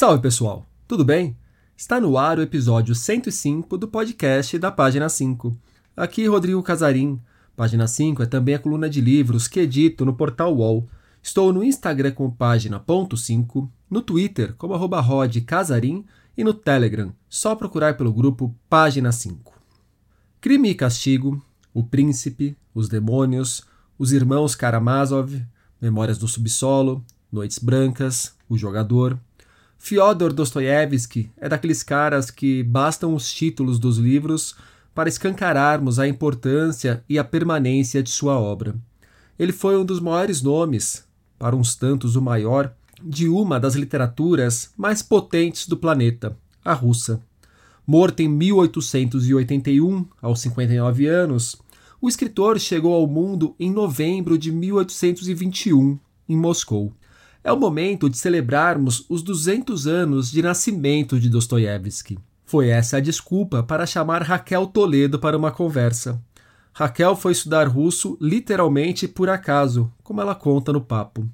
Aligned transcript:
Salve 0.00 0.22
pessoal, 0.22 0.64
tudo 0.86 1.04
bem? 1.04 1.36
Está 1.76 2.00
no 2.00 2.16
ar 2.16 2.38
o 2.38 2.42
episódio 2.42 2.94
105 2.94 3.76
do 3.76 3.88
podcast 3.88 4.56
da 4.56 4.70
Página 4.70 5.08
5. 5.08 5.58
Aqui 5.96 6.24
Rodrigo 6.28 6.62
Casarim. 6.62 7.20
Página 7.56 7.88
5 7.88 8.22
é 8.22 8.26
também 8.26 8.54
a 8.54 8.60
coluna 8.60 8.88
de 8.88 9.00
livros 9.00 9.48
que 9.48 9.58
edito 9.58 10.04
no 10.04 10.14
portal 10.14 10.54
UOL. 10.54 10.86
Estou 11.20 11.52
no 11.52 11.64
Instagram 11.64 12.12
como 12.12 12.30
página.5, 12.30 13.68
no 13.90 14.00
Twitter 14.00 14.54
como 14.54 14.72
arroba 14.72 15.04
Casarim 15.44 16.06
e 16.36 16.44
no 16.44 16.54
Telegram, 16.54 17.12
só 17.28 17.56
procurar 17.56 17.96
pelo 17.96 18.12
grupo 18.12 18.54
Página 18.70 19.10
5. 19.10 19.52
Crime 20.40 20.70
e 20.70 20.74
Castigo, 20.76 21.44
O 21.74 21.82
Príncipe, 21.82 22.56
Os 22.72 22.88
Demônios, 22.88 23.64
Os 23.98 24.12
Irmãos 24.12 24.54
Karamazov, 24.54 25.44
Memórias 25.82 26.18
do 26.18 26.28
Subsolo, 26.28 27.04
Noites 27.32 27.58
Brancas, 27.58 28.36
O 28.48 28.56
Jogador. 28.56 29.18
Fyodor 29.78 30.32
Dostoiévski 30.32 31.30
é 31.36 31.48
daqueles 31.48 31.82
caras 31.82 32.30
que 32.30 32.62
bastam 32.62 33.14
os 33.14 33.32
títulos 33.32 33.78
dos 33.78 33.96
livros 33.96 34.54
para 34.94 35.08
escancararmos 35.08 35.98
a 35.98 36.08
importância 36.08 37.02
e 37.08 37.18
a 37.18 37.24
permanência 37.24 38.02
de 38.02 38.10
sua 38.10 38.38
obra. 38.38 38.74
Ele 39.38 39.52
foi 39.52 39.78
um 39.78 39.84
dos 39.84 40.00
maiores 40.00 40.42
nomes, 40.42 41.04
para 41.38 41.54
uns 41.54 41.76
tantos 41.76 42.16
o 42.16 42.20
maior, 42.20 42.74
de 43.02 43.28
uma 43.28 43.60
das 43.60 43.76
literaturas 43.76 44.72
mais 44.76 45.00
potentes 45.00 45.68
do 45.68 45.76
planeta, 45.76 46.36
a 46.64 46.74
russa. 46.74 47.22
Morto 47.86 48.20
em 48.20 48.28
1881, 48.28 50.04
aos 50.20 50.40
59 50.40 51.06
anos, 51.06 51.56
o 52.00 52.08
escritor 52.08 52.58
chegou 52.58 52.92
ao 52.92 53.06
mundo 53.06 53.54
em 53.58 53.70
novembro 53.70 54.36
de 54.36 54.50
1821, 54.50 55.98
em 56.28 56.36
Moscou. 56.36 56.92
É 57.42 57.52
o 57.52 57.58
momento 57.58 58.10
de 58.10 58.18
celebrarmos 58.18 59.06
os 59.08 59.22
200 59.22 59.86
anos 59.86 60.30
de 60.30 60.42
nascimento 60.42 61.18
de 61.20 61.28
Dostoiévski. 61.28 62.18
Foi 62.44 62.68
essa 62.68 62.96
a 62.96 63.00
desculpa 63.00 63.62
para 63.62 63.86
chamar 63.86 64.22
Raquel 64.22 64.66
Toledo 64.66 65.18
para 65.18 65.36
uma 65.36 65.50
conversa. 65.50 66.20
Raquel 66.72 67.14
foi 67.14 67.32
estudar 67.32 67.68
russo 67.68 68.16
literalmente 68.20 69.06
por 69.06 69.28
acaso, 69.28 69.92
como 70.02 70.20
ela 70.20 70.34
conta 70.34 70.72
no 70.72 70.80
papo. 70.80 71.28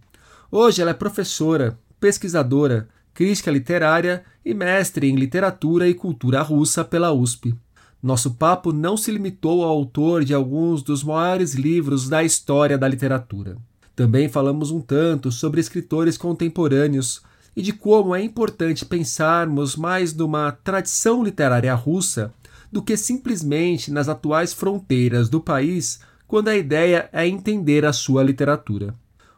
Hoje 0.51 0.83
ela 0.83 0.91
é 0.91 0.95
professora, 0.95 1.79
pesquisadora, 2.01 2.89
crítica 3.13 3.51
literária 3.51 4.25
e 4.45 4.53
mestre 4.53 5.09
em 5.09 5.17
literatura 5.17 5.89
e 5.89 5.95
cultura 5.95 6.43
russa 6.43 6.85
pela 6.85 7.13
USP. 7.13 7.55
Nosso 8.03 8.33
papo 8.33 8.73
não 8.73 8.97
se 8.97 9.11
limitou 9.11 9.63
ao 9.63 9.71
autor 9.71 10.25
de 10.25 10.35
alguns 10.35 10.83
dos 10.83 11.03
maiores 11.03 11.55
livros 11.55 12.09
da 12.09 12.23
história 12.23 12.77
da 12.77 12.87
literatura. 12.87 13.57
Também 13.97 14.29
falamos 14.29 14.71
um 14.71 14.81
tanto 14.81 15.31
sobre 15.31 15.61
escritores 15.61 16.19
contemporâneos 16.19 17.23
e 17.57 17.63
de 17.63 17.73
como 17.73 18.15
é 18.15 18.23
importante 18.23 18.85
pensarmos 18.85 19.77
mais 19.77 20.13
numa 20.13 20.51
tradição 20.51 21.23
literária 21.23 21.75
russa 21.75 22.33
do 22.73 22.83
que 22.83 22.97
simplesmente 22.97 23.93
nas 23.93 24.09
atuais 24.09 24.53
fronteiras 24.53 25.29
do 25.29 25.41
país, 25.41 26.01
quando 26.27 26.49
a 26.49 26.57
ideia 26.57 27.09
é 27.13 27.27
entender 27.27 27.85
a 27.85 27.93
sua 27.93 28.25
literatura. 28.25 28.95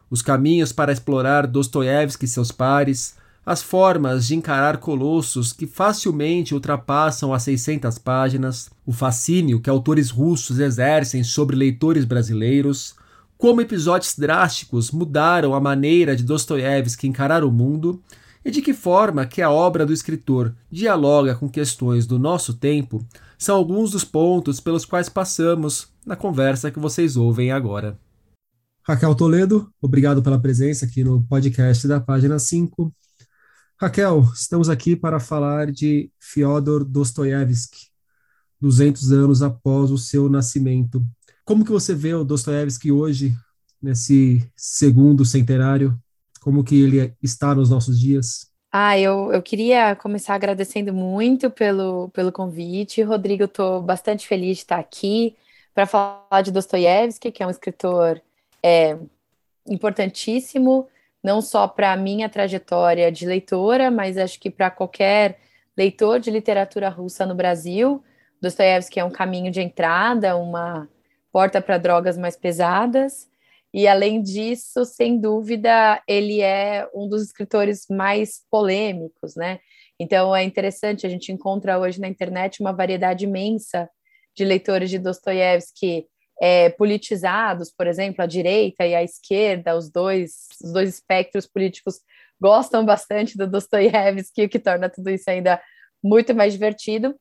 Os 0.09 0.23
caminhos 0.23 0.71
para 0.71 0.91
explorar 0.91 1.45
Dostoiévski 1.45 2.25
e 2.25 2.27
seus 2.27 2.51
pares, 2.51 3.15
as 3.45 3.61
formas 3.61 4.25
de 4.25 4.35
encarar 4.35 4.77
colossos 4.77 5.53
que 5.53 5.67
facilmente 5.67 6.55
ultrapassam 6.55 7.33
as 7.33 7.43
600 7.43 7.99
páginas, 7.99 8.69
o 8.85 8.91
fascínio 8.91 9.61
que 9.61 9.69
autores 9.69 10.09
russos 10.09 10.59
exercem 10.59 11.23
sobre 11.23 11.55
leitores 11.55 12.05
brasileiros, 12.05 12.95
como 13.37 13.61
episódios 13.61 14.15
drásticos 14.17 14.91
mudaram 14.91 15.53
a 15.53 15.59
maneira 15.59 16.15
de 16.15 16.23
Dostoiévski 16.23 17.07
encarar 17.07 17.43
o 17.43 17.51
mundo 17.51 18.01
e 18.43 18.49
de 18.49 18.61
que 18.61 18.73
forma 18.73 19.25
que 19.27 19.41
a 19.41 19.51
obra 19.51 19.85
do 19.85 19.93
escritor 19.93 20.55
dialoga 20.71 21.35
com 21.35 21.49
questões 21.49 22.07
do 22.07 22.17
nosso 22.17 22.53
tempo 22.53 23.05
são 23.37 23.55
alguns 23.55 23.91
dos 23.91 24.03
pontos 24.03 24.59
pelos 24.59 24.85
quais 24.85 25.09
passamos 25.09 25.89
na 26.05 26.15
conversa 26.15 26.71
que 26.71 26.79
vocês 26.79 27.15
ouvem 27.15 27.51
agora. 27.51 27.99
Raquel 28.81 29.13
Toledo, 29.13 29.69
obrigado 29.81 30.23
pela 30.23 30.39
presença 30.39 30.85
aqui 30.85 31.03
no 31.03 31.21
podcast 31.23 31.87
da 31.87 31.99
página 31.99 32.39
5. 32.39 32.91
Raquel, 33.79 34.27
estamos 34.33 34.69
aqui 34.69 34.95
para 34.95 35.19
falar 35.19 35.71
de 35.71 36.09
Fyodor 36.17 36.83
Dostoiévski, 36.83 37.89
200 38.59 39.11
anos 39.11 39.41
após 39.43 39.91
o 39.91 39.97
seu 39.97 40.29
nascimento. 40.29 41.05
Como 41.47 41.63
que 41.63 41.71
você 41.71 41.95
vê 41.95 42.13
o 42.13 42.25
Dostoiévski 42.25 42.91
hoje, 42.91 43.31
nesse 43.81 44.45
segundo 44.53 45.23
centenário? 45.23 45.97
Como 46.41 46.61
que 46.61 46.83
ele 46.83 47.15
está 47.23 47.55
nos 47.55 47.69
nossos 47.69 47.97
dias? 47.97 48.51
Ah, 48.69 48.99
eu, 48.99 49.31
eu 49.31 49.41
queria 49.41 49.95
começar 49.95 50.35
agradecendo 50.35 50.93
muito 50.93 51.49
pelo, 51.49 52.09
pelo 52.09 52.33
convite. 52.33 53.01
Rodrigo, 53.01 53.45
estou 53.45 53.81
bastante 53.81 54.27
feliz 54.27 54.57
de 54.57 54.63
estar 54.63 54.77
aqui 54.77 55.37
para 55.73 55.85
falar 55.85 56.41
de 56.43 56.51
Dostoiévski, 56.51 57.31
que 57.31 57.41
é 57.41 57.47
um 57.47 57.49
escritor 57.49 58.21
é, 58.61 58.97
importantíssimo 59.65 60.85
não 61.23 61.41
só 61.41 61.65
para 61.65 61.93
a 61.93 61.97
minha 61.97 62.27
trajetória 62.27 63.09
de 63.09 63.25
leitora, 63.25 63.89
mas 63.89 64.17
acho 64.17 64.37
que 64.37 64.49
para 64.49 64.69
qualquer 64.69 65.39
leitor 65.77 66.19
de 66.19 66.29
literatura 66.29 66.89
russa 66.89 67.25
no 67.25 67.35
Brasil. 67.35 68.03
Dostoiévski 68.41 68.99
é 68.99 69.05
um 69.05 69.09
caminho 69.09 69.49
de 69.49 69.61
entrada, 69.61 70.35
uma 70.35 70.89
porta 71.37 71.61
para 71.61 71.77
drogas 71.77 72.17
mais 72.17 72.35
pesadas. 72.35 73.27
E 73.71 73.87
além 73.87 74.23
disso, 74.23 74.83
sem 74.85 75.21
dúvida, 75.21 76.01
ele 76.07 76.41
é 76.41 76.89
um 76.95 77.07
dos 77.07 77.21
escritores 77.21 77.85
mais 77.91 78.41
polêmicos, 78.49 79.35
né? 79.35 79.59
Então 79.99 80.35
é 80.35 80.43
interessante, 80.43 81.05
a 81.05 81.09
gente 81.09 81.31
encontra 81.31 81.77
hoje 81.77 82.01
na 82.01 82.07
internet 82.07 82.59
uma 82.59 82.73
variedade 82.73 83.25
imensa 83.25 83.87
de 84.35 84.43
leitores 84.43 84.89
de 84.89 84.97
Dostoiévski 84.97 86.07
é, 86.41 86.71
politizados, 86.71 87.71
por 87.71 87.85
exemplo, 87.85 88.23
a 88.23 88.25
direita 88.25 88.87
e 88.87 88.95
a 88.95 89.03
esquerda, 89.03 89.77
os 89.77 89.91
dois, 89.91 90.47
os 90.59 90.73
dois 90.73 90.89
espectros 90.89 91.45
políticos 91.45 91.99
gostam 92.41 92.83
bastante 92.83 93.37
do 93.37 93.45
Dostoiévski, 93.45 94.45
o 94.45 94.49
que 94.49 94.57
torna 94.57 94.89
tudo 94.89 95.11
isso 95.11 95.29
ainda 95.29 95.61
muito 96.03 96.33
mais 96.33 96.53
divertido. 96.53 97.15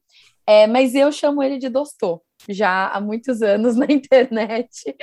É, 0.47 0.67
mas 0.67 0.95
eu 0.95 1.13
chamo 1.13 1.43
ele 1.43 1.59
de 1.59 1.69
Dostô, 1.69 2.23
já 2.49 2.89
há 2.89 3.01
muitos 3.01 3.43
anos 3.43 3.77
na 3.77 3.87
internet. 3.91 4.95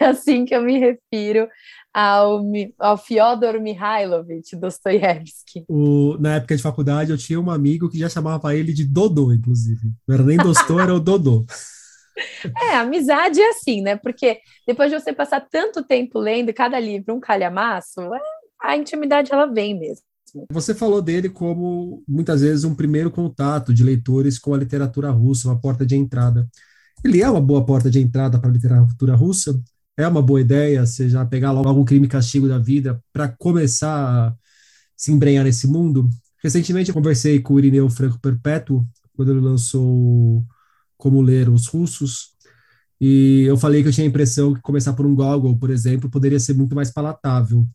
É 0.00 0.04
assim 0.04 0.44
que 0.44 0.54
eu 0.54 0.62
me 0.62 0.78
refiro 0.78 1.48
ao, 1.92 2.42
ao 2.78 2.98
Fyodor 2.98 3.60
Mihailovich 3.60 4.56
Dostoiévski. 4.56 5.64
na 6.20 6.36
época 6.36 6.56
de 6.56 6.62
faculdade, 6.62 7.10
eu 7.10 7.18
tinha 7.18 7.40
um 7.40 7.50
amigo 7.50 7.88
que 7.88 7.98
já 7.98 8.08
chamava 8.08 8.54
ele 8.54 8.72
de 8.72 8.84
Dodô, 8.84 9.32
inclusive. 9.32 9.92
Não 10.06 10.14
era 10.14 10.24
nem 10.24 10.36
Dostô, 10.36 10.80
era 10.80 10.94
o 10.94 11.00
Dodô. 11.00 11.44
É, 12.60 12.74
amizade 12.74 13.40
é 13.40 13.50
assim, 13.50 13.80
né? 13.80 13.94
Porque 13.94 14.40
depois 14.66 14.90
de 14.90 14.98
você 14.98 15.12
passar 15.12 15.40
tanto 15.40 15.84
tempo 15.84 16.18
lendo 16.18 16.52
cada 16.52 16.78
livro 16.80 17.14
um 17.14 17.20
calhamaço, 17.20 18.00
é, 18.12 18.20
a 18.60 18.76
intimidade 18.76 19.32
ela 19.32 19.46
vem 19.46 19.78
mesmo. 19.78 20.04
Você 20.50 20.74
falou 20.74 21.00
dele 21.00 21.28
como 21.28 22.02
muitas 22.06 22.42
vezes 22.42 22.64
um 22.64 22.74
primeiro 22.74 23.10
contato 23.10 23.72
de 23.72 23.82
leitores 23.82 24.38
com 24.38 24.52
a 24.52 24.58
literatura 24.58 25.10
russa, 25.10 25.48
uma 25.48 25.60
porta 25.60 25.86
de 25.86 25.96
entrada. 25.96 26.48
Ele 27.04 27.22
é 27.22 27.30
uma 27.30 27.40
boa 27.40 27.64
porta 27.64 27.90
de 27.90 28.00
entrada 28.00 28.38
para 28.38 28.50
a 28.50 28.52
literatura 28.52 29.14
russa? 29.14 29.60
É 29.96 30.06
uma 30.06 30.22
boa 30.22 30.40
ideia 30.40 30.84
você 30.84 31.08
já 31.08 31.24
pegar 31.24 31.52
logo 31.52 31.68
algum 31.68 31.84
crime 31.84 32.06
e 32.06 32.08
castigo 32.08 32.48
da 32.48 32.58
vida 32.58 33.02
para 33.12 33.28
começar 33.28 34.28
a 34.28 34.36
se 34.96 35.12
embrenhar 35.12 35.44
nesse 35.44 35.66
mundo? 35.66 36.08
Recentemente 36.42 36.90
eu 36.90 36.94
conversei 36.94 37.40
com 37.40 37.54
o 37.54 37.58
Irineu 37.58 37.88
Franco 37.90 38.18
Perpétuo, 38.20 38.86
quando 39.16 39.32
ele 39.32 39.40
lançou 39.40 40.44
como 40.96 41.20
ler 41.20 41.48
os 41.48 41.66
russos. 41.66 42.30
E 43.00 43.42
eu 43.46 43.56
falei 43.56 43.82
que 43.82 43.88
eu 43.88 43.92
tinha 43.92 44.06
a 44.06 44.08
impressão 44.08 44.54
que 44.54 44.60
começar 44.60 44.92
por 44.92 45.06
um 45.06 45.14
Gogol, 45.14 45.58
por 45.58 45.70
exemplo, 45.70 46.10
poderia 46.10 46.40
ser 46.40 46.54
muito 46.54 46.74
mais 46.74 46.90
palatável. 46.90 47.66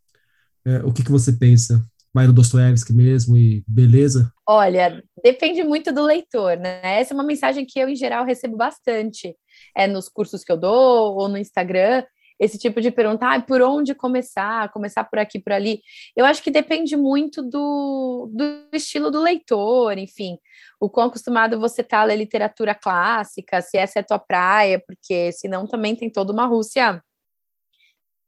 É, 0.66 0.84
o 0.84 0.94
que, 0.94 1.04
que 1.04 1.12
você 1.12 1.34
pensa? 1.34 1.86
Vai 2.14 2.28
no 2.28 2.34
Dostoiévski 2.34 2.94
mesmo 2.94 3.36
e 3.36 3.64
beleza? 3.68 4.32
Olha, 4.48 5.04
depende 5.24 5.64
muito 5.64 5.92
do 5.92 6.04
leitor, 6.04 6.58
né? 6.58 7.00
Essa 7.00 7.14
é 7.14 7.16
uma 7.16 7.24
mensagem 7.24 7.66
que 7.66 7.80
eu, 7.80 7.90
em 7.90 7.96
geral, 7.96 8.24
recebo 8.24 8.56
bastante 8.56 9.36
é, 9.76 9.88
nos 9.88 10.08
cursos 10.08 10.44
que 10.44 10.52
eu 10.52 10.58
dou 10.58 11.16
ou 11.16 11.28
no 11.28 11.38
Instagram 11.38 12.04
esse 12.40 12.58
tipo 12.58 12.82
de 12.82 12.92
pergunta, 12.92 13.26
ah, 13.26 13.42
por 13.42 13.62
onde 13.62 13.96
começar, 13.96 14.72
começar 14.72 15.04
por 15.06 15.20
aqui, 15.20 15.40
por 15.40 15.54
ali. 15.54 15.82
Eu 16.16 16.26
acho 16.26 16.44
que 16.44 16.52
depende 16.52 16.96
muito 16.98 17.42
do, 17.42 18.30
do 18.34 18.76
estilo 18.76 19.10
do 19.10 19.22
leitor, 19.22 19.98
enfim, 19.98 20.38
o 20.80 20.90
quão 20.90 21.08
acostumado 21.08 21.60
você 21.60 21.82
está 21.82 22.02
a 22.02 22.04
ler 22.04 22.18
literatura 22.18 22.76
clássica, 22.76 23.62
se 23.62 23.78
essa 23.78 24.00
é 24.00 24.02
a 24.02 24.06
tua 24.06 24.20
praia, 24.20 24.82
porque 24.86 25.32
senão 25.32 25.66
também 25.68 25.96
tem 25.96 26.10
toda 26.10 26.34
uma 26.34 26.46
Rússia 26.46 27.02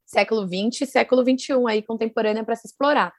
século 0.06 0.48
XX, 0.48 0.90
século 0.90 1.24
XXI 1.24 1.54
aí 1.68 1.82
contemporânea 1.82 2.44
para 2.44 2.56
se 2.56 2.68
explorar. 2.68 3.12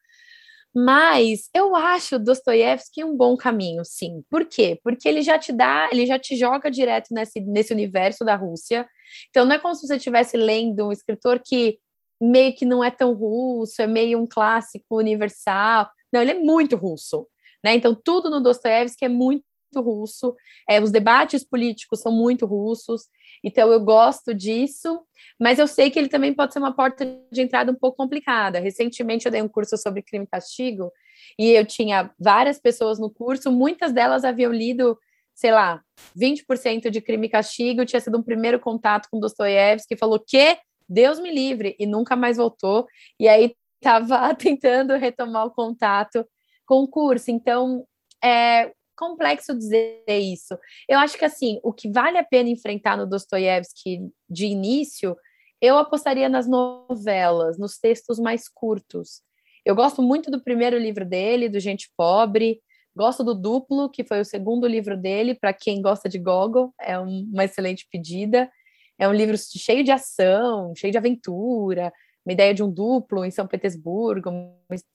Mas 0.78 1.48
eu 1.54 1.74
acho 1.74 2.18
Dostoiévski 2.18 3.02
um 3.02 3.16
bom 3.16 3.34
caminho, 3.34 3.82
sim. 3.82 4.22
Por 4.28 4.44
quê? 4.44 4.78
Porque 4.84 5.08
ele 5.08 5.22
já 5.22 5.38
te 5.38 5.50
dá, 5.50 5.88
ele 5.90 6.04
já 6.04 6.18
te 6.18 6.36
joga 6.36 6.70
direto 6.70 7.14
nesse, 7.14 7.40
nesse 7.40 7.72
universo 7.72 8.26
da 8.26 8.36
Rússia. 8.36 8.86
Então 9.30 9.46
não 9.46 9.54
é 9.54 9.58
como 9.58 9.74
se 9.74 9.86
você 9.86 9.96
estivesse 9.96 10.36
lendo 10.36 10.88
um 10.88 10.92
escritor 10.92 11.40
que 11.42 11.78
meio 12.20 12.54
que 12.54 12.66
não 12.66 12.84
é 12.84 12.90
tão 12.90 13.14
russo, 13.14 13.80
é 13.80 13.86
meio 13.86 14.20
um 14.20 14.26
clássico 14.26 14.98
universal. 14.98 15.88
Não, 16.12 16.20
ele 16.20 16.32
é 16.32 16.38
muito 16.38 16.76
russo. 16.76 17.26
Né? 17.64 17.74
Então, 17.74 17.94
tudo 17.94 18.28
no 18.28 18.42
Dostoiévski 18.42 19.06
é 19.06 19.08
muito 19.08 19.45
russo, 19.76 20.34
é, 20.68 20.80
os 20.80 20.90
debates 20.90 21.44
políticos 21.44 22.00
são 22.00 22.12
muito 22.12 22.46
russos, 22.46 23.04
então 23.44 23.70
eu 23.70 23.80
gosto 23.80 24.34
disso, 24.34 25.00
mas 25.38 25.58
eu 25.58 25.66
sei 25.66 25.90
que 25.90 25.98
ele 25.98 26.08
também 26.08 26.32
pode 26.32 26.52
ser 26.52 26.58
uma 26.58 26.74
porta 26.74 27.04
de 27.30 27.42
entrada 27.42 27.70
um 27.70 27.74
pouco 27.74 27.96
complicada. 27.96 28.58
Recentemente 28.58 29.26
eu 29.26 29.32
dei 29.32 29.42
um 29.42 29.48
curso 29.48 29.76
sobre 29.76 30.02
crime 30.02 30.24
e 30.24 30.28
castigo, 30.28 30.90
e 31.38 31.50
eu 31.50 31.64
tinha 31.64 32.10
várias 32.18 32.58
pessoas 32.58 32.98
no 32.98 33.10
curso, 33.10 33.50
muitas 33.50 33.92
delas 33.92 34.24
haviam 34.24 34.52
lido, 34.52 34.98
sei 35.34 35.52
lá, 35.52 35.82
20% 36.18 36.90
de 36.90 37.00
crime 37.00 37.26
e 37.26 37.30
castigo, 37.30 37.84
tinha 37.84 38.00
sido 38.00 38.18
um 38.18 38.22
primeiro 38.22 38.58
contato 38.58 39.08
com 39.10 39.20
Dostoiévski, 39.20 39.96
falou 39.96 40.18
que 40.18 40.58
Deus 40.88 41.18
me 41.18 41.32
livre, 41.32 41.74
e 41.78 41.86
nunca 41.86 42.14
mais 42.14 42.36
voltou, 42.36 42.86
e 43.18 43.28
aí 43.28 43.54
estava 43.76 44.34
tentando 44.34 44.94
retomar 44.94 45.46
o 45.46 45.50
contato 45.50 46.26
com 46.66 46.82
o 46.82 46.88
curso. 46.88 47.30
Então, 47.30 47.86
é 48.22 48.72
complexo 48.96 49.56
dizer 49.56 50.02
isso. 50.08 50.58
Eu 50.88 50.98
acho 50.98 51.18
que, 51.18 51.24
assim, 51.24 51.60
o 51.62 51.72
que 51.72 51.90
vale 51.90 52.18
a 52.18 52.24
pena 52.24 52.48
enfrentar 52.48 52.96
no 52.96 53.06
Dostoiévski 53.06 54.00
de 54.28 54.46
início, 54.46 55.16
eu 55.60 55.78
apostaria 55.78 56.28
nas 56.28 56.48
novelas, 56.48 57.58
nos 57.58 57.78
textos 57.78 58.18
mais 58.18 58.48
curtos. 58.48 59.22
Eu 59.64 59.74
gosto 59.74 60.02
muito 60.02 60.30
do 60.30 60.42
primeiro 60.42 60.78
livro 60.78 61.04
dele, 61.04 61.48
do 61.48 61.58
Gente 61.58 61.90
Pobre, 61.96 62.60
gosto 62.94 63.22
do 63.22 63.34
Duplo, 63.34 63.90
que 63.90 64.04
foi 64.04 64.20
o 64.20 64.24
segundo 64.24 64.66
livro 64.66 64.96
dele, 64.96 65.34
para 65.34 65.52
quem 65.52 65.82
gosta 65.82 66.08
de 66.08 66.18
Gogol, 66.18 66.72
é 66.80 66.98
uma 66.98 67.44
excelente 67.44 67.86
pedida. 67.90 68.50
É 68.98 69.06
um 69.06 69.12
livro 69.12 69.36
cheio 69.36 69.84
de 69.84 69.90
ação, 69.90 70.72
cheio 70.74 70.90
de 70.90 70.96
aventura, 70.96 71.92
uma 72.24 72.32
ideia 72.32 72.54
de 72.54 72.62
um 72.62 72.70
duplo 72.70 73.24
em 73.24 73.30
São 73.30 73.46
Petersburgo, 73.46 74.30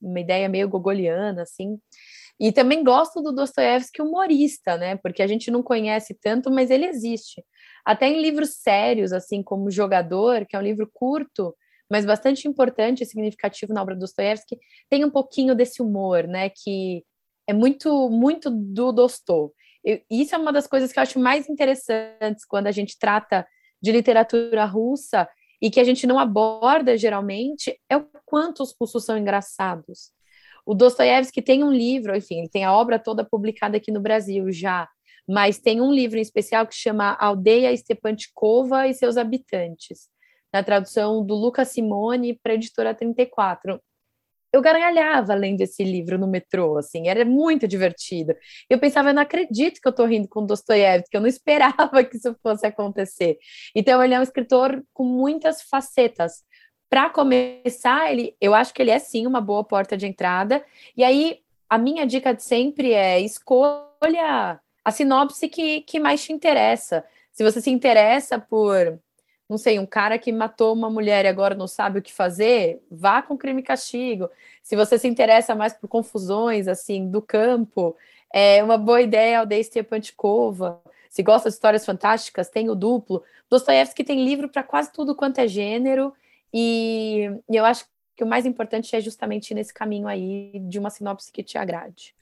uma 0.02 0.20
ideia 0.20 0.50
meio 0.50 0.68
gogoliana, 0.68 1.44
assim. 1.44 1.80
E 2.42 2.52
também 2.52 2.84
gosto 2.84 3.22
do 3.22 3.32
Dostoiévski 3.32 4.02
humorista, 4.02 4.76
né? 4.76 4.96
Porque 4.96 5.22
a 5.22 5.28
gente 5.28 5.52
não 5.52 5.62
conhece 5.62 6.18
tanto, 6.20 6.50
mas 6.50 6.72
ele 6.72 6.88
existe. 6.88 7.46
Até 7.86 8.08
em 8.08 8.20
livros 8.20 8.56
sérios, 8.56 9.14
assim 9.14 9.44
como 9.44 9.70
Jogador, 9.70 10.48
que 10.48 10.56
é 10.56 10.60
um 10.60 10.64
livro 10.64 10.90
curto, 10.92 11.56
mas 11.88 12.04
bastante 12.04 12.48
importante 12.48 13.04
e 13.04 13.06
significativo 13.06 13.72
na 13.72 13.84
obra 13.84 13.94
do 13.94 14.00
Dostoiévski, 14.00 14.58
tem 14.90 15.06
um 15.06 15.12
pouquinho 15.12 15.54
desse 15.54 15.84
humor, 15.84 16.28
né? 16.28 16.50
Que 16.50 17.04
é 17.48 17.54
muito, 17.54 18.10
muito 18.10 18.50
do 18.50 18.92
Dostô. 18.92 19.54
Isso 20.10 20.34
é 20.34 20.38
uma 20.40 20.52
das 20.52 20.66
coisas 20.66 20.92
que 20.92 20.98
eu 20.98 21.04
acho 21.04 21.20
mais 21.20 21.48
interessantes 21.48 22.44
quando 22.44 22.66
a 22.66 22.72
gente 22.72 22.98
trata 22.98 23.46
de 23.80 23.92
literatura 23.92 24.66
russa 24.66 25.30
e 25.62 25.70
que 25.70 25.80
a 25.80 25.84
gente 25.84 26.08
não 26.08 26.18
aborda 26.18 26.98
geralmente 26.98 27.80
é 27.88 27.98
o 27.98 28.08
quanto 28.26 28.64
os 28.64 28.76
russos 28.80 29.06
são 29.06 29.16
engraçados. 29.16 30.12
O 30.66 30.74
Dostoiévski 30.74 31.42
tem 31.42 31.64
um 31.64 31.72
livro, 31.72 32.16
enfim, 32.16 32.40
ele 32.40 32.50
tem 32.50 32.64
a 32.64 32.74
obra 32.74 33.00
toda 33.00 33.26
publicada 33.26 33.78
aqui 33.78 33.92
no 33.92 34.02
Brasil 34.02 34.52
já, 34.52 34.88
mas 35.28 35.60
tem 35.60 35.82
um 35.82 35.92
livro 35.92 36.18
em 36.18 36.22
especial 36.22 36.68
que 36.68 36.76
chama 36.76 37.16
Aldeia 37.20 37.76
Stepantikova 37.76 38.88
e 38.88 38.94
seus 38.94 39.18
habitantes, 39.18 40.10
na 40.54 40.64
tradução 40.64 41.26
do 41.26 41.36
Lucas 41.36 41.70
Simone 41.70 42.40
para 42.42 42.54
a 42.54 42.56
editora 42.56 42.94
34 42.94 43.82
eu 44.54 44.62
gargalhava 44.62 45.34
lendo 45.34 45.62
esse 45.62 45.84
livro 45.84 46.18
no 46.18 46.28
metrô, 46.28 46.78
assim, 46.78 47.08
era 47.08 47.24
muito 47.24 47.68
divertido. 47.68 48.36
Eu 48.70 48.78
pensava, 48.80 49.10
eu 49.10 49.14
não 49.14 49.22
acredito 49.22 49.80
que 49.80 49.88
eu 49.88 49.92
estou 49.92 50.06
rindo 50.06 50.28
com 50.28 50.46
Dostoiévski, 50.46 51.16
eu 51.16 51.22
não 51.22 51.28
esperava 51.28 52.04
que 52.04 52.18
isso 52.18 52.36
fosse 52.44 52.66
acontecer. 52.66 53.38
Então, 53.76 54.04
ele 54.04 54.14
é 54.14 54.20
um 54.20 54.24
escritor 54.24 54.84
com 54.94 55.06
muitas 55.06 55.62
facetas. 55.62 56.44
Para 56.92 57.10
começar, 57.10 58.12
ele, 58.12 58.36
eu 58.42 58.54
acho 58.54 58.74
que 58.74 58.82
ele 58.82 58.92
é 58.92 59.00
sim 59.00 59.26
uma 59.26 59.40
boa 59.40 59.64
porta 59.64 59.96
de 59.96 60.06
entrada. 60.06 60.62
E 60.98 61.06
aí, 61.06 61.40
a 61.70 61.78
minha 61.78 62.06
dica 62.06 62.34
de 62.34 62.44
sempre 62.44 62.92
é 62.92 63.18
escolha 63.22 64.60
a 64.84 64.92
sinopse 64.92 65.48
que, 65.48 65.82
que 65.84 66.02
mais 66.02 66.22
te 66.22 66.34
interessa. 66.34 67.06
Se 67.32 67.46
você 67.46 67.62
se 67.62 67.70
interessa 67.70 68.38
por 68.38 69.00
não 69.50 69.58
sei, 69.58 69.80
um 69.80 69.86
cara 69.86 70.18
que 70.18 70.32
matou 70.32 70.74
uma 70.74 70.90
mulher 70.90 71.26
e 71.26 71.28
agora 71.28 71.56
não 71.56 71.68
sabe 71.68 72.00
o 72.00 72.02
que 72.02 72.14
fazer, 72.14 72.82
vá 72.90 73.22
com 73.22 73.38
crime 73.38 73.62
e 73.62 73.64
castigo. 73.64 74.30
Se 74.62 74.78
você 74.78 74.98
se 74.98 75.10
interessa 75.10 75.56
mais 75.56 75.74
por 75.74 75.90
confusões, 75.90 76.70
assim, 76.70 77.10
do 77.10 77.22
campo, 77.22 77.96
é 78.34 78.62
uma 78.64 78.78
boa 78.78 79.02
ideia 79.02 79.40
Aldeia 79.40 79.64
Stepantikova. 79.64 80.82
Se 81.10 81.24
gosta 81.24 81.50
de 81.50 81.56
histórias 81.56 81.86
fantásticas, 81.86 82.50
tem 82.50 82.70
o 82.70 82.76
duplo. 82.76 83.24
Dostoiévski 83.50 84.06
tem 84.06 84.24
livro 84.24 84.48
para 84.48 84.64
quase 84.64 84.92
tudo 84.92 85.16
quanto 85.16 85.40
é 85.40 85.48
gênero, 85.48 86.14
e, 86.54 87.30
e 87.50 87.56
eu 87.56 87.66
acho 87.66 87.86
que 88.16 88.24
o 88.24 88.28
mais 88.28 88.46
importante 88.46 88.96
é 88.96 89.02
justamente 89.02 89.54
nesse 89.54 89.74
caminho 89.74 90.08
aí 90.08 90.52
de 90.68 90.78
uma 90.78 90.90
sinopse 90.90 91.32
que 91.32 91.44
te 91.44 91.58
agrade. 91.58 92.14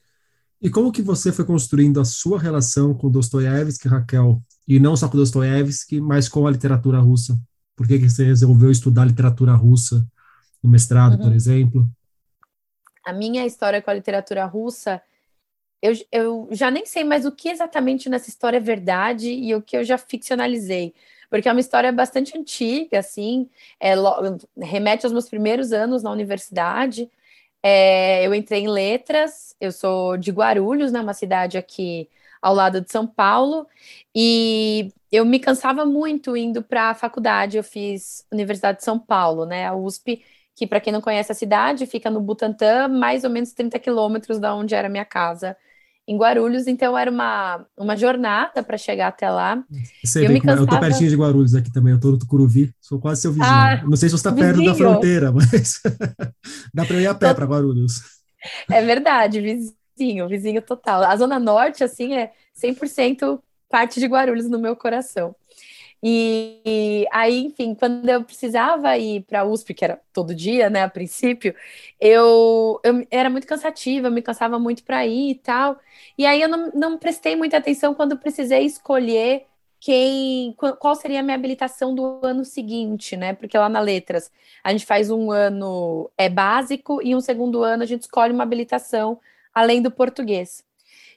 E 0.62 0.68
como 0.68 0.92
que 0.92 1.02
você 1.02 1.32
foi 1.32 1.44
construindo 1.44 2.00
a 2.00 2.04
sua 2.04 2.38
relação 2.38 2.94
com 2.94 3.10
Dostoiévski, 3.10 3.88
Raquel? 3.88 4.42
E 4.68 4.78
não 4.78 4.94
só 4.94 5.08
com 5.08 5.16
Dostoiévski, 5.16 6.00
mas 6.00 6.28
com 6.28 6.46
a 6.46 6.50
literatura 6.50 6.98
russa. 6.98 7.38
Por 7.74 7.88
que, 7.88 7.98
que 7.98 8.08
você 8.08 8.24
resolveu 8.24 8.70
estudar 8.70 9.06
literatura 9.06 9.54
russa 9.54 10.06
no 10.62 10.68
mestrado, 10.68 11.14
uhum. 11.14 11.24
por 11.24 11.32
exemplo? 11.32 11.90
A 13.06 13.12
minha 13.12 13.46
história 13.46 13.80
com 13.80 13.90
a 13.90 13.94
literatura 13.94 14.44
russa, 14.44 15.00
eu, 15.80 15.94
eu 16.12 16.48
já 16.52 16.70
nem 16.70 16.84
sei 16.84 17.04
mais 17.04 17.24
o 17.24 17.32
que 17.32 17.48
exatamente 17.48 18.10
nessa 18.10 18.28
história 18.28 18.58
é 18.58 18.60
verdade 18.60 19.30
e 19.30 19.54
o 19.54 19.62
que 19.62 19.76
eu 19.76 19.82
já 19.82 19.96
ficcionalizei 19.96 20.94
porque 21.30 21.48
é 21.48 21.52
uma 21.52 21.60
história 21.60 21.92
bastante 21.92 22.36
antiga, 22.36 22.98
assim, 22.98 23.48
é, 23.80 23.94
remete 24.60 25.06
aos 25.06 25.12
meus 25.12 25.28
primeiros 25.28 25.72
anos 25.72 26.02
na 26.02 26.10
universidade. 26.10 27.10
É, 27.62 28.26
eu 28.26 28.34
entrei 28.34 28.62
em 28.62 28.68
letras, 28.68 29.54
eu 29.60 29.72
sou 29.72 30.16
de 30.16 30.30
Guarulhos, 30.32 30.92
né, 30.92 31.00
uma 31.00 31.14
cidade 31.14 31.58
aqui 31.58 32.08
ao 32.42 32.54
lado 32.54 32.80
de 32.80 32.90
São 32.90 33.06
Paulo, 33.06 33.66
e 34.14 34.92
eu 35.12 35.24
me 35.26 35.38
cansava 35.38 35.84
muito 35.84 36.36
indo 36.36 36.62
para 36.62 36.90
a 36.90 36.94
faculdade. 36.94 37.56
Eu 37.56 37.64
fiz 37.64 38.26
Universidade 38.32 38.78
de 38.78 38.84
São 38.84 38.98
Paulo, 38.98 39.44
né, 39.46 39.66
a 39.66 39.74
USP, 39.74 40.24
que 40.54 40.66
para 40.66 40.80
quem 40.80 40.92
não 40.92 41.00
conhece 41.00 41.32
a 41.32 41.34
cidade, 41.34 41.86
fica 41.86 42.10
no 42.10 42.20
Butantã, 42.20 42.88
mais 42.88 43.24
ou 43.24 43.30
menos 43.30 43.52
30 43.52 43.78
quilômetros 43.78 44.38
da 44.38 44.54
onde 44.54 44.74
era 44.74 44.88
minha 44.88 45.04
casa 45.04 45.56
em 46.08 46.16
Guarulhos, 46.16 46.66
então 46.66 46.98
era 46.98 47.10
uma, 47.10 47.64
uma 47.76 47.96
jornada 47.96 48.62
para 48.62 48.76
chegar 48.76 49.08
até 49.08 49.30
lá. 49.30 49.62
Você 50.04 50.26
eu, 50.26 50.30
me 50.30 50.40
cansava... 50.40 50.62
eu 50.62 50.66
tô 50.66 50.80
pertinho 50.80 51.10
de 51.10 51.16
Guarulhos 51.16 51.54
aqui 51.54 51.72
também, 51.72 51.92
eu 51.92 52.00
tô 52.00 52.10
no 52.10 52.18
Tucuruvi, 52.18 52.74
sou 52.80 52.98
quase 52.98 53.20
seu 53.20 53.32
vizinho. 53.32 53.48
Ah, 53.48 53.82
não 53.84 53.96
sei 53.96 54.08
se 54.08 54.18
você 54.18 54.28
está 54.28 54.32
perto 54.32 54.64
da 54.64 54.74
fronteira, 54.74 55.30
mas 55.32 55.80
dá 56.74 56.84
para 56.84 57.00
ir 57.00 57.06
a 57.06 57.14
pé 57.14 57.32
para 57.32 57.46
Guarulhos. 57.46 58.00
É 58.70 58.82
verdade, 58.82 59.40
vizinho 59.40 59.80
vizinho, 60.00 60.28
vizinho 60.28 60.62
total. 60.62 61.02
A 61.02 61.14
Zona 61.16 61.38
Norte, 61.38 61.84
assim, 61.84 62.14
é 62.14 62.32
100% 62.56 63.40
parte 63.68 64.00
de 64.00 64.06
Guarulhos 64.06 64.48
no 64.48 64.58
meu 64.58 64.74
coração. 64.74 65.34
E, 66.02 66.60
e, 66.64 67.06
aí, 67.12 67.44
enfim, 67.44 67.74
quando 67.74 68.08
eu 68.08 68.24
precisava 68.24 68.96
ir 68.96 69.22
para 69.24 69.40
a 69.40 69.44
USP, 69.44 69.74
que 69.74 69.84
era 69.84 70.00
todo 70.12 70.34
dia, 70.34 70.70
né, 70.70 70.82
a 70.82 70.88
princípio, 70.88 71.54
eu, 72.00 72.80
eu 72.82 73.06
era 73.10 73.28
muito 73.28 73.46
cansativa, 73.46 74.08
eu 74.08 74.12
me 74.12 74.22
cansava 74.22 74.58
muito 74.58 74.82
para 74.84 75.06
ir 75.06 75.32
e 75.32 75.34
tal. 75.34 75.78
E 76.16 76.24
aí 76.26 76.40
eu 76.40 76.48
não, 76.48 76.70
não 76.72 76.98
prestei 76.98 77.36
muita 77.36 77.58
atenção 77.58 77.94
quando 77.94 78.16
precisei 78.18 78.64
escolher 78.64 79.46
quem, 79.80 80.54
qual 80.78 80.94
seria 80.94 81.20
a 81.20 81.22
minha 81.22 81.34
habilitação 81.34 81.94
do 81.94 82.20
ano 82.22 82.44
seguinte, 82.44 83.16
né? 83.16 83.32
Porque 83.34 83.56
lá 83.56 83.68
na 83.68 83.80
Letras 83.80 84.30
a 84.62 84.72
gente 84.72 84.84
faz 84.86 85.10
um 85.10 85.30
ano 85.30 86.10
é 86.18 86.28
básico 86.28 87.00
e 87.02 87.14
um 87.16 87.20
segundo 87.20 87.62
ano 87.62 87.82
a 87.82 87.86
gente 87.86 88.02
escolhe 88.02 88.32
uma 88.32 88.42
habilitação 88.42 89.18
além 89.54 89.82
do 89.82 89.90
português. 89.90 90.62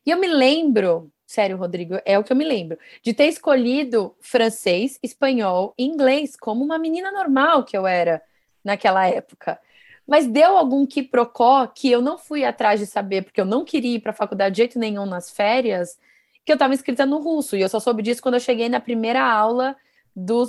E 0.05 0.11
eu 0.11 0.17
me 0.17 0.27
lembro, 0.27 1.11
sério, 1.25 1.57
Rodrigo, 1.57 1.99
é 2.05 2.17
o 2.17 2.23
que 2.23 2.31
eu 2.31 2.37
me 2.37 2.45
lembro, 2.45 2.77
de 3.01 3.13
ter 3.13 3.25
escolhido 3.25 4.15
francês, 4.19 4.99
espanhol 5.01 5.73
e 5.77 5.83
inglês 5.85 6.35
como 6.35 6.63
uma 6.63 6.77
menina 6.77 7.11
normal 7.11 7.63
que 7.63 7.77
eu 7.77 7.87
era 7.87 8.21
naquela 8.63 9.07
época. 9.07 9.59
Mas 10.07 10.27
deu 10.27 10.57
algum 10.57 10.85
quiprocó 10.85 11.65
que 11.67 11.89
eu 11.89 12.01
não 12.01 12.17
fui 12.17 12.43
atrás 12.43 12.79
de 12.79 12.85
saber, 12.85 13.23
porque 13.23 13.39
eu 13.39 13.45
não 13.45 13.63
queria 13.63 13.95
ir 13.95 13.99
para 13.99 14.11
a 14.11 14.15
faculdade 14.15 14.55
de 14.55 14.57
jeito 14.57 14.77
nenhum 14.77 15.05
nas 15.05 15.31
férias, 15.31 15.97
que 16.45 16.51
eu 16.51 16.55
estava 16.55 16.73
inscrita 16.73 17.05
no 17.05 17.19
russo. 17.19 17.55
E 17.55 17.61
eu 17.61 17.69
só 17.69 17.79
soube 17.79 18.03
disso 18.03 18.21
quando 18.21 18.35
eu 18.35 18.39
cheguei 18.39 18.67
na 18.67 18.79
primeira 18.79 19.23
aula 19.23 19.75
do, 20.15 20.45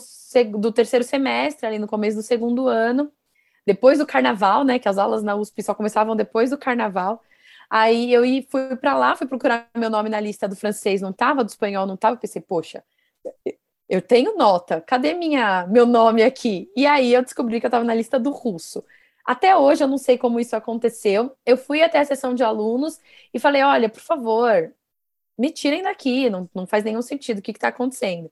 do 0.59 0.73
terceiro 0.73 1.05
semestre, 1.05 1.67
ali 1.67 1.79
no 1.79 1.87
começo 1.87 2.17
do 2.17 2.23
segundo 2.23 2.67
ano, 2.69 3.11
depois 3.67 3.99
do 3.99 4.07
carnaval, 4.07 4.65
né? 4.65 4.79
Que 4.79 4.89
as 4.89 4.99
aulas 4.99 5.23
na 5.23 5.37
USP 5.37 5.63
só 5.63 5.75
começavam 5.75 6.17
depois 6.17 6.51
do 6.51 6.59
carnaval. 6.59 7.23
Aí 7.77 8.13
eu 8.13 8.23
fui 8.49 8.77
para 8.77 8.97
lá, 8.97 9.17
fui 9.17 9.27
procurar 9.27 9.69
meu 9.77 9.91
nome 9.91 10.09
na 10.09 10.21
lista 10.21 10.47
do 10.47 10.55
francês, 10.55 11.03
não 11.03 11.13
tava, 11.13 11.43
do 11.43 11.49
espanhol 11.49 11.85
não 11.87 11.97
tava, 11.97 12.17
pensei, 12.17 12.41
poxa, 12.41 12.85
eu 13.89 14.01
tenho 14.01 14.37
nota, 14.37 14.81
cadê 14.81 15.13
minha, 15.13 15.67
meu 15.67 15.85
nome 15.85 16.23
aqui? 16.23 16.71
E 16.77 16.87
aí 16.87 17.13
eu 17.13 17.21
descobri 17.21 17.59
que 17.59 17.67
eu 17.67 17.69
estava 17.69 17.85
na 17.85 17.93
lista 17.93 18.17
do 18.17 18.31
russo. 18.31 18.85
Até 19.25 19.57
hoje 19.57 19.83
eu 19.83 19.89
não 19.89 19.99
sei 19.99 20.17
como 20.17 20.39
isso 20.39 20.55
aconteceu. 20.55 21.37
Eu 21.45 21.57
fui 21.57 21.83
até 21.83 21.99
a 21.99 22.05
sessão 22.05 22.33
de 22.33 22.45
alunos 22.45 23.01
e 23.33 23.41
falei: 23.41 23.63
olha, 23.65 23.89
por 23.89 24.01
favor, 24.01 24.73
me 25.37 25.51
tirem 25.51 25.83
daqui, 25.83 26.31
não, 26.31 26.49
não 26.55 26.69
faz 26.69 26.85
nenhum 26.85 27.03
sentido, 27.03 27.41
o 27.41 27.43
que 27.43 27.51
está 27.51 27.69
acontecendo? 27.69 28.31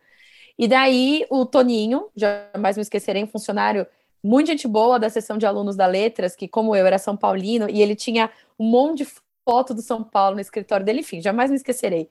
E 0.57 0.69
daí 0.69 1.27
o 1.29 1.45
Toninho, 1.45 2.09
jamais 2.15 2.77
me 2.77 2.83
esquecerei, 2.83 3.25
um 3.25 3.27
funcionário 3.27 3.89
muito 4.23 4.47
gente 4.47 4.69
boa 4.69 4.99
da 4.99 5.11
seção 5.11 5.37
de 5.37 5.47
alunos 5.47 5.75
da 5.75 5.87
Letras, 5.87 6.37
que, 6.37 6.47
como 6.47 6.77
eu, 6.77 6.87
era 6.87 6.99
São 6.99 7.17
Paulino, 7.17 7.69
e 7.69 7.83
ele 7.83 7.97
tinha 7.97 8.31
um 8.59 8.71
monte 8.71 8.99
de 8.99 9.22
foto 9.45 9.75
do 9.75 9.83
São 9.83 10.03
Paulo 10.03 10.37
no 10.37 10.41
escritório 10.41 10.85
dele, 10.85 11.01
enfim, 11.01 11.21
jamais 11.21 11.51
me 11.51 11.57
esquecerei. 11.57 12.09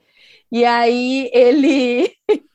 E 0.52 0.66
aí 0.66 1.30
ele, 1.34 2.12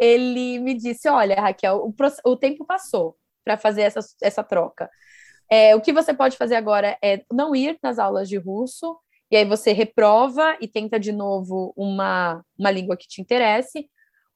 ele 0.00 0.58
me 0.58 0.74
disse: 0.74 1.08
Olha, 1.08 1.40
Raquel, 1.40 1.76
o, 1.76 1.94
o 2.30 2.36
tempo 2.36 2.64
passou 2.64 3.16
para 3.44 3.56
fazer 3.56 3.82
essa, 3.82 4.00
essa 4.22 4.42
troca. 4.42 4.90
É, 5.50 5.74
o 5.74 5.80
que 5.80 5.92
você 5.92 6.12
pode 6.12 6.36
fazer 6.36 6.56
agora 6.56 6.98
é 7.02 7.22
não 7.32 7.56
ir 7.56 7.78
nas 7.82 7.98
aulas 7.98 8.28
de 8.28 8.36
russo, 8.36 8.98
e 9.30 9.36
aí 9.36 9.44
você 9.46 9.72
reprova 9.72 10.56
e 10.60 10.68
tenta 10.68 11.00
de 11.00 11.12
novo 11.12 11.72
uma, 11.76 12.42
uma 12.58 12.70
língua 12.70 12.96
que 12.96 13.08
te 13.08 13.20
interesse, 13.20 13.88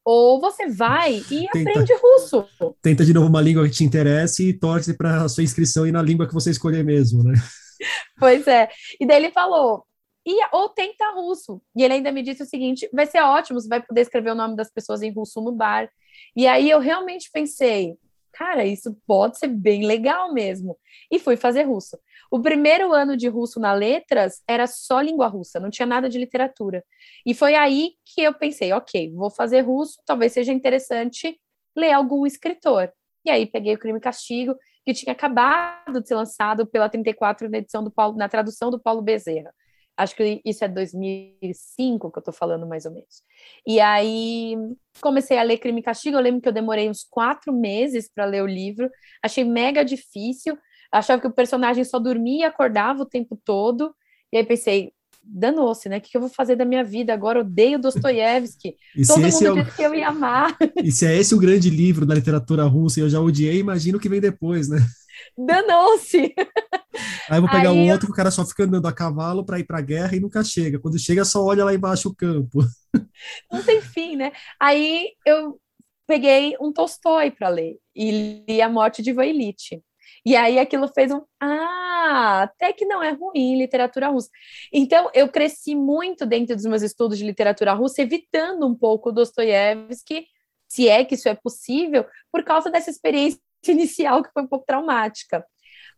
ou 0.05 0.41
você 0.41 0.69
vai 0.69 1.17
e 1.31 1.49
tenta, 1.49 1.59
aprende 1.59 1.93
russo. 1.95 2.47
Tenta 2.81 3.05
de 3.05 3.13
novo 3.13 3.29
uma 3.29 3.41
língua 3.41 3.65
que 3.65 3.75
te 3.75 3.85
interesse 3.85 4.49
e 4.49 4.53
torce 4.53 4.95
para 4.95 5.23
a 5.23 5.29
sua 5.29 5.45
inscrição 5.45 5.87
ir 5.87 5.93
na 5.93 6.03
língua 6.03 6.27
que 6.27 6.35
você 6.35 6.51
escolher 6.51 6.83
mesmo, 6.83 7.23
né? 7.23 7.35
Pois 8.19 8.47
é. 8.47 8.69
E 9.01 9.07
daí 9.07 9.17
ele 9.17 9.31
falou: 9.31 9.85
e, 10.27 10.41
ou 10.53 10.69
tenta 10.69 11.11
russo. 11.13 11.61
E 11.77 11.83
ele 11.83 11.95
ainda 11.95 12.13
me 12.13 12.23
disse 12.23 12.43
o 12.43 12.47
seguinte: 12.47 12.89
vai 12.93 13.07
ser 13.07 13.23
ótimo, 13.23 13.61
você 13.61 13.69
vai 13.69 13.83
poder 13.83 14.01
escrever 14.03 14.31
o 14.31 14.35
nome 14.35 14.57
das 14.57 14.71
pessoas 14.71 15.03
em 15.03 15.13
russo 15.13 15.41
no 15.41 15.53
bar. 15.53 15.91
E 16.37 16.47
aí 16.47 16.71
eu 16.71 16.79
realmente 16.79 17.31
pensei: 17.33 17.97
cara, 18.33 18.65
isso 18.65 18.97
pode 19.07 19.39
ser 19.39 19.49
bem 19.49 19.87
legal 19.87 20.33
mesmo. 20.33 20.79
E 21.11 21.19
fui 21.19 21.37
fazer 21.37 21.65
russo. 21.65 21.99
O 22.31 22.41
primeiro 22.41 22.93
ano 22.93 23.17
de 23.17 23.29
russo 23.29 23.61
na 23.61 23.75
letras 23.75 24.43
era 24.49 24.67
só 24.67 25.01
língua 25.01 25.27
russa, 25.27 25.61
não 25.61 25.71
tinha 25.71 25.87
nada 25.87 26.09
de 26.09 26.19
literatura. 26.19 26.85
E 27.27 27.35
foi 27.35 27.55
aí 27.55 27.93
que 28.07 28.23
eu 28.23 28.33
pensei, 28.33 28.73
ok, 28.73 29.13
vou 29.13 29.31
fazer 29.31 29.61
russo, 29.61 30.01
talvez 30.07 30.33
seja 30.33 30.53
interessante 30.53 31.39
ler 31.77 31.93
algum 31.93 32.25
escritor. 32.25 32.93
E 33.25 33.31
aí 33.31 33.47
peguei 33.47 33.75
o 33.75 33.79
Crime 33.79 33.99
e 33.99 34.03
Castigo, 34.03 34.57
que 34.85 34.93
tinha 34.93 35.13
acabado 35.13 36.01
de 36.01 36.09
ser 36.09 36.15
lançado 36.15 36.67
pela 36.67 36.89
34 36.89 37.49
na 37.49 37.59
edição 37.59 37.83
do 37.85 37.91
Paulo, 37.91 38.17
na 38.17 38.29
tradução 38.29 38.71
do 38.71 38.81
Paulo 38.81 39.03
Bezerra. 39.03 39.53
Acho 39.97 40.17
que 40.17 40.41
isso 40.45 40.65
é 40.65 40.69
2005 40.69 42.11
que 42.11 42.19
eu 42.19 42.21
estou 42.21 42.33
falando 42.33 42.67
mais 42.67 42.87
ou 42.87 42.93
menos. 42.93 43.23
E 43.67 43.79
aí 43.79 44.57
comecei 45.01 45.39
a 45.39 45.43
ler 45.43 45.59
Crime 45.59 45.81
e 45.81 45.83
Castigo. 45.83 46.17
Eu 46.17 46.23
lembro 46.23 46.41
que 46.41 46.49
eu 46.49 46.53
demorei 46.53 46.89
uns 46.89 47.05
quatro 47.05 47.53
meses 47.53 48.11
para 48.13 48.25
ler 48.25 48.43
o 48.43 48.47
livro. 48.47 48.91
Achei 49.23 49.45
mega 49.45 49.85
difícil. 49.85 50.59
Achava 50.91 51.21
que 51.21 51.29
o 51.29 51.33
personagem 51.33 51.85
só 51.85 51.99
dormia 51.99 52.41
e 52.41 52.45
acordava 52.45 53.03
o 53.03 53.07
tempo 53.07 53.39
todo. 53.45 53.95
E 54.33 54.39
aí 54.39 54.45
pensei, 54.45 54.93
danou-se, 55.25 55.89
né? 55.89 55.99
O 55.99 56.01
que 56.01 56.17
eu 56.17 56.21
vou 56.21 56.31
fazer 56.31 56.57
da 56.57 56.65
minha 56.65 56.83
vida 56.83 57.13
agora? 57.13 57.41
Odeio 57.41 57.79
Dostoiévsky. 57.79 58.77
Todo 59.07 59.21
mundo 59.21 59.47
é 59.47 59.51
o... 59.51 59.65
disse 59.65 59.77
que 59.77 59.83
eu 59.83 59.95
ia 59.95 60.09
amar. 60.09 60.57
E 60.83 60.91
se 60.91 61.07
é 61.07 61.17
esse 61.17 61.35
o 61.35 61.39
grande 61.39 61.71
livro 61.71 62.05
da 62.05 62.15
literatura 62.15 62.65
russa 62.65 62.99
e 63.01 63.03
eu 63.03 63.09
já 63.09 63.21
odiei, 63.21 63.59
imagino 63.59 63.99
o 63.99 64.01
que 64.01 64.09
vem 64.09 64.21
depois, 64.21 64.69
né? 64.69 64.79
Danou-se! 65.39 66.35
Aí 67.29 67.39
eu 67.39 67.41
vou 67.41 67.51
pegar 67.51 67.73
o 67.73 67.79
outro 67.79 68.07
eu... 68.07 68.07
que 68.07 68.13
o 68.13 68.17
cara 68.17 68.31
só 68.31 68.45
fica 68.45 68.65
andando 68.65 68.87
a 68.87 68.93
cavalo 68.93 69.45
para 69.45 69.59
ir 69.59 69.65
para 69.65 69.79
a 69.79 69.83
guerra 69.83 70.17
e 70.17 70.21
nunca 70.21 70.43
chega. 70.43 70.79
Quando 70.79 70.99
chega, 70.99 71.25
só 71.25 71.45
olha 71.45 71.65
lá 71.65 71.75
embaixo 71.75 72.09
o 72.09 72.15
campo. 72.15 72.65
Não 73.51 73.63
tem 73.63 73.81
fim, 73.81 74.17
né? 74.17 74.33
Aí 74.61 75.11
eu 75.25 75.59
peguei 76.07 76.57
um 76.61 76.73
Tolstói 76.73 77.31
para 77.31 77.49
ler 77.49 77.77
e 77.95 78.45
li 78.49 78.61
A 78.61 78.69
Morte 78.69 79.03
de 79.03 79.11
Ivan 79.11 79.33
E 80.25 80.37
aí 80.37 80.59
aquilo 80.59 80.89
fez 80.89 81.11
um. 81.11 81.21
Ah, 81.41 82.43
até 82.43 82.73
que 82.73 82.85
não 82.85 83.03
é 83.03 83.11
ruim 83.11 83.59
literatura 83.59 84.09
russa. 84.09 84.29
Então 84.73 85.11
eu 85.15 85.29
cresci 85.29 85.75
muito 85.75 86.25
dentro 86.25 86.55
dos 86.55 86.65
meus 86.65 86.83
estudos 86.83 87.19
de 87.19 87.25
literatura 87.25 87.73
russa, 87.73 88.03
evitando 88.03 88.67
um 88.67 88.75
pouco 88.75 89.13
Dostoiévski, 89.13 90.27
se 90.69 90.89
é 90.89 91.05
que 91.05 91.15
isso 91.17 91.29
é 91.29 91.35
possível, 91.35 92.05
por 92.31 92.45
causa 92.45 92.71
dessa 92.71 92.91
experiência 92.91 93.41
inicial 93.69 94.23
que 94.23 94.31
foi 94.33 94.43
um 94.43 94.49
pouco 94.49 94.65
traumática. 94.67 95.45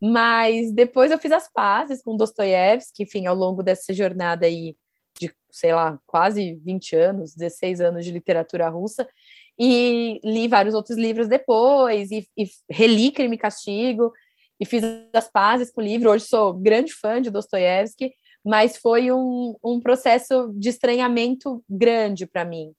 Mas 0.01 0.73
depois 0.73 1.11
eu 1.11 1.19
fiz 1.19 1.33
as 1.33 1.51
pazes 1.53 2.03
com 2.03 2.17
Dostoiévski, 2.17 3.05
enfim, 3.05 3.27
ao 3.27 3.35
longo 3.35 3.63
dessa 3.63 3.93
jornada 3.93 4.47
aí 4.47 4.77
de, 5.19 5.33
sei 5.51 5.73
lá, 5.75 5.99
quase 6.07 6.55
20 6.65 6.97
anos, 6.97 7.35
16 7.35 7.81
anos 7.81 8.05
de 8.05 8.11
literatura 8.11 8.69
russa, 8.69 9.09
e 9.59 10.21
li 10.25 10.49
vários 10.49 10.75
outros 10.75 10.97
livros 10.99 11.29
depois, 11.29 12.11
e, 12.11 12.29
e 12.37 12.45
reli 12.71 13.13
Crime 13.13 13.37
e 13.37 13.39
Castigo, 13.39 14.13
e 14.59 14.67
fiz 14.67 14.83
as 15.13 15.31
pazes 15.31 15.71
com 15.71 15.81
o 15.81 15.85
livro. 15.85 16.11
Hoje 16.11 16.27
sou 16.27 16.53
grande 16.53 16.93
fã 16.93 17.21
de 17.21 17.31
Dostoiévski, 17.31 18.13
mas 18.45 18.77
foi 18.77 19.11
um, 19.11 19.55
um 19.65 19.81
processo 19.81 20.53
de 20.55 20.69
estranhamento 20.69 21.65
grande 21.69 22.27
para 22.27 22.45
mim. 22.45 22.73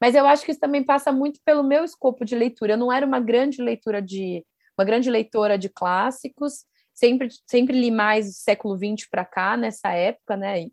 Mas 0.00 0.14
eu 0.14 0.26
acho 0.26 0.44
que 0.44 0.50
isso 0.50 0.60
também 0.60 0.84
passa 0.84 1.10
muito 1.10 1.40
pelo 1.44 1.62
meu 1.62 1.84
escopo 1.84 2.24
de 2.24 2.34
leitura. 2.34 2.74
Eu 2.74 2.78
não 2.78 2.92
era 2.92 3.06
uma 3.06 3.20
grande 3.20 3.62
leitura 3.62 4.02
de 4.02 4.44
uma 4.78 4.84
grande 4.84 5.10
leitora 5.10 5.56
de 5.56 5.70
clássicos, 5.70 6.66
sempre, 6.92 7.28
sempre 7.46 7.78
li 7.78 7.90
mais 7.90 8.26
do 8.26 8.32
século 8.32 8.76
XX 8.76 9.08
para 9.10 9.24
cá, 9.24 9.56
nessa 9.56 9.90
época, 9.90 10.36
né? 10.36 10.62
E, 10.62 10.72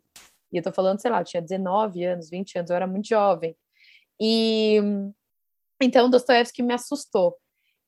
e 0.52 0.58
eu 0.58 0.62
tô 0.62 0.70
falando, 0.72 1.00
sei 1.00 1.10
lá, 1.10 1.20
eu 1.20 1.24
tinha 1.24 1.40
19 1.40 2.04
anos, 2.04 2.28
20 2.28 2.58
anos, 2.58 2.70
eu 2.70 2.76
era 2.76 2.86
muito 2.86 3.08
jovem. 3.08 3.56
E 4.20 4.78
então 5.80 6.10
Dostoiévski 6.10 6.62
me 6.62 6.74
assustou. 6.74 7.36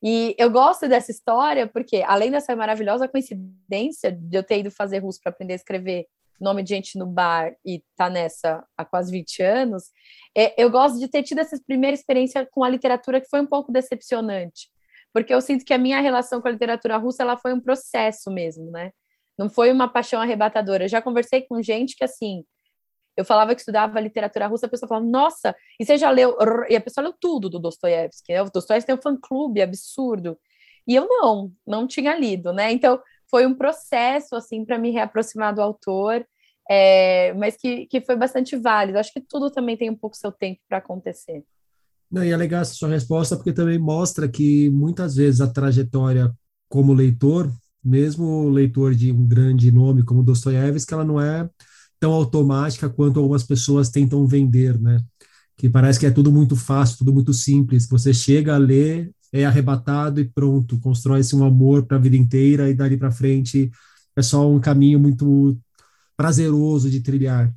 E 0.02 0.34
eu 0.38 0.50
gosto 0.50 0.88
dessa 0.88 1.10
história 1.10 1.66
porque, 1.66 2.02
além 2.06 2.30
dessa 2.30 2.54
maravilhosa 2.54 3.08
coincidência 3.08 4.12
de 4.12 4.36
eu 4.36 4.42
ter 4.42 4.60
ido 4.60 4.70
fazer 4.70 4.98
russo 4.98 5.20
para 5.22 5.30
aprender 5.30 5.54
a 5.54 5.56
escrever 5.56 6.06
nome 6.38 6.62
de 6.62 6.68
gente 6.68 6.98
no 6.98 7.06
bar 7.06 7.56
e 7.64 7.82
tá 7.96 8.10
nessa 8.10 8.62
há 8.76 8.84
quase 8.84 9.10
20 9.10 9.42
anos, 9.42 9.84
é, 10.36 10.62
eu 10.62 10.70
gosto 10.70 10.98
de 10.98 11.08
ter 11.08 11.22
tido 11.22 11.38
essa 11.38 11.58
primeira 11.66 11.94
experiência 11.94 12.46
com 12.50 12.62
a 12.62 12.68
literatura 12.68 13.20
que 13.20 13.28
foi 13.28 13.40
um 13.40 13.46
pouco 13.46 13.72
decepcionante 13.72 14.68
porque 15.16 15.32
eu 15.32 15.40
sinto 15.40 15.64
que 15.64 15.72
a 15.72 15.78
minha 15.78 15.98
relação 15.98 16.42
com 16.42 16.48
a 16.48 16.50
literatura 16.50 16.98
russa 16.98 17.22
ela 17.22 17.38
foi 17.38 17.54
um 17.54 17.58
processo 17.58 18.30
mesmo, 18.30 18.70
né? 18.70 18.92
Não 19.38 19.48
foi 19.48 19.72
uma 19.72 19.88
paixão 19.88 20.20
arrebatadora. 20.20 20.84
Eu 20.84 20.88
já 20.90 21.00
conversei 21.00 21.40
com 21.40 21.62
gente 21.62 21.96
que 21.96 22.04
assim, 22.04 22.44
eu 23.16 23.24
falava 23.24 23.54
que 23.54 23.60
estudava 23.60 23.98
literatura 23.98 24.46
russa, 24.46 24.66
a 24.66 24.68
pessoa 24.68 24.88
falava, 24.88 25.06
nossa, 25.06 25.54
e 25.80 25.84
você 25.84 25.96
já 25.96 26.10
leu? 26.10 26.36
E 26.68 26.76
a 26.76 26.80
pessoa 26.80 27.04
leu 27.04 27.14
tudo 27.18 27.48
do 27.48 27.58
Dostoiévski. 27.58 28.32
Né? 28.32 28.42
O 28.42 28.50
Dostoiévski 28.50 28.86
tem 28.86 28.96
um 28.96 29.02
fã-clube 29.02 29.62
absurdo. 29.62 30.38
E 30.86 30.94
eu 30.94 31.08
não, 31.08 31.52
não 31.66 31.86
tinha 31.86 32.16
lido, 32.16 32.52
né? 32.52 32.70
Então, 32.70 33.00
foi 33.28 33.46
um 33.46 33.54
processo, 33.54 34.36
assim, 34.36 34.64
para 34.64 34.78
me 34.78 34.90
reaproximar 34.90 35.54
do 35.54 35.60
autor, 35.60 36.24
é, 36.68 37.32
mas 37.34 37.56
que, 37.56 37.86
que 37.86 38.00
foi 38.00 38.16
bastante 38.16 38.56
válido. 38.56 38.98
Acho 38.98 39.12
que 39.12 39.20
tudo 39.20 39.50
também 39.50 39.76
tem 39.76 39.90
um 39.90 39.96
pouco 39.96 40.16
seu 40.16 40.30
tempo 40.30 40.60
para 40.68 40.78
acontecer. 40.78 41.42
Não, 42.10 42.22
e 42.22 42.30
é 42.30 42.36
legal 42.36 42.62
essa 42.62 42.74
sua 42.74 42.88
resposta, 42.88 43.34
porque 43.34 43.52
também 43.52 43.78
mostra 43.78 44.28
que 44.28 44.70
muitas 44.70 45.16
vezes 45.16 45.40
a 45.40 45.52
trajetória 45.52 46.32
como 46.68 46.92
leitor, 46.92 47.50
mesmo 47.82 48.48
leitor 48.48 48.94
de 48.94 49.10
um 49.10 49.26
grande 49.26 49.72
nome 49.72 50.04
como 50.04 50.22
Dostoiévski, 50.22 50.94
ela 50.94 51.04
não 51.04 51.20
é 51.20 51.48
tão 52.00 52.12
automática 52.12 52.88
quanto 52.88 53.18
algumas 53.20 53.42
pessoas 53.42 53.90
tentam 53.90 54.26
vender, 54.26 54.78
né? 54.80 55.00
Que 55.56 55.68
parece 55.68 55.98
que 55.98 56.06
é 56.06 56.10
tudo 56.10 56.32
muito 56.32 56.56
fácil, 56.56 56.98
tudo 56.98 57.12
muito 57.12 57.32
simples. 57.32 57.88
Você 57.88 58.12
chega 58.12 58.54
a 58.54 58.58
ler, 58.58 59.10
é 59.32 59.44
arrebatado 59.44 60.20
e 60.20 60.24
pronto, 60.24 60.78
constrói-se 60.80 61.34
um 61.34 61.44
amor 61.44 61.86
para 61.86 61.96
a 61.96 62.00
vida 62.00 62.16
inteira 62.16 62.70
e 62.70 62.74
dali 62.74 62.96
para 62.96 63.10
frente 63.10 63.70
é 64.16 64.22
só 64.22 64.50
um 64.50 64.60
caminho 64.60 64.98
muito 64.98 65.58
prazeroso 66.16 66.90
de 66.90 67.00
trilhar 67.00 67.52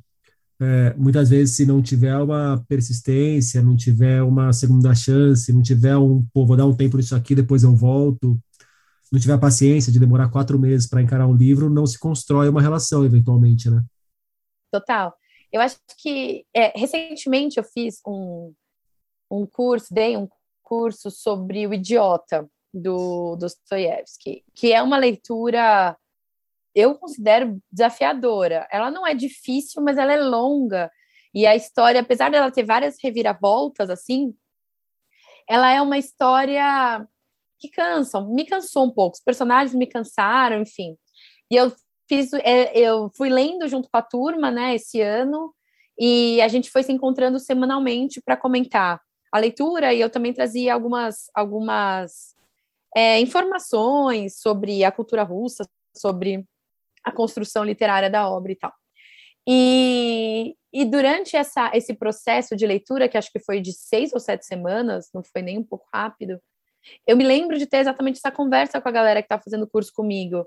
é, 0.60 0.94
muitas 0.96 1.30
vezes, 1.30 1.56
se 1.56 1.64
não 1.64 1.80
tiver 1.80 2.16
uma 2.18 2.62
persistência, 2.68 3.62
não 3.62 3.74
tiver 3.74 4.22
uma 4.22 4.52
segunda 4.52 4.94
chance, 4.94 5.50
não 5.52 5.62
tiver 5.62 5.96
um, 5.96 6.22
pô, 6.34 6.44
vou 6.46 6.56
dar 6.56 6.66
um 6.66 6.74
tempo 6.74 6.98
nisso 6.98 7.16
aqui, 7.16 7.34
depois 7.34 7.62
eu 7.62 7.74
volto, 7.74 8.38
não 9.10 9.18
tiver 9.18 9.38
paciência 9.38 9.90
de 9.90 9.98
demorar 9.98 10.28
quatro 10.28 10.58
meses 10.58 10.86
para 10.86 11.00
encarar 11.02 11.26
um 11.26 11.34
livro, 11.34 11.70
não 11.70 11.86
se 11.86 11.98
constrói 11.98 12.48
uma 12.48 12.60
relação, 12.60 13.04
eventualmente, 13.04 13.70
né? 13.70 13.82
Total. 14.70 15.14
Eu 15.52 15.60
acho 15.60 15.78
que, 15.98 16.46
é, 16.54 16.78
recentemente, 16.78 17.58
eu 17.58 17.64
fiz 17.64 18.00
um, 18.06 18.54
um 19.30 19.46
curso, 19.46 19.92
dei 19.92 20.16
um 20.16 20.28
curso 20.62 21.10
sobre 21.10 21.66
o 21.66 21.74
Idiota, 21.74 22.48
do 22.72 23.36
Dostoiévski, 23.36 24.44
que 24.54 24.72
é 24.72 24.80
uma 24.80 24.96
leitura 24.96 25.96
eu 26.74 26.94
considero 26.96 27.60
desafiadora. 27.70 28.68
Ela 28.70 28.90
não 28.90 29.06
é 29.06 29.14
difícil, 29.14 29.82
mas 29.82 29.98
ela 29.98 30.12
é 30.12 30.20
longa. 30.20 30.90
E 31.34 31.46
a 31.46 31.56
história, 31.56 32.00
apesar 32.00 32.30
dela 32.30 32.50
ter 32.50 32.64
várias 32.64 32.96
reviravoltas, 33.02 33.90
assim, 33.90 34.34
ela 35.48 35.70
é 35.72 35.80
uma 35.82 35.98
história 35.98 37.06
que 37.58 37.68
cansa. 37.68 38.20
Me 38.20 38.44
cansou 38.44 38.86
um 38.86 38.90
pouco. 38.90 39.16
Os 39.16 39.22
personagens 39.22 39.74
me 39.74 39.86
cansaram, 39.86 40.62
enfim. 40.62 40.96
E 41.50 41.56
eu 41.56 41.72
fiz, 42.10 42.32
é, 42.32 42.76
eu 42.76 43.08
fui 43.14 43.28
lendo 43.30 43.68
junto 43.68 43.88
com 43.88 43.96
a 43.96 44.02
turma, 44.02 44.50
né, 44.50 44.74
esse 44.74 45.00
ano, 45.00 45.54
e 45.96 46.40
a 46.42 46.48
gente 46.48 46.68
foi 46.68 46.82
se 46.82 46.90
encontrando 46.90 47.38
semanalmente 47.38 48.20
para 48.20 48.36
comentar 48.36 49.00
a 49.30 49.38
leitura. 49.38 49.94
E 49.94 50.00
eu 50.00 50.10
também 50.10 50.32
trazia 50.32 50.74
algumas, 50.74 51.30
algumas 51.32 52.34
é, 52.96 53.20
informações 53.20 54.40
sobre 54.40 54.82
a 54.82 54.90
cultura 54.90 55.22
russa, 55.22 55.64
sobre 55.96 56.44
a 57.04 57.12
construção 57.12 57.62
literária 57.62 58.10
da 58.10 58.28
obra 58.28 58.50
e 58.50 58.56
tal. 58.56 58.72
E, 59.46 60.56
e 60.72 60.84
durante 60.84 61.36
essa, 61.36 61.70
esse 61.74 61.94
processo 61.94 62.56
de 62.56 62.66
leitura, 62.66 63.08
que 63.08 63.16
acho 63.16 63.30
que 63.30 63.38
foi 63.38 63.60
de 63.60 63.72
seis 63.72 64.12
ou 64.12 64.18
sete 64.18 64.44
semanas, 64.44 65.10
não 65.14 65.22
foi 65.22 65.42
nem 65.42 65.58
um 65.58 65.64
pouco 65.64 65.86
rápido, 65.92 66.40
eu 67.06 67.16
me 67.16 67.24
lembro 67.24 67.56
de 67.56 67.66
ter 67.66 67.78
exatamente 67.78 68.16
essa 68.16 68.32
conversa 68.32 68.80
com 68.80 68.88
a 68.88 68.92
galera 68.92 69.22
que 69.22 69.26
está 69.26 69.38
fazendo 69.38 69.68
curso 69.68 69.92
comigo. 69.92 70.44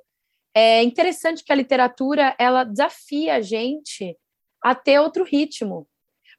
É 0.54 0.84
interessante 0.84 1.44
que 1.44 1.52
a 1.52 1.56
literatura 1.56 2.36
ela 2.38 2.64
desafia 2.64 3.36
a 3.36 3.42
gente 3.42 4.16
a 4.62 4.76
ter 4.76 5.00
outro 5.00 5.24
ritmo, 5.24 5.88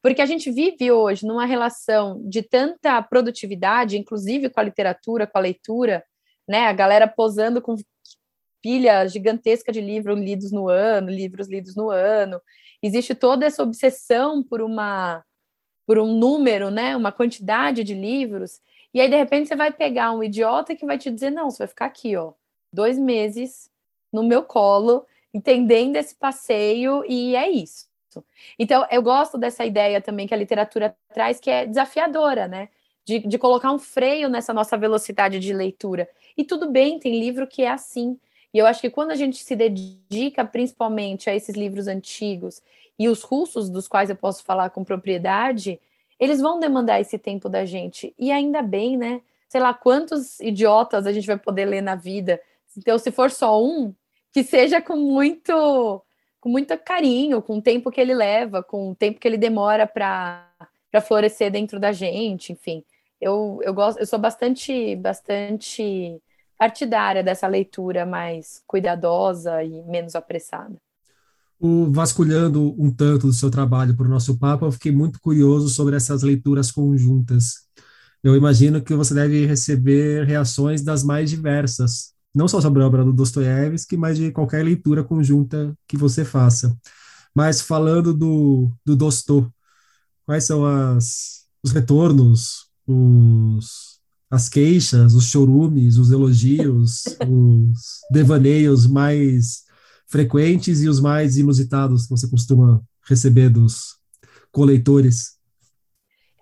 porque 0.00 0.22
a 0.22 0.26
gente 0.26 0.50
vive 0.50 0.92
hoje 0.92 1.26
numa 1.26 1.44
relação 1.44 2.22
de 2.28 2.42
tanta 2.42 3.02
produtividade, 3.02 3.98
inclusive 3.98 4.48
com 4.48 4.60
a 4.60 4.62
literatura, 4.62 5.26
com 5.26 5.36
a 5.36 5.40
leitura, 5.40 6.04
né? 6.48 6.66
A 6.66 6.72
galera 6.72 7.08
posando 7.08 7.60
com 7.60 7.74
pilha 8.62 9.06
gigantesca 9.08 9.72
de 9.72 9.80
livros 9.80 10.18
lidos 10.18 10.52
no 10.52 10.68
ano, 10.68 11.10
livros 11.10 11.48
lidos 11.48 11.74
no 11.74 11.90
ano. 11.90 12.40
Existe 12.82 13.14
toda 13.14 13.44
essa 13.46 13.62
obsessão 13.62 14.42
por 14.42 14.62
uma 14.62 15.24
por 15.86 15.98
um 15.98 16.16
número, 16.16 16.70
né? 16.70 16.96
Uma 16.96 17.12
quantidade 17.12 17.84
de 17.84 17.94
livros. 17.94 18.60
E 18.94 19.00
aí, 19.00 19.10
de 19.10 19.16
repente, 19.16 19.48
você 19.48 19.56
vai 19.56 19.72
pegar 19.72 20.12
um 20.12 20.22
idiota 20.22 20.74
que 20.74 20.86
vai 20.86 20.96
te 20.96 21.10
dizer: 21.10 21.30
não, 21.30 21.50
você 21.50 21.58
vai 21.58 21.68
ficar 21.68 21.86
aqui, 21.86 22.16
ó, 22.16 22.32
dois 22.72 22.98
meses 22.98 23.70
no 24.14 24.22
meu 24.22 24.44
colo, 24.44 25.04
entendendo 25.32 25.96
esse 25.96 26.14
passeio, 26.14 27.04
e 27.08 27.34
é 27.34 27.50
isso. 27.50 27.88
Então, 28.56 28.86
eu 28.92 29.02
gosto 29.02 29.36
dessa 29.36 29.66
ideia 29.66 30.00
também 30.00 30.28
que 30.28 30.32
a 30.32 30.36
literatura 30.36 30.96
traz, 31.12 31.40
que 31.40 31.50
é 31.50 31.66
desafiadora, 31.66 32.46
né? 32.46 32.68
De, 33.04 33.18
de 33.18 33.36
colocar 33.36 33.72
um 33.72 33.78
freio 33.78 34.28
nessa 34.28 34.54
nossa 34.54 34.78
velocidade 34.78 35.40
de 35.40 35.52
leitura. 35.52 36.08
E 36.36 36.44
tudo 36.44 36.70
bem, 36.70 37.00
tem 37.00 37.18
livro 37.18 37.44
que 37.44 37.62
é 37.62 37.70
assim. 37.70 38.16
E 38.52 38.58
eu 38.58 38.66
acho 38.66 38.80
que 38.80 38.88
quando 38.88 39.10
a 39.10 39.16
gente 39.16 39.42
se 39.42 39.56
dedica 39.56 40.44
principalmente 40.44 41.28
a 41.28 41.34
esses 41.34 41.56
livros 41.56 41.88
antigos 41.88 42.62
e 42.96 43.08
os 43.08 43.22
russos, 43.22 43.68
dos 43.68 43.88
quais 43.88 44.10
eu 44.10 44.16
posso 44.16 44.44
falar 44.44 44.70
com 44.70 44.84
propriedade, 44.84 45.80
eles 46.20 46.40
vão 46.40 46.60
demandar 46.60 47.00
esse 47.00 47.18
tempo 47.18 47.48
da 47.48 47.64
gente. 47.64 48.14
E 48.16 48.30
ainda 48.30 48.62
bem, 48.62 48.96
né? 48.96 49.20
Sei 49.48 49.60
lá 49.60 49.74
quantos 49.74 50.38
idiotas 50.38 51.04
a 51.04 51.12
gente 51.12 51.26
vai 51.26 51.36
poder 51.36 51.64
ler 51.64 51.82
na 51.82 51.96
vida. 51.96 52.40
Então, 52.76 52.96
se 52.96 53.10
for 53.10 53.30
só 53.30 53.60
um, 53.62 53.92
que 54.34 54.42
seja 54.42 54.82
com 54.82 54.96
muito 54.96 56.02
com 56.40 56.50
muito 56.50 56.76
carinho, 56.76 57.40
com 57.40 57.56
o 57.56 57.62
tempo 57.62 57.90
que 57.90 57.98
ele 57.98 58.12
leva, 58.12 58.62
com 58.62 58.90
o 58.90 58.94
tempo 58.94 59.18
que 59.18 59.26
ele 59.26 59.38
demora 59.38 59.86
para 59.86 60.46
florescer 61.06 61.50
dentro 61.50 61.80
da 61.80 61.90
gente, 61.90 62.52
enfim. 62.52 62.84
Eu, 63.18 63.60
eu 63.62 63.72
gosto, 63.72 63.98
eu 63.98 64.06
sou 64.06 64.18
bastante 64.18 64.96
bastante 64.96 66.20
partidária 66.58 67.22
dessa 67.22 67.46
leitura 67.46 68.04
mais 68.04 68.62
cuidadosa 68.66 69.62
e 69.62 69.82
menos 69.84 70.14
apressada. 70.14 70.76
O, 71.58 71.90
vasculhando 71.90 72.74
um 72.76 72.90
tanto 72.90 73.28
do 73.28 73.32
seu 73.32 73.50
trabalho 73.50 73.96
para 73.96 74.06
o 74.06 74.10
nosso 74.10 74.36
papo, 74.36 74.66
eu 74.66 74.72
fiquei 74.72 74.92
muito 74.92 75.20
curioso 75.20 75.68
sobre 75.68 75.96
essas 75.96 76.22
leituras 76.22 76.70
conjuntas. 76.72 77.68
Eu 78.22 78.34
imagino 78.34 78.82
que 78.82 78.94
você 78.94 79.14
deve 79.14 79.46
receber 79.46 80.26
reações 80.26 80.82
das 80.82 81.04
mais 81.04 81.30
diversas, 81.30 82.13
não 82.34 82.48
só 82.48 82.60
sobre 82.60 82.82
a 82.82 82.86
obra 82.86 83.04
do 83.04 83.12
Dostoiévski, 83.12 83.96
mas 83.96 84.18
de 84.18 84.32
qualquer 84.32 84.64
leitura 84.64 85.04
conjunta 85.04 85.76
que 85.86 85.96
você 85.96 86.24
faça. 86.24 86.76
Mas 87.34 87.60
falando 87.60 88.12
do, 88.12 88.70
do 88.84 88.96
Dostô, 88.96 89.50
quais 90.26 90.44
são 90.44 90.64
as, 90.64 91.46
os 91.62 91.70
retornos, 91.70 92.68
os, 92.86 94.00
as 94.30 94.48
queixas, 94.48 95.14
os 95.14 95.26
chorumes, 95.26 95.96
os 95.96 96.10
elogios, 96.10 97.04
os 97.28 98.00
devaneios 98.10 98.86
mais 98.86 99.64
frequentes 100.06 100.82
e 100.82 100.88
os 100.88 101.00
mais 101.00 101.36
inusitados 101.36 102.04
que 102.04 102.10
você 102.10 102.28
costuma 102.28 102.82
receber 103.06 103.48
dos 103.48 103.96
coleitores? 104.50 105.38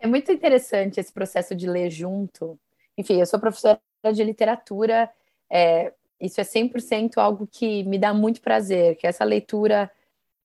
É 0.00 0.06
muito 0.06 0.32
interessante 0.32 0.98
esse 0.98 1.12
processo 1.12 1.54
de 1.54 1.66
ler 1.66 1.90
junto. 1.90 2.58
Enfim, 2.96 3.20
eu 3.20 3.26
sou 3.26 3.38
professora 3.38 3.80
de 4.12 4.24
literatura 4.24 5.08
é, 5.52 5.92
isso 6.18 6.40
é 6.40 6.44
100% 6.44 7.18
algo 7.18 7.46
que 7.46 7.84
me 7.84 7.98
dá 7.98 8.14
muito 8.14 8.40
prazer, 8.40 8.96
que 8.96 9.06
essa 9.06 9.22
leitura 9.22 9.90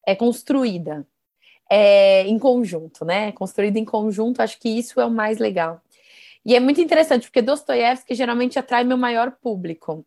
é 0.05 0.13
construída 0.13 1.07
é, 1.69 2.23
em 2.23 2.37
conjunto, 2.37 3.05
né? 3.05 3.31
Construída 3.31 3.79
em 3.79 3.85
conjunto, 3.85 4.41
acho 4.41 4.59
que 4.59 4.67
isso 4.67 4.99
é 4.99 5.05
o 5.05 5.11
mais 5.11 5.37
legal. 5.37 5.81
E 6.45 6.55
é 6.55 6.59
muito 6.59 6.81
interessante, 6.81 7.27
porque 7.27 7.41
Dostoiévski 7.41 8.15
geralmente 8.15 8.59
atrai 8.59 8.83
meu 8.83 8.97
maior 8.97 9.31
público. 9.31 10.05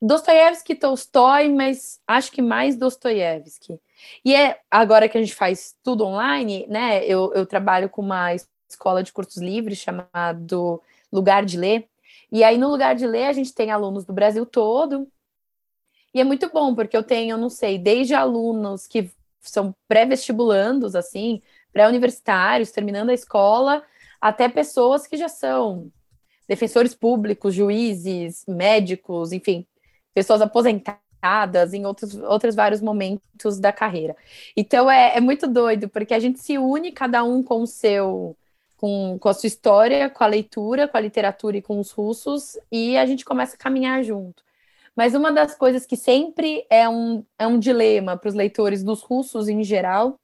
Dostoiévski, 0.00 0.74
Tolstói, 0.74 1.48
mas 1.48 2.00
acho 2.06 2.30
que 2.30 2.42
mais 2.42 2.76
Dostoiévski. 2.76 3.80
E 4.24 4.34
é 4.34 4.60
agora 4.70 5.08
que 5.08 5.16
a 5.16 5.20
gente 5.20 5.34
faz 5.34 5.74
tudo 5.82 6.04
online, 6.04 6.66
né? 6.68 7.04
Eu, 7.04 7.32
eu 7.34 7.46
trabalho 7.46 7.88
com 7.88 8.02
uma 8.02 8.34
escola 8.68 9.02
de 9.02 9.12
cursos 9.12 9.42
livres 9.42 9.78
chamado 9.78 10.82
Lugar 11.10 11.44
de 11.44 11.56
Ler, 11.56 11.88
e 12.30 12.42
aí, 12.42 12.58
no 12.58 12.70
lugar 12.70 12.94
de 12.94 13.06
ler, 13.06 13.26
a 13.26 13.32
gente 13.32 13.54
tem 13.54 13.70
alunos 13.70 14.04
do 14.04 14.12
Brasil 14.12 14.44
todo. 14.44 15.08
E 16.12 16.20
é 16.20 16.24
muito 16.24 16.50
bom, 16.50 16.74
porque 16.74 16.96
eu 16.96 17.02
tenho, 17.02 17.36
não 17.36 17.50
sei, 17.50 17.78
desde 17.78 18.14
alunos 18.14 18.86
que 18.86 19.10
são 19.40 19.74
pré-vestibulandos, 19.86 20.96
assim, 20.96 21.42
pré-universitários, 21.72 22.70
terminando 22.70 23.10
a 23.10 23.14
escola, 23.14 23.82
até 24.20 24.48
pessoas 24.48 25.06
que 25.06 25.16
já 25.16 25.28
são 25.28 25.90
defensores 26.48 26.94
públicos, 26.94 27.54
juízes, 27.54 28.44
médicos, 28.48 29.32
enfim, 29.32 29.66
pessoas 30.14 30.40
aposentadas 30.40 31.74
em 31.74 31.84
outros, 31.84 32.14
outros 32.14 32.54
vários 32.54 32.80
momentos 32.80 33.58
da 33.58 33.72
carreira. 33.72 34.16
Então 34.56 34.90
é, 34.90 35.16
é 35.16 35.20
muito 35.20 35.46
doido, 35.46 35.88
porque 35.88 36.14
a 36.14 36.18
gente 36.18 36.40
se 36.40 36.56
une 36.56 36.92
cada 36.92 37.22
um 37.24 37.42
com 37.42 37.62
o 37.62 37.66
seu 37.66 38.36
com, 38.76 39.18
com 39.18 39.28
a 39.28 39.34
sua 39.34 39.46
história, 39.46 40.10
com 40.10 40.22
a 40.24 40.26
leitura, 40.26 40.86
com 40.88 40.96
a 40.96 41.00
literatura 41.00 41.56
e 41.56 41.62
com 41.62 41.80
os 41.80 41.90
russos, 41.90 42.58
e 42.70 42.96
a 42.96 43.06
gente 43.06 43.24
começa 43.24 43.54
a 43.56 43.58
caminhar 43.58 44.02
junto. 44.02 44.44
Mas 44.94 45.14
uma 45.14 45.30
das 45.30 45.54
coisas 45.54 45.84
que 45.84 45.96
sempre 45.96 46.66
é 46.70 46.88
um, 46.88 47.24
é 47.38 47.46
um 47.46 47.58
dilema 47.58 48.16
para 48.16 48.28
os 48.28 48.34
leitores 48.34 48.82
dos 48.82 49.02
russos 49.02 49.48
em 49.48 49.62
geral 49.62 50.18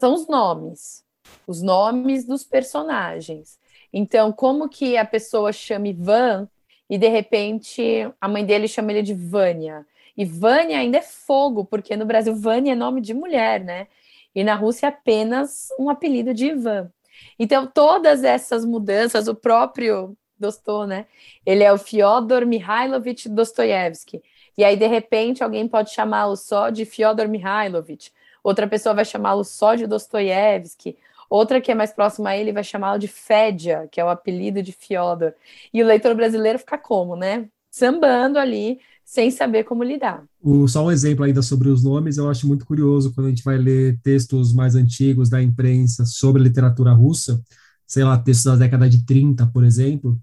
são 0.00 0.14
os 0.14 0.28
nomes, 0.28 1.04
os 1.46 1.62
nomes 1.62 2.24
dos 2.24 2.44
personagens. 2.44 3.58
Então, 3.92 4.32
como 4.32 4.68
que 4.68 4.96
a 4.96 5.04
pessoa 5.04 5.52
chama 5.52 5.88
Ivan 5.88 6.48
e 6.88 6.98
de 6.98 7.08
repente 7.08 7.82
a 8.20 8.28
mãe 8.28 8.44
dele 8.44 8.68
chama 8.68 8.92
ele 8.92 9.02
de 9.02 9.14
Vânia? 9.14 9.86
E 10.16 10.24
Vânia 10.24 10.78
ainda 10.78 10.98
é 10.98 11.02
fogo, 11.02 11.64
porque 11.64 11.96
no 11.96 12.04
Brasil 12.04 12.34
Vânia 12.36 12.72
é 12.72 12.76
nome 12.76 13.00
de 13.00 13.12
mulher, 13.12 13.60
né? 13.64 13.88
E 14.34 14.44
na 14.44 14.54
Rússia 14.54 14.86
é 14.86 14.88
apenas 14.90 15.68
um 15.78 15.90
apelido 15.90 16.32
de 16.32 16.46
Ivan. 16.46 16.92
Então, 17.38 17.66
todas 17.66 18.24
essas 18.24 18.64
mudanças, 18.64 19.28
o 19.28 19.34
próprio 19.34 20.16
Dostô, 20.38 20.86
né? 20.86 21.06
Ele 21.46 21.62
é 21.62 21.72
o 21.72 21.78
Fyodor 21.78 22.46
Mihailovich 22.46 23.28
Dostoiévski. 23.28 24.22
E 24.56 24.64
aí, 24.64 24.76
de 24.76 24.86
repente, 24.86 25.42
alguém 25.42 25.66
pode 25.68 25.90
chamá-lo 25.90 26.36
só 26.36 26.70
de 26.70 26.84
Fyodor 26.84 27.28
Mihailovich. 27.28 28.12
Outra 28.42 28.66
pessoa 28.68 28.94
vai 28.94 29.04
chamá-lo 29.04 29.44
só 29.44 29.74
de 29.74 29.86
Dostoiévski. 29.86 30.96
Outra 31.30 31.60
que 31.60 31.72
é 31.72 31.74
mais 31.74 31.92
próxima 31.92 32.30
a 32.30 32.36
ele 32.36 32.52
vai 32.52 32.62
chamá-lo 32.62 32.98
de 32.98 33.08
Fédia, 33.08 33.88
que 33.90 34.00
é 34.00 34.04
o 34.04 34.08
apelido 34.08 34.62
de 34.62 34.72
Fyodor. 34.72 35.34
E 35.72 35.82
o 35.82 35.86
leitor 35.86 36.14
brasileiro 36.14 36.58
fica 36.58 36.78
como, 36.78 37.16
né? 37.16 37.48
Sambando 37.70 38.38
ali, 38.38 38.80
sem 39.04 39.30
saber 39.30 39.64
como 39.64 39.84
lidar. 39.84 40.24
O, 40.40 40.66
só 40.66 40.84
um 40.84 40.90
exemplo 40.90 41.24
ainda 41.24 41.42
sobre 41.42 41.68
os 41.68 41.84
nomes, 41.84 42.16
eu 42.16 42.28
acho 42.28 42.46
muito 42.48 42.64
curioso 42.64 43.12
quando 43.12 43.26
a 43.26 43.30
gente 43.30 43.44
vai 43.44 43.58
ler 43.58 43.98
textos 44.02 44.52
mais 44.52 44.74
antigos 44.74 45.28
da 45.28 45.42
imprensa 45.42 46.04
sobre 46.04 46.42
literatura 46.42 46.92
russa, 46.92 47.42
sei 47.86 48.02
lá, 48.02 48.18
textos 48.18 48.46
da 48.46 48.56
década 48.56 48.88
de 48.88 49.04
30, 49.04 49.46
por 49.48 49.62
exemplo, 49.62 50.18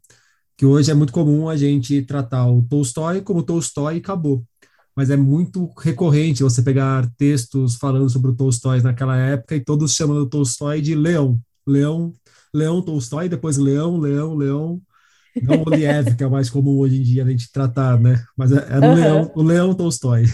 que 0.58 0.66
hoje 0.66 0.92
é 0.92 0.94
muito 0.94 1.14
comum 1.14 1.48
a 1.48 1.56
gente 1.56 2.02
tratar 2.02 2.50
o 2.50 2.64
Tolstói 2.64 3.22
como 3.22 3.44
Tolstói 3.44 3.96
e 3.96 4.00
acabou. 4.00 4.44
Mas 4.96 5.10
é 5.10 5.16
muito 5.16 5.72
recorrente 5.80 6.44
você 6.44 6.62
pegar 6.62 7.10
textos 7.18 7.76
falando 7.76 8.10
sobre 8.10 8.32
o 8.32 8.36
Tolstói 8.36 8.82
naquela 8.82 9.16
época 9.16 9.56
e 9.56 9.64
todos 9.64 9.96
chamando 9.96 10.24
o 10.24 10.30
Tolstói 10.30 10.82
de 10.82 10.96
Leão. 10.96 11.40
Leão, 11.66 12.14
Leão 12.54 12.82
Tolstói, 12.82 13.30
depois 13.30 13.58
Leão, 13.58 13.98
Leão, 13.98 14.36
Leão, 14.36 14.82
não 15.42 15.64
o 15.64 15.70
Liev, 15.70 16.16
que 16.16 16.24
é 16.24 16.28
mais 16.28 16.50
comum 16.50 16.80
hoje 16.80 16.98
em 16.98 17.04
dia 17.04 17.24
a 17.24 17.30
gente 17.30 17.52
tratar, 17.52 18.00
né? 18.00 18.16
Mas 18.38 18.52
é, 18.52 18.58
é 18.58 18.80
uhum. 18.80 18.94
Leão, 18.94 19.32
o 19.36 19.42
Leão 19.42 19.74
Tolstói. 19.74 20.26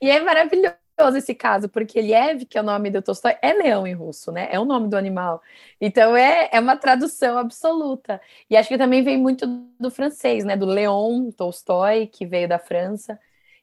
E 0.00 0.08
é 0.10 0.20
maravilhoso 0.20 0.76
esse 1.16 1.34
caso, 1.34 1.68
porque 1.68 2.00
Liev, 2.00 2.46
que 2.46 2.56
é 2.56 2.60
o 2.60 2.64
nome 2.64 2.90
do 2.90 3.02
Tolstói, 3.02 3.36
é 3.42 3.52
leão 3.52 3.86
em 3.86 3.94
russo, 3.94 4.32
né? 4.32 4.48
É 4.50 4.58
o 4.58 4.64
nome 4.64 4.88
do 4.88 4.96
animal. 4.96 5.42
Então 5.80 6.16
é, 6.16 6.48
é 6.52 6.58
uma 6.58 6.76
tradução 6.76 7.36
absoluta. 7.36 8.20
E 8.48 8.56
acho 8.56 8.68
que 8.68 8.78
também 8.78 9.02
vem 9.02 9.18
muito 9.18 9.46
do 9.78 9.90
francês, 9.90 10.44
né? 10.44 10.56
Do 10.56 10.66
Leon 10.66 11.30
Tolstói, 11.30 12.06
que 12.06 12.24
veio 12.26 12.48
da 12.48 12.58
França. 12.58 13.18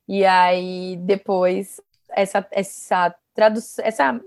E 0.08 0.24
aí 0.26 0.98
depois 0.98 1.82
essa, 2.12 2.46
essa 2.52 3.16
tradução, 3.34 3.86
essa 3.86 4.22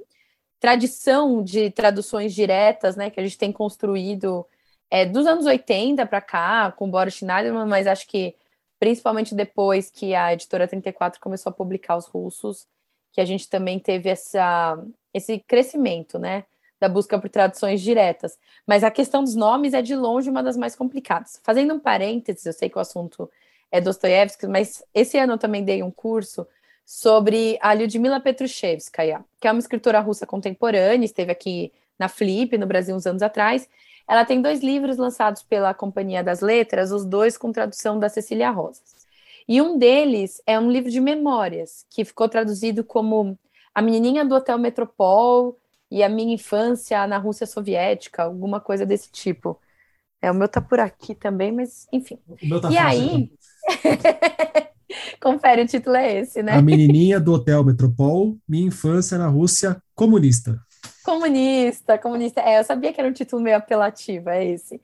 tradição 0.58 1.42
de 1.44 1.70
traduções 1.70 2.34
diretas, 2.34 2.96
né? 2.96 3.08
Que 3.10 3.20
a 3.20 3.22
gente 3.22 3.38
tem 3.38 3.52
construído 3.52 4.44
é, 4.90 5.04
dos 5.04 5.26
anos 5.26 5.46
80 5.46 6.04
para 6.06 6.20
cá, 6.20 6.72
com 6.72 6.90
Boris 6.90 7.14
Schneiderman, 7.14 7.66
mas 7.66 7.86
acho 7.86 8.06
que 8.06 8.34
principalmente 8.78 9.34
depois 9.34 9.90
que 9.90 10.14
a 10.14 10.32
editora 10.32 10.68
34 10.68 11.20
começou 11.20 11.50
a 11.50 11.54
publicar 11.54 11.96
os 11.96 12.06
russos, 12.06 12.66
que 13.12 13.20
a 13.20 13.24
gente 13.24 13.48
também 13.48 13.78
teve 13.78 14.10
essa, 14.10 14.78
esse 15.12 15.38
crescimento, 15.38 16.18
né, 16.18 16.44
da 16.78 16.88
busca 16.88 17.18
por 17.18 17.30
traduções 17.30 17.80
diretas. 17.80 18.38
Mas 18.66 18.84
a 18.84 18.90
questão 18.90 19.24
dos 19.24 19.34
nomes 19.34 19.72
é 19.72 19.80
de 19.80 19.96
longe 19.96 20.28
uma 20.28 20.42
das 20.42 20.56
mais 20.56 20.76
complicadas. 20.76 21.40
Fazendo 21.42 21.74
um 21.74 21.78
parênteses, 21.78 22.44
eu 22.44 22.52
sei 22.52 22.68
que 22.68 22.76
o 22.76 22.80
assunto 22.80 23.30
é 23.72 23.80
Dostoiévski, 23.80 24.46
mas 24.46 24.84
esse 24.94 25.18
ano 25.18 25.34
eu 25.34 25.38
também 25.38 25.64
dei 25.64 25.82
um 25.82 25.90
curso 25.90 26.46
sobre 26.84 27.58
a 27.60 27.74
Lyudmila 27.74 28.20
Petrushevskaya, 28.20 29.24
que 29.40 29.48
é 29.48 29.52
uma 29.52 29.58
escritora 29.58 29.98
russa 30.00 30.26
contemporânea, 30.26 31.04
esteve 31.04 31.32
aqui 31.32 31.72
na 31.98 32.08
Flip, 32.08 32.56
no 32.56 32.66
Brasil, 32.66 32.94
uns 32.94 33.06
anos 33.06 33.22
atrás. 33.22 33.68
Ela 34.08 34.24
tem 34.24 34.40
dois 34.40 34.60
livros 34.62 34.96
lançados 34.96 35.42
pela 35.42 35.74
Companhia 35.74 36.22
das 36.22 36.40
Letras, 36.40 36.92
os 36.92 37.04
dois 37.04 37.36
com 37.36 37.50
tradução 37.50 37.98
da 37.98 38.08
Cecília 38.08 38.50
Rosas. 38.50 38.94
E 39.48 39.60
um 39.60 39.78
deles 39.78 40.42
é 40.46 40.58
um 40.58 40.70
livro 40.70 40.90
de 40.90 41.00
memórias, 41.00 41.84
que 41.90 42.04
ficou 42.04 42.28
traduzido 42.28 42.84
como 42.84 43.38
A 43.74 43.80
Menininha 43.82 44.24
do 44.24 44.34
Hotel 44.34 44.58
Metropol 44.58 45.56
e 45.90 46.02
a 46.02 46.08
Minha 46.08 46.34
Infância 46.34 47.06
na 47.06 47.18
Rússia 47.18 47.46
Soviética, 47.46 48.24
alguma 48.24 48.60
coisa 48.60 48.84
desse 48.84 49.10
tipo. 49.10 49.58
É, 50.20 50.30
o 50.30 50.34
meu 50.34 50.48
tá 50.48 50.60
por 50.60 50.80
aqui 50.80 51.14
também, 51.14 51.52
mas 51.52 51.86
enfim. 51.92 52.18
Tá 52.60 52.70
e 52.70 52.78
aí. 52.78 53.32
Confere, 55.20 55.62
o 55.62 55.66
título 55.66 55.96
é 55.96 56.20
esse, 56.20 56.42
né? 56.42 56.52
A 56.52 56.62
Menininha 56.62 57.20
do 57.20 57.32
Hotel 57.32 57.62
Metropol, 57.64 58.36
Minha 58.48 58.68
Infância 58.68 59.18
na 59.18 59.26
Rússia 59.28 59.80
Comunista. 59.94 60.60
Comunista, 61.06 61.96
comunista. 61.96 62.40
É, 62.40 62.58
eu 62.58 62.64
sabia 62.64 62.92
que 62.92 63.00
era 63.00 63.08
um 63.08 63.12
título 63.12 63.40
meio 63.40 63.56
apelativo, 63.56 64.28
é 64.28 64.44
esse. 64.44 64.82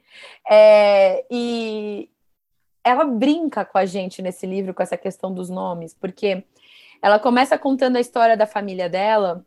É, 0.49 1.27
e, 1.29 2.09
ela 2.85 3.05
brinca 3.05 3.65
com 3.65 3.77
a 3.77 3.85
gente 3.85 4.23
nesse 4.23 4.47
livro 4.47 4.73
com 4.73 4.85
essa 4.85 4.97
questão 4.97 5.35
dos 5.35 5.51
nomes, 5.51 5.93
porque 5.93 6.45
ela 7.03 7.19
começa 7.19 7.59
contando 7.59 7.97
a 7.97 8.01
história 8.01 8.37
da 8.37 8.47
família 8.47 8.89
dela 8.89 9.45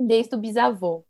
desde 0.00 0.34
o 0.34 0.38
bisavô. 0.38 1.04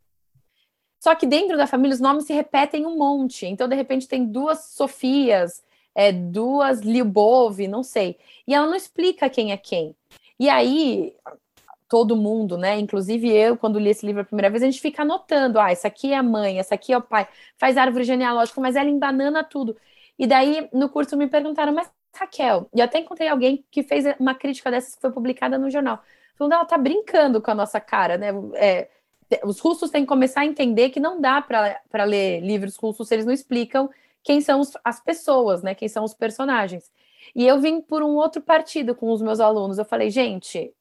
Só 0.99 1.15
que 1.15 1.25
dentro 1.25 1.55
da 1.55 1.67
família 1.67 1.95
os 1.95 2.01
nomes 2.01 2.25
se 2.25 2.33
repetem 2.33 2.85
um 2.85 2.97
monte. 2.97 3.45
Então, 3.45 3.69
de 3.69 3.75
repente, 3.75 4.09
tem 4.09 4.25
duas 4.25 4.65
Sofias, 4.71 5.63
é, 5.95 6.11
duas 6.11 6.81
Lyubov, 6.81 7.65
não 7.65 7.81
sei. 7.81 8.17
E 8.45 8.53
ela 8.53 8.67
não 8.67 8.75
explica 8.75 9.29
quem 9.29 9.53
é 9.53 9.57
quem. 9.57 9.95
E 10.37 10.49
aí, 10.49 11.15
todo 11.87 12.15
mundo, 12.15 12.57
né? 12.57 12.77
Inclusive 12.79 13.29
eu, 13.29 13.57
quando 13.57 13.79
li 13.79 13.89
esse 13.89 14.05
livro 14.05 14.21
a 14.21 14.25
primeira 14.25 14.49
vez, 14.49 14.63
a 14.63 14.65
gente 14.65 14.81
fica 14.81 15.03
anotando: 15.03 15.59
ah, 15.59 15.71
essa 15.71 15.87
aqui 15.87 16.13
é 16.13 16.17
a 16.17 16.23
mãe, 16.23 16.59
essa 16.59 16.75
aqui 16.75 16.93
é 16.93 16.97
o 16.97 17.01
pai, 17.01 17.27
faz 17.57 17.77
árvore 17.77 18.03
genealógica, 18.03 18.59
mas 18.61 18.75
ela 18.75 18.89
embanana 18.89 19.43
tudo. 19.43 19.75
E 20.19 20.25
daí, 20.27 20.67
no 20.73 20.89
curso, 20.89 21.15
me 21.15 21.27
perguntaram, 21.27 21.73
mas 21.73 21.89
Raquel, 22.13 22.69
e 22.73 22.79
eu 22.79 22.85
até 22.85 22.99
encontrei 22.99 23.27
alguém 23.29 23.63
que 23.69 23.83
fez 23.83 24.05
uma 24.19 24.33
crítica 24.33 24.71
dessas 24.71 24.95
que 24.95 25.01
foi 25.01 25.11
publicada 25.11 25.57
no 25.57 25.69
jornal. 25.69 26.01
Falando, 26.35 26.53
ela 26.53 26.65
tá 26.65 26.77
brincando 26.77 27.41
com 27.41 27.51
a 27.51 27.55
nossa 27.55 27.79
cara, 27.79 28.17
né? 28.17 28.29
É, 28.55 28.89
os 29.43 29.59
russos 29.59 29.91
têm 29.91 30.01
que 30.03 30.07
começar 30.07 30.41
a 30.41 30.45
entender 30.45 30.89
que 30.89 30.99
não 30.99 31.19
dá 31.19 31.41
para 31.41 32.03
ler 32.05 32.41
livros 32.41 32.75
russos 32.77 33.07
se 33.07 33.15
eles 33.15 33.25
não 33.25 33.33
explicam 33.33 33.89
quem 34.23 34.41
são 34.41 34.59
os, 34.59 34.73
as 34.83 34.99
pessoas, 34.99 35.61
né? 35.63 35.75
Quem 35.75 35.87
são 35.87 36.03
os 36.03 36.13
personagens. 36.13 36.91
E 37.35 37.45
eu 37.45 37.59
vim 37.59 37.81
por 37.81 38.03
um 38.03 38.15
outro 38.15 38.41
partido 38.41 38.95
com 38.95 39.11
os 39.11 39.21
meus 39.21 39.39
alunos. 39.39 39.77
Eu 39.77 39.85
falei, 39.85 40.09
gente, 40.09 40.73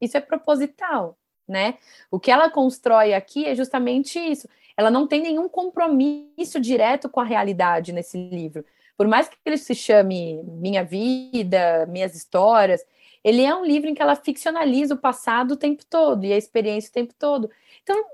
isso 0.00 0.16
é 0.16 0.20
proposital, 0.20 1.16
né? 1.46 1.74
O 2.10 2.18
que 2.18 2.30
ela 2.30 2.50
constrói 2.50 3.14
aqui 3.14 3.44
é 3.44 3.54
justamente 3.54 4.18
isso. 4.18 4.48
Ela 4.76 4.90
não 4.90 5.06
tem 5.06 5.22
nenhum 5.22 5.48
compromisso 5.48 6.60
direto 6.60 7.08
com 7.08 7.20
a 7.20 7.24
realidade 7.24 7.92
nesse 7.92 8.18
livro 8.18 8.64
por 8.96 9.06
mais 9.06 9.28
que 9.28 9.36
ele 9.44 9.58
se 9.58 9.74
chame 9.74 10.42
Minha 10.44 10.82
Vida, 10.82 11.86
Minhas 11.86 12.14
Histórias, 12.14 12.84
ele 13.22 13.42
é 13.42 13.54
um 13.54 13.64
livro 13.64 13.88
em 13.88 13.94
que 13.94 14.00
ela 14.00 14.16
ficcionaliza 14.16 14.94
o 14.94 14.98
passado 14.98 15.52
o 15.52 15.56
tempo 15.56 15.84
todo 15.84 16.24
e 16.24 16.32
a 16.32 16.36
experiência 16.36 16.90
o 16.90 16.92
tempo 16.92 17.14
todo. 17.18 17.50
Então, 17.82 18.04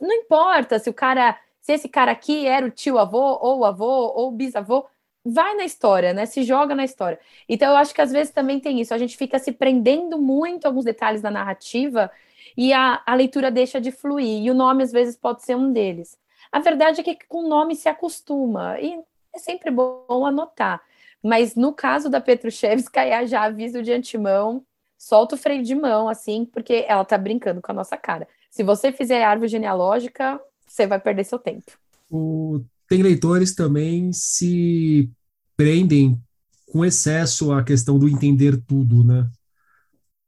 não 0.00 0.12
importa 0.12 0.78
se 0.78 0.88
o 0.88 0.94
cara, 0.94 1.38
se 1.60 1.72
esse 1.72 1.88
cara 1.88 2.12
aqui 2.12 2.46
era 2.46 2.64
o 2.64 2.70
tio 2.70 2.98
avô, 2.98 3.38
ou 3.40 3.58
o 3.60 3.64
avô, 3.64 4.12
ou 4.14 4.28
o 4.28 4.32
bisavô, 4.32 4.86
vai 5.24 5.54
na 5.54 5.64
história, 5.64 6.12
né? 6.12 6.26
Se 6.26 6.42
joga 6.42 6.74
na 6.74 6.84
história. 6.84 7.18
Então, 7.48 7.70
eu 7.70 7.76
acho 7.76 7.94
que 7.94 8.00
às 8.00 8.10
vezes 8.10 8.32
também 8.32 8.60
tem 8.60 8.80
isso. 8.80 8.92
A 8.92 8.98
gente 8.98 9.16
fica 9.16 9.38
se 9.38 9.52
prendendo 9.52 10.20
muito 10.20 10.64
a 10.64 10.68
alguns 10.68 10.84
detalhes 10.84 11.22
da 11.22 11.30
narrativa 11.30 12.10
e 12.56 12.72
a, 12.72 13.02
a 13.06 13.14
leitura 13.14 13.50
deixa 13.50 13.80
de 13.80 13.90
fluir. 13.90 14.42
E 14.42 14.50
o 14.50 14.54
nome, 14.54 14.82
às 14.82 14.92
vezes, 14.92 15.16
pode 15.16 15.42
ser 15.42 15.56
um 15.56 15.72
deles. 15.72 16.18
A 16.50 16.58
verdade 16.58 17.00
é 17.00 17.04
que 17.04 17.16
com 17.26 17.44
o 17.44 17.48
nome 17.48 17.74
se 17.76 17.88
acostuma. 17.88 18.78
E 18.80 18.98
é 19.34 19.38
sempre 19.38 19.70
bom 19.70 20.26
anotar. 20.26 20.82
Mas 21.22 21.54
no 21.54 21.72
caso 21.72 22.10
da 22.10 22.20
Petrushevskaya, 22.20 23.24
já 23.28 23.42
aviso 23.44 23.82
de 23.82 23.92
antemão, 23.92 24.64
solta 24.98 25.34
o 25.34 25.38
freio 25.38 25.62
de 25.62 25.74
mão, 25.74 26.08
assim, 26.08 26.44
porque 26.44 26.84
ela 26.86 27.04
tá 27.04 27.16
brincando 27.16 27.62
com 27.62 27.72
a 27.72 27.74
nossa 27.74 27.96
cara. 27.96 28.26
Se 28.50 28.62
você 28.62 28.92
fizer 28.92 29.22
árvore 29.22 29.48
genealógica, 29.48 30.40
você 30.66 30.86
vai 30.86 30.98
perder 31.00 31.24
seu 31.24 31.38
tempo. 31.38 31.72
O... 32.10 32.60
Tem 32.92 33.02
leitores 33.02 33.54
também 33.54 34.12
se 34.12 35.10
prendem 35.56 36.20
com 36.66 36.84
excesso 36.84 37.50
à 37.50 37.64
questão 37.64 37.98
do 37.98 38.06
entender 38.06 38.60
tudo, 38.66 39.02
né? 39.02 39.30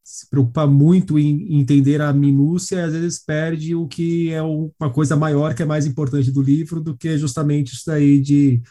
Se 0.02 0.26
preocupa 0.30 0.66
muito 0.66 1.18
em 1.18 1.60
entender 1.60 2.00
a 2.00 2.10
minúcia 2.10 2.76
e 2.76 2.80
às 2.80 2.92
vezes 2.94 3.22
perde 3.22 3.74
o 3.74 3.86
que 3.86 4.32
é 4.32 4.40
uma 4.40 4.90
coisa 4.90 5.14
maior, 5.14 5.54
que 5.54 5.62
é 5.62 5.66
mais 5.66 5.84
importante 5.84 6.32
do 6.32 6.40
livro, 6.40 6.80
do 6.80 6.96
que 6.96 7.18
justamente 7.18 7.74
isso 7.74 7.82
daí 7.86 8.18
de 8.18 8.62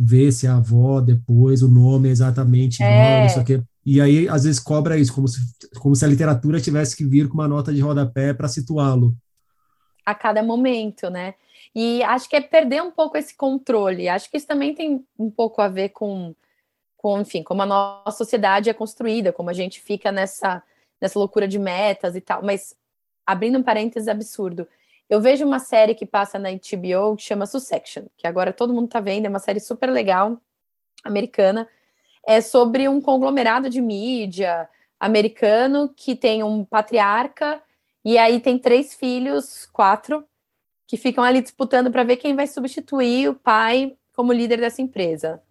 ver 0.00 0.32
se 0.32 0.46
a 0.46 0.56
avó 0.56 1.02
depois, 1.02 1.62
o 1.62 1.68
nome 1.68 2.08
é 2.08 2.12
exatamente 2.12 2.82
é. 2.82 3.26
isso 3.26 3.38
aqui. 3.38 3.62
E 3.84 4.00
aí, 4.00 4.30
às 4.30 4.44
vezes, 4.44 4.60
cobra 4.60 4.96
isso, 4.96 5.12
como 5.12 5.28
se, 5.28 5.40
como 5.78 5.94
se 5.94 6.02
a 6.06 6.08
literatura 6.08 6.58
tivesse 6.58 6.96
que 6.96 7.04
vir 7.04 7.28
com 7.28 7.34
uma 7.34 7.48
nota 7.48 7.70
de 7.70 7.82
rodapé 7.82 8.32
para 8.32 8.48
situá-lo. 8.48 9.14
A 10.06 10.14
cada 10.14 10.42
momento, 10.42 11.10
né? 11.10 11.34
E 11.74 12.02
acho 12.02 12.28
que 12.28 12.36
é 12.36 12.40
perder 12.40 12.82
um 12.82 12.90
pouco 12.90 13.16
esse 13.16 13.34
controle. 13.34 14.08
Acho 14.08 14.30
que 14.30 14.36
isso 14.36 14.46
também 14.46 14.74
tem 14.74 15.06
um 15.18 15.30
pouco 15.30 15.62
a 15.62 15.68
ver 15.68 15.90
com, 15.90 16.34
com 16.96 17.20
enfim, 17.20 17.42
como 17.42 17.62
a 17.62 17.66
nossa 17.66 18.18
sociedade 18.18 18.68
é 18.68 18.74
construída, 18.74 19.32
como 19.32 19.48
a 19.48 19.54
gente 19.54 19.80
fica 19.80 20.12
nessa, 20.12 20.62
nessa 21.00 21.18
loucura 21.18 21.48
de 21.48 21.58
metas 21.58 22.14
e 22.14 22.20
tal. 22.20 22.42
Mas, 22.42 22.76
abrindo 23.26 23.58
um 23.58 23.62
parênteses 23.62 24.08
absurdo, 24.08 24.68
eu 25.08 25.20
vejo 25.20 25.46
uma 25.46 25.58
série 25.58 25.94
que 25.94 26.06
passa 26.06 26.38
na 26.38 26.50
HBO 26.50 27.16
que 27.16 27.22
chama 27.22 27.46
Succession, 27.46 28.04
que 28.16 28.26
agora 28.26 28.52
todo 28.52 28.72
mundo 28.72 28.88
tá 28.88 29.00
vendo, 29.00 29.26
é 29.26 29.28
uma 29.28 29.38
série 29.38 29.60
super 29.60 29.90
legal, 29.90 30.38
americana. 31.04 31.68
É 32.26 32.40
sobre 32.40 32.88
um 32.88 33.00
conglomerado 33.00 33.68
de 33.68 33.80
mídia 33.80 34.68
americano 35.00 35.92
que 35.96 36.14
tem 36.14 36.42
um 36.42 36.64
patriarca 36.64 37.60
e 38.04 38.16
aí 38.16 38.40
tem 38.40 38.58
três 38.58 38.94
filhos, 38.94 39.66
quatro, 39.72 40.24
que 40.92 40.98
ficam 40.98 41.24
ali 41.24 41.40
disputando 41.40 41.90
para 41.90 42.04
ver 42.04 42.16
quem 42.16 42.36
vai 42.36 42.46
substituir 42.46 43.26
o 43.26 43.34
pai 43.34 43.96
como 44.14 44.30
líder 44.30 44.60
dessa 44.60 44.82
empresa. 44.82 45.42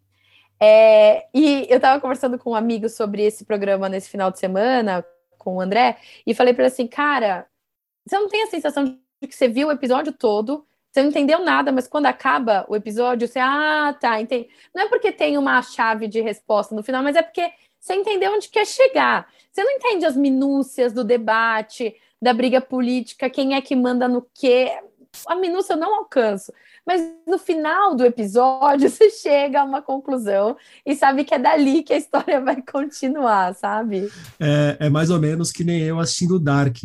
É, 0.59 1.25
e 1.33 1.65
eu 1.67 1.77
estava 1.77 1.99
conversando 1.99 2.37
com 2.37 2.51
um 2.51 2.55
amigo 2.55 2.87
sobre 2.87 3.23
esse 3.23 3.43
programa 3.43 3.89
nesse 3.89 4.07
final 4.07 4.29
de 4.29 4.37
semana, 4.37 5.03
com 5.39 5.55
o 5.55 5.59
André, 5.59 5.97
e 6.27 6.35
falei 6.35 6.53
para 6.53 6.65
ele 6.65 6.71
assim, 6.71 6.85
cara, 6.85 7.47
você 8.05 8.19
não 8.19 8.29
tem 8.29 8.43
a 8.43 8.51
sensação 8.51 8.99
que 9.19 9.35
você 9.35 9.47
viu 9.47 9.69
o 9.69 9.71
episódio 9.71 10.13
todo, 10.13 10.63
você 10.91 11.01
não 11.01 11.09
entendeu 11.09 11.43
nada, 11.43 11.71
mas 11.71 11.87
quando 11.87 12.05
acaba 12.05 12.63
o 12.69 12.75
episódio, 12.75 13.27
você, 13.27 13.39
ah, 13.39 13.97
tá, 13.99 14.21
entendi. 14.21 14.47
Não 14.75 14.83
é 14.83 14.89
porque 14.89 15.11
tem 15.11 15.39
uma 15.39 15.59
chave 15.63 16.07
de 16.07 16.21
resposta 16.21 16.75
no 16.75 16.83
final, 16.83 17.01
mas 17.01 17.15
é 17.15 17.23
porque 17.23 17.51
você 17.79 17.95
entendeu 17.95 18.31
onde 18.31 18.47
quer 18.47 18.67
chegar. 18.67 19.27
Você 19.51 19.63
não 19.63 19.71
entende 19.71 20.05
as 20.05 20.15
minúcias 20.15 20.93
do 20.93 21.03
debate, 21.03 21.95
da 22.21 22.31
briga 22.31 22.61
política, 22.61 23.27
quem 23.27 23.55
é 23.55 23.61
que 23.61 23.75
manda 23.75 24.07
no 24.07 24.21
quê. 24.35 24.71
A 25.27 25.35
minúcia 25.35 25.73
eu 25.73 25.77
não 25.77 25.95
alcanço. 25.99 26.51
Mas 26.85 27.01
no 27.27 27.37
final 27.37 27.95
do 27.95 28.05
episódio, 28.05 28.89
você 28.89 29.09
chega 29.09 29.61
a 29.61 29.63
uma 29.63 29.81
conclusão 29.81 30.57
e 30.85 30.95
sabe 30.95 31.23
que 31.23 31.33
é 31.33 31.39
dali 31.39 31.83
que 31.83 31.93
a 31.93 31.97
história 31.97 32.41
vai 32.41 32.61
continuar, 32.61 33.53
sabe? 33.55 34.09
É, 34.39 34.77
é 34.79 34.89
mais 34.89 35.09
ou 35.09 35.19
menos 35.19 35.51
que 35.51 35.63
nem 35.63 35.81
eu 35.81 35.99
assistindo 35.99 36.39
Dark. 36.39 36.77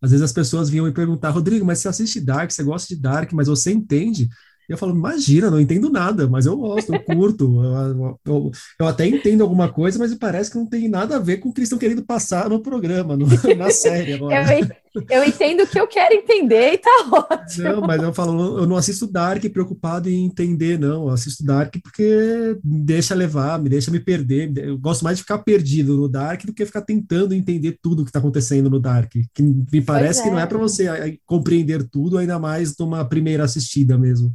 Às 0.00 0.10
vezes 0.10 0.24
as 0.24 0.32
pessoas 0.32 0.70
vinham 0.70 0.86
me 0.86 0.92
perguntar, 0.92 1.30
Rodrigo, 1.30 1.64
mas 1.64 1.80
você 1.80 1.88
assiste 1.88 2.20
Dark, 2.20 2.50
você 2.50 2.62
gosta 2.62 2.94
de 2.94 3.00
Dark, 3.00 3.32
mas 3.32 3.48
você 3.48 3.72
entende? 3.72 4.28
E 4.68 4.72
eu 4.72 4.76
falo, 4.76 4.94
imagina, 4.94 5.50
não 5.50 5.58
entendo 5.58 5.90
nada, 5.90 6.28
mas 6.28 6.44
eu 6.44 6.54
gosto, 6.54 6.94
eu 6.94 7.02
curto, 7.02 7.44
eu, 7.64 8.20
eu, 8.24 8.50
eu, 8.80 8.86
até 8.86 9.06
entendo 9.06 9.42
alguma 9.42 9.72
coisa, 9.72 9.98
mas 9.98 10.14
parece 10.14 10.50
que 10.50 10.58
não 10.58 10.66
tem 10.66 10.88
nada 10.88 11.16
a 11.16 11.18
ver 11.18 11.38
com 11.38 11.48
o 11.48 11.52
que 11.52 11.60
eles 11.60 11.68
estão 11.68 11.78
querendo 11.78 12.04
passar 12.04 12.50
no 12.50 12.60
programa, 12.60 13.16
no, 13.16 13.26
na 13.56 13.70
série 13.70 14.12
agora. 14.12 14.60
eu, 14.60 14.68
eu 15.08 15.24
entendo 15.24 15.62
o 15.62 15.66
que 15.66 15.78
eu 15.78 15.86
quero 15.86 16.14
entender 16.14 16.74
e 16.74 16.78
tá 16.78 16.90
ótimo. 17.12 17.68
Não, 17.68 17.80
mas 17.80 18.02
eu 18.02 18.12
falo, 18.12 18.58
eu 18.58 18.66
não 18.66 18.76
assisto 18.76 19.06
Dark 19.06 19.44
preocupado 19.52 20.08
em 20.08 20.24
entender, 20.24 20.78
não, 20.78 21.04
eu 21.04 21.10
assisto 21.10 21.44
Dark 21.44 21.74
porque 21.82 22.58
me 22.64 22.80
deixa 22.80 23.14
levar, 23.14 23.58
me 23.58 23.68
deixa 23.68 23.90
me 23.90 24.00
perder, 24.00 24.52
eu 24.56 24.78
gosto 24.78 25.02
mais 25.02 25.18
de 25.18 25.22
ficar 25.22 25.38
perdido 25.38 25.96
no 25.96 26.08
Dark 26.08 26.44
do 26.44 26.52
que 26.52 26.66
ficar 26.66 26.82
tentando 26.82 27.34
entender 27.34 27.78
tudo 27.82 28.04
que 28.04 28.10
está 28.10 28.18
acontecendo 28.18 28.70
no 28.70 28.80
Dark, 28.80 29.12
que 29.12 29.42
me 29.42 29.80
parece 29.80 30.20
é. 30.20 30.22
que 30.24 30.30
não 30.30 30.38
é 30.38 30.46
para 30.46 30.58
você 30.58 31.18
compreender 31.26 31.88
tudo, 31.88 32.18
ainda 32.18 32.38
mais 32.38 32.76
numa 32.78 33.04
primeira 33.04 33.44
assistida 33.44 33.96
mesmo. 33.98 34.34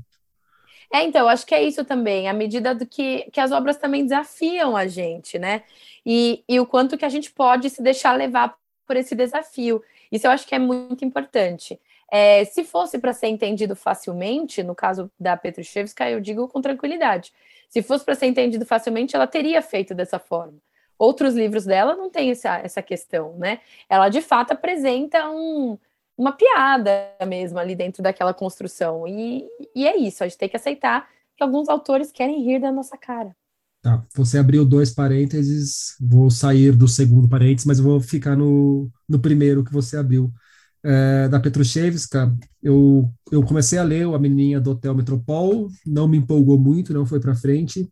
É, 0.94 1.04
então, 1.04 1.28
acho 1.28 1.46
que 1.46 1.56
é 1.56 1.64
isso 1.64 1.84
também, 1.84 2.30
à 2.30 2.34
medida 2.34 2.76
do 2.76 2.86
que, 2.86 3.28
que 3.32 3.40
as 3.40 3.52
obras 3.52 3.78
também 3.78 4.04
desafiam 4.04 4.78
a 4.78 4.86
gente, 4.86 5.40
né? 5.40 5.64
E, 6.06 6.44
e 6.48 6.60
o 6.60 6.68
quanto 6.68 6.98
que 6.98 7.06
a 7.06 7.10
gente 7.10 7.32
pode 7.32 7.68
se 7.72 7.82
deixar 7.82 8.14
levar 8.14 8.54
por 8.86 8.96
esse 8.96 9.16
desafio. 9.16 9.82
Isso 10.14 10.28
eu 10.28 10.32
acho 10.32 10.46
que 10.46 10.54
é 10.54 10.60
muito 10.60 11.04
importante. 11.04 11.82
É, 12.12 12.46
se 12.46 12.64
fosse 12.64 13.00
para 13.00 13.12
ser 13.14 13.30
entendido 13.30 13.76
facilmente, 13.76 14.62
no 14.62 14.76
caso 14.76 15.12
da 15.20 15.36
Petrushevska, 15.36 16.08
eu 16.08 16.22
digo 16.22 16.48
com 16.48 16.62
tranquilidade. 16.62 17.34
Se 17.68 17.82
fosse 17.82 18.06
para 18.06 18.14
ser 18.14 18.28
entendido 18.28 18.64
facilmente, 18.64 19.16
ela 19.16 19.26
teria 19.26 19.60
feito 19.60 19.96
dessa 19.96 20.20
forma. 20.20 20.54
Outros 21.00 21.34
livros 21.34 21.66
dela 21.66 21.96
não 21.96 22.12
tem 22.12 22.30
essa, 22.30 22.60
essa 22.60 22.84
questão, 22.84 23.36
né? 23.38 23.60
Ela 23.90 24.10
de 24.10 24.22
fato 24.22 24.52
apresenta 24.52 25.28
um, 25.32 25.80
uma 26.16 26.32
piada 26.32 26.92
mesmo 27.26 27.58
ali 27.58 27.76
dentro 27.76 28.04
daquela 28.04 28.36
construção. 28.36 29.08
E, 29.08 29.50
e 29.76 29.88
é 29.88 29.98
isso, 29.98 30.24
a 30.24 30.28
gente 30.28 30.38
tem 30.38 30.48
que 30.48 30.56
aceitar 30.56 31.10
que 31.36 31.42
alguns 31.42 31.68
autores 31.68 32.12
querem 32.12 32.44
rir 32.44 32.60
da 32.60 32.72
nossa 32.72 32.96
cara. 32.96 33.36
Tá, 33.84 34.02
você 34.16 34.38
abriu 34.38 34.64
dois 34.64 34.92
parênteses, 34.92 35.98
vou 36.00 36.32
sair 36.32 36.74
do 36.74 36.88
segundo 36.88 37.28
parênteses, 37.28 37.66
mas 37.66 37.80
vou 37.82 38.00
ficar 38.00 38.34
no, 38.34 38.90
no 39.10 39.20
primeiro 39.20 39.62
que 39.62 39.74
você 39.74 39.98
abriu. 39.98 40.34
É, 40.82 41.28
da 41.28 41.38
Petrushevska, 41.38 42.34
eu, 42.62 43.14
eu 43.30 43.44
comecei 43.44 43.78
a 43.78 43.84
ler 43.84 44.06
A 44.06 44.18
Menininha 44.18 44.62
do 44.62 44.72
Hotel 44.72 44.96
Metropol, 44.96 45.70
não 45.86 46.08
me 46.08 46.18
empolgou 46.18 46.58
muito, 46.58 46.94
não 46.94 47.06
foi 47.06 47.20
para 47.20 47.36
frente, 47.36 47.90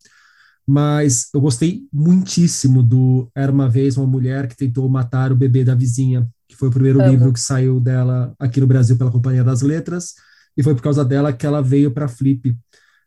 mas 0.66 1.28
eu 1.34 1.42
gostei 1.42 1.82
muitíssimo 1.92 2.82
do 2.82 3.30
Era 3.36 3.52
Uma 3.52 3.68
Vez 3.70 3.98
Uma 3.98 4.08
Mulher 4.08 4.48
que 4.48 4.56
Tentou 4.56 4.88
Matar 4.88 5.34
o 5.34 5.36
Bebê 5.36 5.66
da 5.66 5.76
Vizinha, 5.76 6.26
que 6.48 6.56
foi 6.56 6.70
o 6.70 6.72
primeiro 6.72 7.02
Amo. 7.02 7.12
livro 7.12 7.34
que 7.34 7.40
saiu 7.40 7.82
dela 7.82 8.34
aqui 8.40 8.62
no 8.62 8.68
Brasil 8.68 8.98
pela 8.98 9.12
Companhia 9.12 9.44
das 9.44 9.62
Letras, 9.62 10.14
e 10.56 10.64
foi 10.64 10.74
por 10.74 10.82
causa 10.82 11.04
dela 11.04 11.34
que 11.34 11.46
ela 11.46 11.62
veio 11.62 11.92
para 11.92 12.08
Flip. 12.08 12.58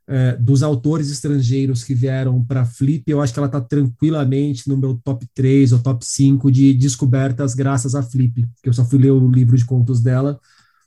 É, 0.07 0.37
dos 0.37 0.62
autores 0.62 1.11
estrangeiros 1.11 1.83
que 1.83 1.95
vieram 1.95 2.45
para 2.45 2.67
Flip, 2.67 3.03
eu 3.07 3.23
acho 3.23 3.33
que 3.33 3.38
ela 3.38 3.47
está 3.47 3.61
tranquilamente 3.61 4.69
no 4.69 4.77
meu 4.77 5.01
top 5.03 5.27
3 5.35 5.73
ou 5.73 5.79
top 5.79 6.05
5 6.05 6.53
de 6.53 6.75
descobertas 6.75 7.55
graças 7.55 7.95
a 7.95 8.03
Flip, 8.03 8.47
que 8.62 8.69
eu 8.69 8.73
só 8.73 8.85
fui 8.85 8.99
ler 8.99 9.12
o 9.12 9.31
livro 9.31 9.57
de 9.57 9.64
contos 9.64 10.03
dela 10.03 10.38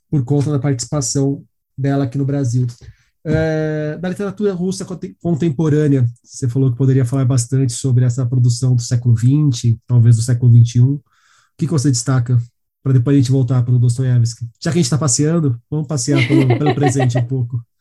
por 0.09 0.23
conta 0.23 0.51
da 0.51 0.59
participação 0.59 1.43
dela 1.77 2.05
aqui 2.05 2.17
no 2.17 2.25
Brasil. 2.25 2.67
É, 3.29 3.97
da 3.97 4.07
literatura 4.07 4.53
russa 4.53 4.85
contemporânea, 5.21 6.09
você 6.23 6.47
falou 6.47 6.71
que 6.71 6.77
poderia 6.77 7.03
falar 7.03 7.25
bastante 7.25 7.73
sobre 7.73 8.05
essa 8.05 8.25
produção 8.25 8.73
do 8.73 8.81
século 8.81 9.17
XX, 9.17 9.75
talvez 9.85 10.15
do 10.15 10.21
século 10.21 10.53
XXI. 10.63 10.79
O 10.81 11.01
que, 11.57 11.65
que 11.65 11.71
você 11.71 11.91
destaca 11.91 12.41
para 12.81 12.93
depois 12.93 13.15
a 13.15 13.19
gente 13.19 13.31
voltar 13.31 13.63
para 13.63 13.73
o 13.73 13.79
Dostoiévski? 13.79 14.45
Já 14.61 14.71
que 14.71 14.77
a 14.77 14.81
gente 14.81 14.85
está 14.85 14.97
passeando, 14.97 15.61
vamos 15.69 15.87
passear 15.87 16.25
pelo, 16.25 16.47
pelo 16.57 16.73
presente 16.73 17.17
um 17.17 17.25
pouco. 17.25 17.61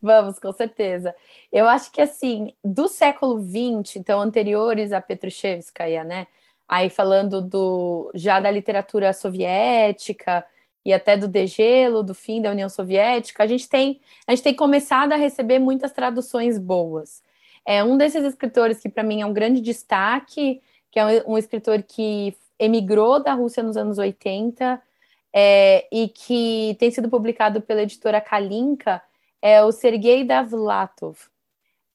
Vamos, 0.00 0.38
com 0.38 0.52
certeza. 0.52 1.14
Eu 1.52 1.68
acho 1.68 1.90
que, 1.92 2.00
assim, 2.00 2.54
do 2.64 2.88
século 2.88 3.40
XX, 3.40 3.96
então, 3.96 4.20
anteriores 4.20 4.92
a 4.92 5.00
Petrushevskaya, 5.00 6.04
né? 6.04 6.26
Aí 6.68 6.88
falando 6.88 7.42
do 7.42 8.10
já 8.14 8.40
da 8.40 8.50
literatura 8.50 9.12
soviética, 9.12 10.44
e 10.84 10.92
até 10.92 11.16
do 11.16 11.28
degelo, 11.28 12.02
do 12.02 12.14
fim 12.14 12.40
da 12.40 12.50
União 12.50 12.68
Soviética, 12.68 13.42
a 13.42 13.46
gente 13.46 13.68
tem 13.68 14.00
a 14.26 14.32
gente 14.32 14.42
tem 14.42 14.54
começado 14.54 15.12
a 15.12 15.16
receber 15.16 15.58
muitas 15.58 15.92
traduções 15.92 16.58
boas. 16.58 17.22
É 17.66 17.84
um 17.84 17.96
desses 17.96 18.24
escritores 18.24 18.80
que 18.80 18.88
para 18.88 19.02
mim 19.02 19.20
é 19.20 19.26
um 19.26 19.32
grande 19.32 19.60
destaque, 19.60 20.62
que 20.90 20.98
é 20.98 21.04
um, 21.04 21.32
um, 21.34 21.38
escritor 21.38 21.82
que 21.82 22.36
emigrou 22.58 23.22
da 23.22 23.34
Rússia 23.34 23.62
nos 23.62 23.76
anos 23.76 23.98
80 23.98 24.80
é, 25.32 25.86
e 25.92 26.08
que 26.08 26.76
tem 26.78 26.90
sido 26.90 27.08
publicado 27.08 27.60
pela 27.60 27.82
editora 27.82 28.20
Kalinka, 28.20 29.02
é 29.42 29.62
o 29.64 29.72
Sergei 29.72 30.24
Davlatov. 30.24 31.18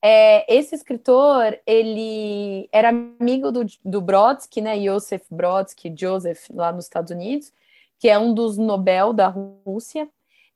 É, 0.01 0.53
esse 0.53 0.75
escritor, 0.75 1.59
ele 1.65 2.69
era 2.71 2.89
amigo 2.89 3.51
do, 3.51 3.65
do 3.83 4.01
Brodsky, 4.01 4.61
né, 4.61 4.79
Joseph 4.79 5.25
Brodsky, 5.31 5.93
Joseph, 5.97 6.47
lá 6.51 6.71
nos 6.71 6.85
Estados 6.85 7.11
Unidos, 7.11 7.51
que 7.99 8.07
é 8.07 8.17
um 8.19 8.33
dos 8.33 8.57
Nobel 8.57 9.13
da 9.13 9.27
Rússia, 9.65 10.07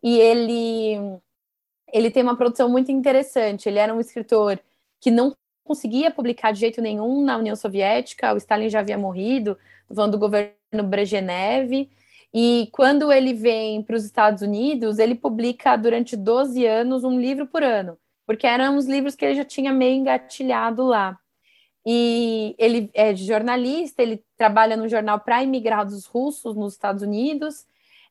e 0.04 0.20
ele 0.20 1.20
ele 1.92 2.12
tem 2.12 2.22
uma 2.22 2.38
produção 2.38 2.70
muito 2.70 2.92
interessante. 2.92 3.68
Ele 3.68 3.80
era 3.80 3.94
um 3.94 4.00
escritor 4.00 4.60
que 5.00 5.10
não 5.10 5.36
conseguia 5.64 6.12
publicar 6.12 6.52
de 6.52 6.60
jeito 6.60 6.82
nenhum 6.82 7.24
na 7.24 7.38
União 7.38 7.56
Soviética, 7.56 8.34
o 8.34 8.38
Stalin 8.38 8.70
já 8.70 8.80
havia 8.80 8.98
morrido, 8.98 9.58
falando 9.88 10.12
do 10.14 10.20
governo 10.20 10.84
Brezhnev, 10.84 11.90
e 12.34 12.70
quando 12.72 13.12
ele 13.12 13.34
vem 13.34 13.82
para 13.82 13.96
os 13.96 14.06
Estados 14.06 14.42
Unidos, 14.42 15.00
ele 15.00 15.16
publica 15.16 15.76
durante 15.76 16.16
12 16.16 16.66
anos 16.66 17.04
um 17.04 17.20
livro 17.20 17.48
por 17.48 17.64
ano, 17.64 17.98
porque 18.26 18.46
eram 18.46 18.78
os 18.78 18.86
livros 18.86 19.16
que 19.16 19.26
ele 19.26 19.36
já 19.36 19.46
tinha 19.46 19.74
meio 19.74 19.96
engatilhado 19.96 20.84
lá. 20.84 21.18
E 21.86 22.56
ele 22.60 22.92
é 22.94 23.16
jornalista, 23.16 24.04
ele 24.04 24.24
trabalha 24.38 24.78
no 24.78 24.88
jornal 24.88 25.20
para 25.20 25.42
imigrados 25.42 26.06
russos 26.06 26.56
nos 26.56 26.74
Estados 26.74 27.02
Unidos, 27.02 27.66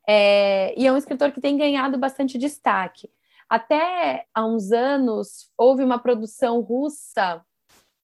é, 0.07 0.75
e 0.77 0.87
é 0.87 0.93
um 0.93 0.97
escritor 0.97 1.31
que 1.31 1.41
tem 1.41 1.57
ganhado 1.57 1.97
bastante 1.99 2.39
destaque. 2.39 3.09
Até 3.49 4.27
há 4.35 4.45
uns 4.45 4.73
anos 4.73 5.51
houve 5.57 5.85
uma 5.85 5.99
produção 5.99 6.61
russa 6.61 7.43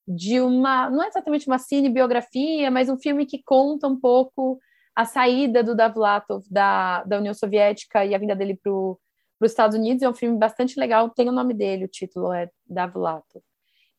de 0.07 0.41
uma, 0.41 0.89
não 0.91 1.03
é 1.03 1.09
exatamente 1.09 1.47
uma 1.47 1.59
cinebiografia, 1.59 2.71
mas 2.71 2.89
um 2.89 2.99
filme 2.99 3.27
que 3.27 3.43
conta 3.43 3.89
um 3.89 3.99
pouco 3.99 4.61
a 4.95 5.05
saída 5.05 5.63
do 5.63 5.75
Davlatov 5.75 6.45
da, 6.51 7.03
da 7.05 7.19
União 7.19 7.35
Soviética 7.35 8.05
e 8.05 8.15
a 8.15 8.19
vinda 8.19 8.37
dele 8.37 8.59
para 8.63 8.73
os 8.73 8.99
Estados 9.51 9.77
Unidos. 9.77 10.03
É 10.03 10.09
um 10.09 10.15
filme 10.15 10.39
bastante 10.39 10.79
legal, 10.79 11.11
tem 11.11 11.29
o 11.29 11.33
nome 11.33 11.55
dele, 11.55 11.85
o 11.85 11.89
título 11.89 12.33
é 12.33 12.49
Davlatov. 12.67 13.43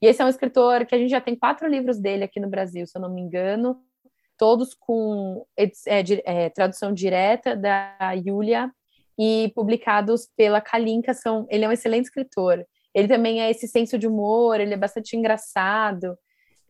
E 0.02 0.08
esse 0.08 0.22
é 0.22 0.26
um 0.26 0.30
escritor 0.30 0.86
que 0.86 0.96
a 0.96 0.98
gente 0.98 1.10
já 1.10 1.22
tem 1.22 1.36
quatro 1.36 1.68
livros 1.68 2.00
dele 2.00 2.24
aqui 2.24 2.40
no 2.40 2.50
Brasil, 2.50 2.86
se 2.86 2.98
eu 2.98 3.02
não 3.02 3.14
me 3.14 3.22
engano, 3.22 3.78
todos 4.38 4.74
com 4.74 5.46
é, 5.58 5.72
é, 6.26 6.50
tradução 6.50 6.94
direta 6.94 7.56
da 7.56 8.12
Yulia 8.12 8.72
e 9.18 9.52
publicados 9.56 10.28
pela 10.36 10.62
Kalinka. 10.62 11.14
São, 11.14 11.48
ele 11.50 11.66
é 11.66 11.70
um 11.70 11.72
excelente 11.72 12.06
escritor. 12.06 12.66
Ele 12.94 13.08
também 13.08 13.42
é 13.42 13.50
esse 13.50 13.68
senso 13.68 13.98
de 13.98 14.08
humor, 14.08 14.60
ele 14.60 14.74
é 14.74 14.78
bastante 14.78 15.18
engraçado. 15.18 16.18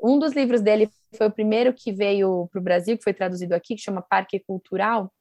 Um 0.01 0.19
dos 0.19 0.33
livros 0.33 0.61
dele 0.61 0.89
foi 1.17 1.27
o 1.27 1.31
primeiro 1.31 1.73
que 1.73 1.91
veio 1.91 2.47
para 2.51 2.59
o 2.59 2.63
Brasil, 2.63 2.97
que 2.97 3.03
foi 3.03 3.13
traduzido 3.13 3.53
aqui, 3.53 3.75
que 3.75 3.81
chama 3.81 4.01
Parque 4.01 4.39
Cultural. 4.39 5.11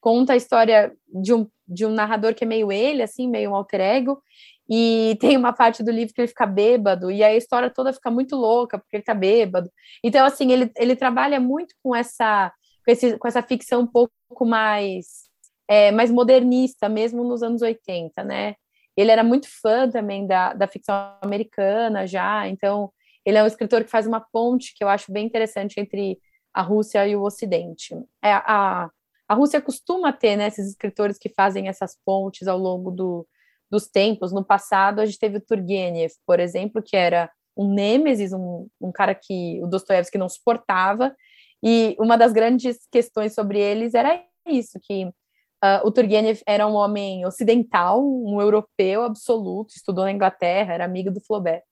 Conta 0.00 0.32
a 0.32 0.36
história 0.36 0.92
de 1.08 1.34
um, 1.34 1.46
de 1.66 1.84
um 1.84 1.90
narrador 1.90 2.34
que 2.34 2.44
é 2.44 2.46
meio 2.46 2.72
ele, 2.72 3.02
assim, 3.02 3.28
meio 3.28 3.50
um 3.50 3.54
alter 3.54 3.80
ego, 3.80 4.22
e 4.68 5.16
tem 5.20 5.36
uma 5.36 5.52
parte 5.52 5.82
do 5.82 5.90
livro 5.90 6.14
que 6.14 6.20
ele 6.20 6.28
fica 6.28 6.46
bêbado, 6.46 7.10
e 7.10 7.22
a 7.22 7.34
história 7.34 7.70
toda 7.70 7.92
fica 7.92 8.10
muito 8.10 8.36
louca, 8.36 8.78
porque 8.78 8.96
ele 8.96 9.04
tá 9.04 9.14
bêbado. 9.14 9.70
Então, 10.02 10.24
assim, 10.24 10.52
ele, 10.52 10.70
ele 10.76 10.96
trabalha 10.96 11.40
muito 11.40 11.74
com 11.82 11.94
essa, 11.94 12.52
com, 12.84 12.90
esse, 12.90 13.18
com 13.18 13.28
essa 13.28 13.42
ficção 13.42 13.82
um 13.82 13.86
pouco 13.86 14.46
mais, 14.46 15.28
é, 15.68 15.90
mais 15.92 16.10
modernista, 16.10 16.88
mesmo 16.88 17.24
nos 17.24 17.42
anos 17.42 17.62
80, 17.62 18.24
né? 18.24 18.54
Ele 18.96 19.10
era 19.10 19.24
muito 19.24 19.48
fã 19.62 19.88
também 19.88 20.26
da, 20.26 20.52
da 20.52 20.66
ficção 20.66 20.94
americana 21.22 22.06
já, 22.06 22.46
então 22.48 22.90
ele 23.30 23.38
é 23.38 23.44
um 23.44 23.46
escritor 23.46 23.84
que 23.84 23.90
faz 23.90 24.06
uma 24.06 24.20
ponte 24.20 24.74
que 24.74 24.82
eu 24.82 24.88
acho 24.88 25.10
bem 25.12 25.24
interessante 25.24 25.78
entre 25.78 26.18
a 26.52 26.62
Rússia 26.62 27.06
e 27.06 27.14
o 27.14 27.22
Ocidente. 27.22 27.94
É, 28.22 28.32
a, 28.32 28.90
a 29.28 29.34
Rússia 29.34 29.60
costuma 29.60 30.12
ter 30.12 30.36
né, 30.36 30.48
esses 30.48 30.68
escritores 30.70 31.16
que 31.16 31.28
fazem 31.28 31.68
essas 31.68 31.96
pontes 32.04 32.48
ao 32.48 32.58
longo 32.58 32.90
do, 32.90 33.26
dos 33.70 33.86
tempos. 33.86 34.32
No 34.32 34.44
passado, 34.44 35.00
a 35.00 35.06
gente 35.06 35.18
teve 35.18 35.36
o 35.38 35.40
Turgenev, 35.40 36.12
por 36.26 36.40
exemplo, 36.40 36.82
que 36.82 36.96
era 36.96 37.30
um 37.56 37.72
nêmesis, 37.72 38.32
um, 38.32 38.66
um 38.80 38.90
cara 38.90 39.14
que 39.14 39.60
o 39.62 39.68
Dostoiévski 39.68 40.18
não 40.18 40.28
suportava, 40.28 41.14
e 41.62 41.94
uma 41.98 42.16
das 42.16 42.32
grandes 42.32 42.78
questões 42.90 43.34
sobre 43.34 43.60
eles 43.60 43.94
era 43.94 44.20
isso, 44.48 44.80
que 44.82 45.04
uh, 45.04 45.84
o 45.84 45.92
Turgenev 45.92 46.40
era 46.46 46.66
um 46.66 46.74
homem 46.74 47.24
ocidental, 47.24 48.02
um 48.02 48.40
europeu 48.40 49.04
absoluto, 49.04 49.74
estudou 49.76 50.04
na 50.04 50.12
Inglaterra, 50.12 50.74
era 50.74 50.84
amigo 50.84 51.10
do 51.10 51.20
Flaubert. 51.20 51.62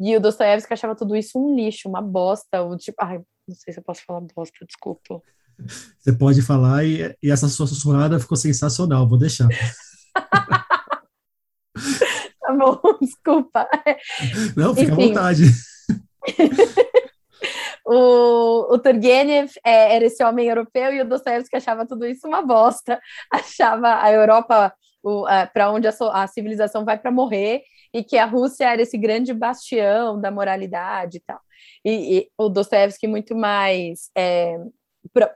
E 0.00 0.16
o 0.16 0.20
Dostoiévski 0.20 0.72
achava 0.72 0.96
tudo 0.96 1.14
isso 1.14 1.38
um 1.38 1.54
lixo, 1.54 1.88
uma 1.88 2.00
bosta, 2.00 2.62
o 2.62 2.76
tipo, 2.76 2.96
ai, 3.00 3.18
não 3.46 3.54
sei 3.54 3.74
se 3.74 3.80
eu 3.80 3.84
posso 3.84 4.02
falar 4.04 4.22
bosta, 4.34 4.64
desculpa. 4.66 5.20
Você 5.98 6.12
pode 6.12 6.40
falar 6.40 6.84
e, 6.84 7.14
e 7.22 7.30
essa 7.30 7.48
sua 7.48 7.66
sussurrada 7.66 8.18
ficou 8.18 8.36
sensacional, 8.36 9.06
vou 9.06 9.18
deixar. 9.18 9.48
Tá 12.50 12.56
bom, 12.56 12.80
desculpa. 13.00 13.68
Não, 14.56 14.74
fica 14.74 14.92
Enfim. 14.92 15.04
à 15.04 15.06
vontade. 15.06 15.42
o, 17.86 18.74
o 18.74 18.78
Turgenev 18.78 19.52
é, 19.64 19.94
era 19.96 20.04
esse 20.04 20.22
homem 20.24 20.48
europeu 20.48 20.92
e 20.92 21.00
o 21.00 21.08
Dostoevsky 21.08 21.56
achava 21.56 21.86
tudo 21.86 22.04
isso 22.06 22.26
uma 22.26 22.42
bosta. 22.42 23.00
Achava 23.32 24.02
a 24.02 24.10
Europa 24.10 24.74
para 25.52 25.70
onde 25.70 25.86
a, 25.86 25.92
a 26.12 26.26
civilização 26.26 26.84
vai 26.84 26.98
para 26.98 27.12
morrer 27.12 27.62
e 27.92 28.04
que 28.04 28.16
a 28.16 28.24
Rússia 28.24 28.66
era 28.66 28.82
esse 28.82 28.96
grande 28.96 29.34
bastião 29.34 30.20
da 30.20 30.30
moralidade 30.30 31.18
e 31.18 31.20
tal. 31.20 31.40
E, 31.84 32.18
e 32.18 32.30
o 32.38 32.48
Dostoevsky 32.48 33.06
muito 33.06 33.34
mais 33.34 34.10
é, 34.16 34.56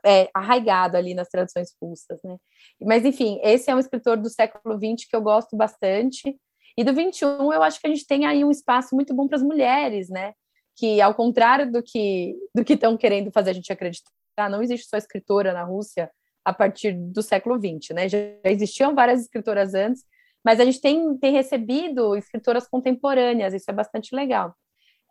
é, 0.04 0.28
arraigado 0.32 0.96
ali 0.96 1.14
nas 1.14 1.28
tradições 1.28 1.74
russas, 1.80 2.18
né? 2.22 2.36
Mas 2.80 3.04
enfim, 3.04 3.40
esse 3.42 3.70
é 3.70 3.74
um 3.74 3.78
escritor 3.78 4.16
do 4.16 4.30
século 4.30 4.76
XX 4.76 5.08
que 5.08 5.16
eu 5.16 5.22
gosto 5.22 5.56
bastante. 5.56 6.36
E 6.76 6.84
do 6.84 6.92
21, 6.92 7.52
eu 7.52 7.62
acho 7.62 7.80
que 7.80 7.86
a 7.86 7.90
gente 7.90 8.06
tem 8.06 8.26
aí 8.26 8.44
um 8.44 8.50
espaço 8.50 8.94
muito 8.94 9.14
bom 9.14 9.28
para 9.28 9.36
as 9.36 9.42
mulheres, 9.42 10.08
né? 10.08 10.32
Que, 10.76 11.00
ao 11.00 11.14
contrário 11.14 11.70
do 11.70 11.82
que 11.82 12.34
do 12.54 12.64
que 12.64 12.74
estão 12.74 12.96
querendo 12.96 13.30
fazer 13.30 13.50
a 13.50 13.54
gente 13.54 13.72
acreditar, 13.72 14.10
não 14.50 14.62
existe 14.62 14.88
só 14.88 14.96
escritora 14.96 15.52
na 15.52 15.62
Rússia, 15.64 16.10
a 16.44 16.52
partir 16.52 16.92
do 16.92 17.22
século 17.22 17.58
XX, 17.58 17.94
né? 17.94 18.08
Já 18.08 18.18
existiam 18.44 18.94
várias 18.94 19.22
escritoras 19.22 19.74
antes, 19.74 20.04
mas 20.44 20.60
a 20.60 20.64
gente 20.64 20.80
tem, 20.80 21.16
tem 21.18 21.32
recebido 21.32 22.14
escritoras 22.16 22.68
contemporâneas, 22.68 23.54
isso 23.54 23.70
é 23.70 23.74
bastante 23.74 24.14
legal. 24.14 24.54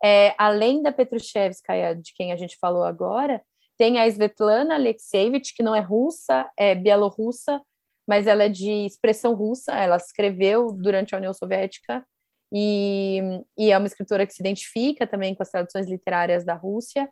É, 0.02 0.34
além 0.38 0.82
da 0.82 0.92
Petrushevskaya, 0.92 1.94
de 1.94 2.12
quem 2.14 2.32
a 2.32 2.36
gente 2.36 2.56
falou 2.60 2.84
agora, 2.84 3.42
tem 3.76 3.98
a 3.98 4.06
Svetlana 4.06 4.74
Alexievich, 4.74 5.54
que 5.54 5.62
não 5.62 5.74
é 5.74 5.80
russa, 5.80 6.48
é 6.56 6.74
bielorrussa, 6.74 7.60
mas 8.06 8.26
ela 8.26 8.44
é 8.44 8.48
de 8.48 8.70
expressão 8.86 9.34
russa, 9.34 9.72
ela 9.72 9.96
escreveu 9.96 10.72
durante 10.72 11.14
a 11.14 11.18
União 11.18 11.32
Soviética 11.32 12.06
e, 12.52 13.20
e 13.58 13.72
é 13.72 13.78
uma 13.78 13.86
escritora 13.86 14.26
que 14.26 14.34
se 14.34 14.42
identifica 14.42 15.06
também 15.06 15.34
com 15.34 15.42
as 15.42 15.50
traduções 15.50 15.88
literárias 15.88 16.44
da 16.44 16.54
Rússia, 16.54 17.10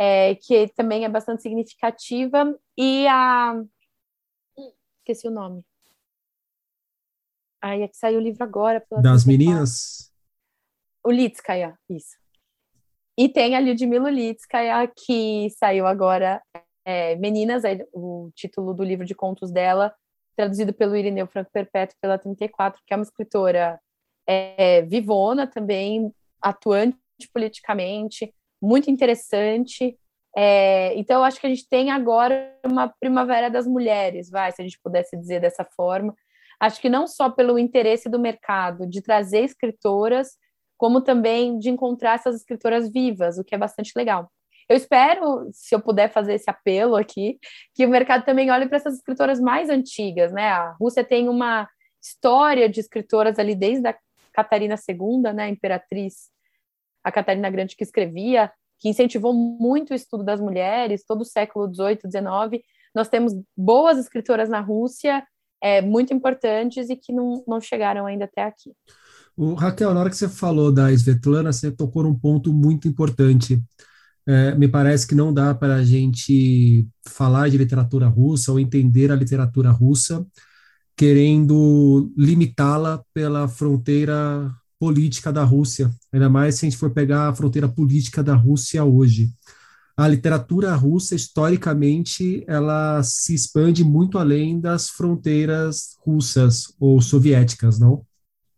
é, 0.00 0.34
que 0.34 0.68
também 0.74 1.04
é 1.04 1.08
bastante 1.08 1.42
significativa, 1.42 2.58
e 2.76 3.06
a... 3.06 3.62
esqueci 5.00 5.28
o 5.28 5.30
nome. 5.30 5.62
Aí 7.62 7.82
é 7.82 7.88
que 7.88 7.96
saiu 7.96 8.18
o 8.18 8.22
livro 8.22 8.42
agora. 8.42 8.84
das 9.00 9.24
meninas? 9.24 10.12
Ulitskaya, 11.06 11.78
isso. 11.88 12.16
E 13.16 13.28
tem 13.28 13.54
a 13.54 13.60
Lyudmila 13.60 14.08
Ulitskaya, 14.08 14.86
que 14.88 15.48
saiu 15.50 15.86
agora, 15.86 16.42
é, 16.84 17.14
Meninas, 17.16 17.62
o 17.92 18.30
título 18.34 18.74
do 18.74 18.82
livro 18.82 19.04
de 19.04 19.14
contos 19.14 19.52
dela, 19.52 19.94
traduzido 20.36 20.72
pelo 20.72 20.96
Irineu 20.96 21.26
Franco 21.26 21.50
Perpétuo 21.52 21.96
pela 22.00 22.18
34, 22.18 22.80
que 22.86 22.94
é 22.94 22.96
uma 22.96 23.02
escritora 23.02 23.78
é, 24.26 24.82
vivona 24.82 25.46
também, 25.46 26.12
atuante 26.40 26.98
politicamente, 27.32 28.34
muito 28.60 28.90
interessante. 28.90 29.96
É, 30.36 30.96
então, 30.96 31.18
eu 31.18 31.24
acho 31.24 31.38
que 31.38 31.46
a 31.46 31.50
gente 31.50 31.68
tem 31.68 31.90
agora 31.90 32.56
uma 32.64 32.88
primavera 32.88 33.50
das 33.50 33.66
mulheres, 33.66 34.30
vai, 34.30 34.50
se 34.50 34.62
a 34.62 34.64
gente 34.64 34.80
pudesse 34.82 35.16
dizer 35.16 35.40
dessa 35.40 35.64
forma. 35.64 36.14
Acho 36.62 36.80
que 36.80 36.88
não 36.88 37.08
só 37.08 37.28
pelo 37.28 37.58
interesse 37.58 38.08
do 38.08 38.20
mercado 38.20 38.86
de 38.86 39.02
trazer 39.02 39.40
escritoras, 39.40 40.38
como 40.76 41.00
também 41.00 41.58
de 41.58 41.68
encontrar 41.68 42.14
essas 42.14 42.36
escritoras 42.36 42.88
vivas, 42.88 43.36
o 43.36 43.42
que 43.42 43.52
é 43.52 43.58
bastante 43.58 43.90
legal. 43.96 44.30
Eu 44.68 44.76
espero, 44.76 45.48
se 45.50 45.74
eu 45.74 45.80
puder 45.80 46.12
fazer 46.12 46.34
esse 46.34 46.48
apelo 46.48 46.94
aqui, 46.94 47.36
que 47.74 47.84
o 47.84 47.88
mercado 47.88 48.24
também 48.24 48.48
olhe 48.48 48.68
para 48.68 48.76
essas 48.76 48.94
escritoras 48.94 49.40
mais 49.40 49.68
antigas, 49.68 50.32
né? 50.32 50.50
A 50.50 50.76
Rússia 50.80 51.02
tem 51.02 51.28
uma 51.28 51.68
história 52.00 52.68
de 52.68 52.78
escritoras 52.78 53.40
ali 53.40 53.56
desde 53.56 53.88
a 53.88 53.98
Catarina 54.32 54.76
II, 54.88 55.34
né, 55.34 55.42
a 55.42 55.48
imperatriz, 55.48 56.30
a 57.02 57.10
Catarina 57.10 57.50
Grande 57.50 57.74
que 57.74 57.82
escrevia, 57.82 58.52
que 58.78 58.88
incentivou 58.88 59.34
muito 59.34 59.90
o 59.90 59.94
estudo 59.94 60.22
das 60.22 60.40
mulheres, 60.40 61.04
todo 61.04 61.22
o 61.22 61.24
século 61.24 61.66
XVIII, 61.74 61.98
XIX. 62.08 62.64
Nós 62.94 63.08
temos 63.08 63.32
boas 63.56 63.98
escritoras 63.98 64.48
na 64.48 64.60
Rússia, 64.60 65.26
é, 65.62 65.80
muito 65.80 66.12
importantes 66.12 66.90
e 66.90 66.96
que 66.96 67.12
não, 67.12 67.44
não 67.46 67.60
chegaram 67.60 68.06
ainda 68.06 68.24
até 68.24 68.42
aqui. 68.42 68.72
O, 69.36 69.54
Raquel, 69.54 69.94
na 69.94 70.00
hora 70.00 70.10
que 70.10 70.16
você 70.16 70.28
falou 70.28 70.72
da 70.72 70.90
Svetlana, 70.92 71.52
você 71.52 71.70
tocou 71.70 72.02
num 72.02 72.14
ponto 72.14 72.52
muito 72.52 72.88
importante. 72.88 73.62
É, 74.26 74.54
me 74.54 74.68
parece 74.68 75.06
que 75.06 75.14
não 75.14 75.32
dá 75.32 75.54
para 75.54 75.76
a 75.76 75.84
gente 75.84 76.86
falar 77.08 77.48
de 77.48 77.56
literatura 77.56 78.06
russa 78.06 78.52
ou 78.52 78.60
entender 78.60 79.10
a 79.10 79.16
literatura 79.16 79.70
russa 79.70 80.24
querendo 80.96 82.12
limitá-la 82.16 83.02
pela 83.14 83.48
fronteira 83.48 84.52
política 84.78 85.32
da 85.32 85.44
Rússia, 85.44 85.90
ainda 86.12 86.28
mais 86.28 86.56
se 86.56 86.66
a 86.66 86.68
gente 86.68 86.78
for 86.78 86.90
pegar 86.90 87.28
a 87.28 87.34
fronteira 87.34 87.68
política 87.68 88.22
da 88.22 88.34
Rússia 88.34 88.84
hoje. 88.84 89.30
A 89.96 90.08
literatura 90.08 90.74
russa, 90.74 91.14
historicamente, 91.14 92.44
ela 92.46 93.02
se 93.02 93.34
expande 93.34 93.84
muito 93.84 94.18
além 94.18 94.58
das 94.58 94.88
fronteiras 94.88 95.96
russas 96.04 96.74
ou 96.80 97.00
soviéticas, 97.00 97.78
não? 97.78 98.04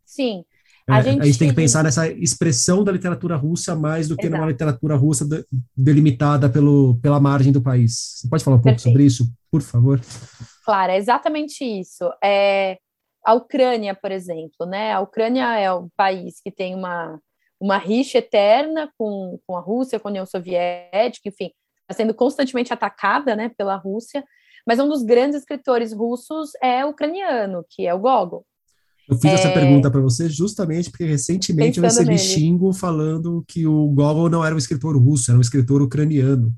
Sim. 0.05 0.44
A, 0.88 0.99
é, 0.99 1.03
gente... 1.03 1.23
a 1.23 1.25
gente 1.25 1.38
tem 1.38 1.49
que 1.49 1.55
pensar 1.55 1.83
nessa 1.83 2.09
expressão 2.09 2.85
da 2.85 2.92
literatura 2.92 3.37
russa 3.37 3.75
mais 3.75 4.07
do 4.07 4.16
que 4.16 4.27
Exato. 4.27 4.40
numa 4.40 4.51
literatura 4.51 4.97
russa 4.97 5.25
de, 5.27 5.44
delimitada 5.77 6.49
pelo, 6.49 6.99
pela 7.01 7.18
margem 7.18 7.51
do 7.51 7.62
país. 7.62 8.20
Você 8.20 8.29
pode 8.29 8.44
falar 8.44 8.57
um 8.57 8.61
pouco 8.61 8.77
Perfeito. 8.77 8.92
sobre 8.92 9.05
isso, 9.05 9.33
por 9.51 9.62
favor? 9.62 10.01
Claro, 10.64 10.92
é 10.92 10.99
exatamente 10.99 11.64
isso. 11.64 12.05
É, 12.23 12.79
a 13.25 13.35
Ucrânia, 13.35 13.94
por 13.94 14.12
exemplo, 14.12 14.66
né? 14.66 14.92
A 14.92 15.01
Ucrânia 15.01 15.59
é 15.59 15.73
um 15.73 15.88
país 15.97 16.40
que 16.44 16.51
tem 16.51 16.75
uma, 16.75 17.18
uma 17.61 17.79
rixa 17.79 18.19
eterna 18.19 18.90
com, 18.99 19.38
com 19.47 19.57
a 19.57 19.61
Rússia, 19.61 19.99
com 19.99 20.09
a 20.09 20.11
União 20.11 20.27
Soviética, 20.27 21.29
enfim, 21.29 21.51
está 21.83 21.95
sendo 21.95 22.14
constantemente 22.14 22.73
atacada 22.73 23.37
né, 23.37 23.51
pela 23.57 23.77
Rússia, 23.77 24.25
mas 24.67 24.79
um 24.79 24.88
dos 24.88 25.03
grandes 25.03 25.38
escritores 25.38 25.93
russos 25.93 26.51
é 26.62 26.85
ucraniano, 26.85 27.64
que 27.69 27.87
é 27.87 27.95
o 27.95 27.99
Gogol. 27.99 28.47
Eu 29.09 29.17
fiz 29.17 29.31
é... 29.31 29.35
essa 29.35 29.51
pergunta 29.51 29.90
para 29.90 30.01
você 30.01 30.29
justamente 30.29 30.90
porque 30.90 31.05
recentemente 31.05 31.81
Pensando 31.81 32.07
eu 32.07 32.12
recebi 32.12 32.35
nele. 32.35 32.47
xingo 32.47 32.73
falando 32.73 33.45
que 33.47 33.67
o 33.67 33.88
Gogol 33.88 34.31
não 34.31 34.45
era 34.45 34.55
um 34.55 34.59
escritor 34.59 34.97
russo, 34.97 35.31
era 35.31 35.38
um 35.38 35.43
escritor 35.43 35.83
ucraniano. 35.83 36.55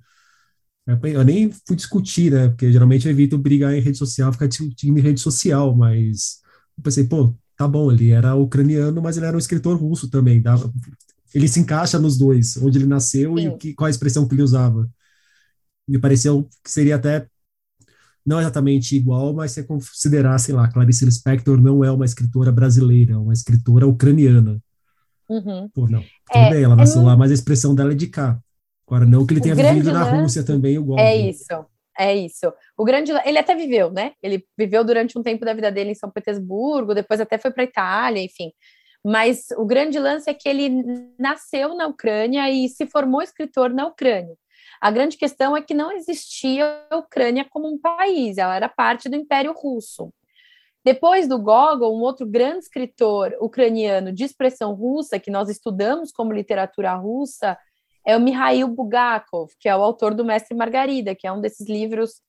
Eu 1.03 1.25
nem 1.25 1.51
fui 1.51 1.75
discutir, 1.75 2.31
né? 2.31 2.49
Porque 2.49 2.71
geralmente 2.71 3.07
eu 3.07 3.11
evito 3.11 3.37
brigar 3.37 3.75
em 3.75 3.81
rede 3.81 3.99
social, 3.99 4.33
ficar 4.33 4.47
discutindo 4.47 4.97
em 4.97 5.03
rede 5.03 5.21
social, 5.21 5.75
mas 5.75 6.41
eu 6.79 6.85
pensei, 6.85 7.03
pô, 7.03 7.35
tá 7.57 7.66
bom, 7.66 7.90
ele 7.90 8.11
era 8.11 8.35
ucraniano, 8.35 9.01
mas 9.03 9.16
ele 9.16 9.27
era 9.27 9.37
um 9.37 9.40
escritor 9.40 9.77
russo 9.77 10.09
também. 10.09 10.40
Dava, 10.40 10.73
ele 11.35 11.49
se 11.49 11.61
encaixa 11.61 11.99
nos 11.99 12.16
dois, 12.16 12.57
onde 12.57 12.79
ele 12.79 12.87
nasceu 12.87 13.37
Sim. 13.37 13.49
e 13.49 13.57
que, 13.57 13.75
qual 13.75 13.87
a 13.87 13.90
expressão 13.90 14.27
que 14.27 14.35
ele 14.35 14.42
usava. 14.42 14.88
Me 15.88 15.99
pareceu 15.99 16.49
que 16.64 16.71
seria 16.71 16.97
até 16.97 17.27
não 18.25 18.40
exatamente 18.40 18.97
igual, 18.97 19.33
mas 19.33 19.53
se 19.53 19.62
considerar, 19.62 20.37
sei 20.38 20.53
lá, 20.53 20.66
Clarice 20.69 21.05
Lispector 21.05 21.61
não 21.61 21.85
é 21.85 21.90
uma 21.92 22.05
escritora 22.05 22.51
brasileira, 22.51 23.12
é 23.12 23.16
uma 23.16 23.33
escritora 23.33 23.87
ucraniana. 23.87 24.61
Uhum. 25.29 25.69
Pô, 25.73 25.88
não. 25.88 26.01
Tudo 26.01 26.45
é, 26.45 26.51
bem, 26.51 26.62
ela 26.64 26.75
nasceu 26.75 27.03
é 27.03 27.05
lá, 27.05 27.16
mas 27.16 27.31
a 27.31 27.35
expressão 27.35 27.75
dela 27.75 27.92
é 27.92 27.95
de 27.95 28.09
cá. 28.09 28.40
Agora, 28.87 29.07
não 29.07 29.25
que 29.25 29.35
ele 29.35 29.40
tenha 29.40 29.55
vivido 29.55 29.92
na 29.92 30.03
Rússia 30.03 30.42
também 30.42 30.75
igual. 30.75 30.99
É 30.99 31.14
isso, 31.14 31.45
é 31.99 32.15
isso. 32.15 32.53
O 32.77 32.85
grande, 32.85 33.13
ele 33.25 33.39
até 33.39 33.55
viveu, 33.55 33.91
né? 33.91 34.13
Ele 34.23 34.45
viveu 34.57 34.85
durante 34.85 35.19
um 35.19 35.23
tempo 35.23 35.45
da 35.45 35.55
vida 35.55 35.71
dele 35.71 35.91
em 35.91 35.95
São 35.95 36.11
Petersburgo, 36.11 36.95
depois 36.95 37.21
até 37.21 37.39
foi 37.39 37.51
para 37.51 37.65
Itália, 37.65 38.23
enfim. 38.23 38.53
Mas 39.05 39.47
o 39.57 39.65
grande 39.65 39.99
lance 39.99 40.29
é 40.29 40.35
que 40.35 40.49
ele 40.49 40.69
nasceu 41.19 41.75
na 41.77 41.87
Ucrânia 41.87 42.51
e 42.51 42.69
se 42.69 42.87
formou 42.87 43.23
escritor 43.23 43.73
na 43.73 43.87
Ucrânia. 43.87 44.35
A 44.81 44.91
grande 44.91 45.17
questão 45.17 45.57
é 45.57 45.63
que 45.63 45.75
não 45.75 45.93
existia 45.93 46.85
a 46.91 46.97
Ucrânia 46.97 47.47
como 47.49 47.69
um 47.69 47.79
país, 47.79 48.37
ela 48.37 48.57
era 48.57 48.69
parte 48.69 49.09
do 49.09 49.17
Império 49.17 49.53
Russo. 49.53 50.13
Depois 50.85 51.27
do 51.27 51.39
Gogol, 51.39 51.97
um 51.97 52.03
outro 52.03 52.25
grande 52.25 52.59
escritor 52.59 53.37
ucraniano 53.41 54.13
de 54.13 54.23
expressão 54.23 54.73
russa, 54.73 55.19
que 55.19 55.33
nós 55.33 55.49
estudamos 55.49 56.13
como 56.13 56.33
literatura 56.33 56.95
russa, 56.95 57.59
é 58.07 58.16
o 58.16 58.21
Mikhail 58.21 58.69
Bulgakov, 58.69 59.51
que 59.59 59.69
é 59.69 59.77
o 59.77 59.83
autor 59.83 60.14
do 60.14 60.25
Mestre 60.25 60.57
Margarida, 60.57 61.14
que 61.14 61.27
é 61.27 61.33
um 61.33 61.40
desses 61.40 61.69
livros 61.69 62.23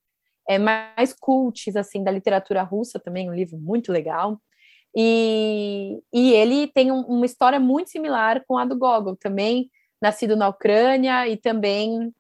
é, 0.50 0.58
mais 0.58 1.14
cults 1.14 1.76
assim, 1.76 2.04
da 2.04 2.10
literatura 2.10 2.64
russa, 2.64 3.00
também 3.00 3.30
um 3.30 3.36
livro 3.36 3.58
muito 3.58 3.92
legal. 3.92 4.42
E, 4.96 6.02
e 6.12 6.34
ele 6.34 6.68
tem 6.68 6.92
um, 6.92 7.02
uma 7.02 7.26
história 7.26 7.60
muito 7.60 7.92
similar 7.92 8.44
com 8.48 8.58
a 8.58 8.66
do 8.66 8.76
Gogol, 8.76 9.16
também 9.16 9.70
nascido 10.02 10.36
na 10.36 10.48
Ucrânia 10.48 11.28
e 11.28 11.38
também 11.38 12.12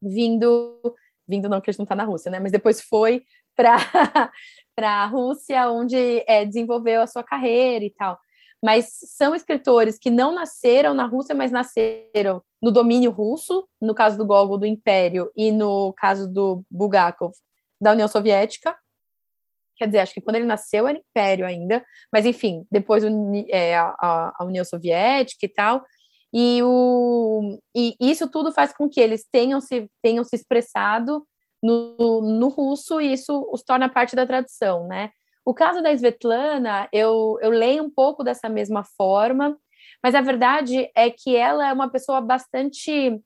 vindo, 0.00 0.80
vindo 1.26 1.48
não 1.48 1.60
que 1.60 1.68
ele 1.68 1.78
não 1.78 1.84
está 1.84 1.94
na 1.94 2.04
Rússia, 2.04 2.30
né? 2.30 2.40
Mas 2.40 2.52
depois 2.52 2.80
foi 2.80 3.22
para 3.54 3.76
para 4.74 5.02
a 5.02 5.06
Rússia, 5.06 5.68
onde 5.68 6.22
é, 6.24 6.44
desenvolveu 6.44 7.02
a 7.02 7.06
sua 7.08 7.24
carreira 7.24 7.84
e 7.84 7.90
tal. 7.90 8.16
Mas 8.62 8.86
são 9.16 9.34
escritores 9.34 9.98
que 9.98 10.08
não 10.08 10.32
nasceram 10.32 10.94
na 10.94 11.04
Rússia, 11.04 11.34
mas 11.34 11.50
nasceram 11.50 12.40
no 12.60 12.70
domínio 12.70 13.10
russo, 13.10 13.68
no 13.80 13.94
caso 13.94 14.18
do 14.18 14.26
Gogol 14.26 14.58
do 14.58 14.66
Império 14.66 15.30
e 15.36 15.52
no 15.52 15.92
caso 15.94 16.28
do 16.28 16.64
Bulgakov 16.70 17.32
da 17.80 17.92
União 17.92 18.08
Soviética. 18.08 18.76
Quer 19.76 19.86
dizer, 19.86 19.98
acho 20.00 20.14
que 20.14 20.20
quando 20.20 20.36
ele 20.36 20.44
nasceu 20.44 20.88
era 20.88 20.98
Império 20.98 21.46
ainda, 21.46 21.84
mas 22.12 22.26
enfim, 22.26 22.66
depois 22.70 23.04
é, 23.48 23.76
a, 23.76 24.34
a 24.36 24.44
União 24.44 24.64
Soviética 24.64 25.46
e 25.46 25.48
tal. 25.48 25.84
E, 26.32 26.60
o, 26.62 27.58
e 27.74 27.96
isso 28.00 28.28
tudo 28.28 28.52
faz 28.52 28.72
com 28.72 28.88
que 28.88 29.00
eles 29.00 29.24
tenham 29.30 29.60
se, 29.60 29.88
tenham 30.02 30.24
se 30.24 30.36
expressado 30.36 31.24
no, 31.62 32.20
no 32.20 32.48
russo 32.48 33.00
e 33.00 33.12
isso 33.12 33.48
os 33.52 33.62
torna 33.62 33.88
parte 33.88 34.14
da 34.14 34.26
tradição, 34.26 34.86
né? 34.86 35.10
O 35.44 35.54
caso 35.54 35.82
da 35.82 35.90
Svetlana, 35.92 36.88
eu, 36.92 37.38
eu 37.40 37.50
leio 37.50 37.82
um 37.82 37.88
pouco 37.88 38.22
dessa 38.22 38.50
mesma 38.50 38.84
forma, 38.84 39.56
mas 40.02 40.14
a 40.14 40.20
verdade 40.20 40.90
é 40.94 41.10
que 41.10 41.34
ela 41.34 41.68
é 41.68 41.72
uma 41.72 41.90
pessoa 41.90 42.20
bastante 42.20 43.20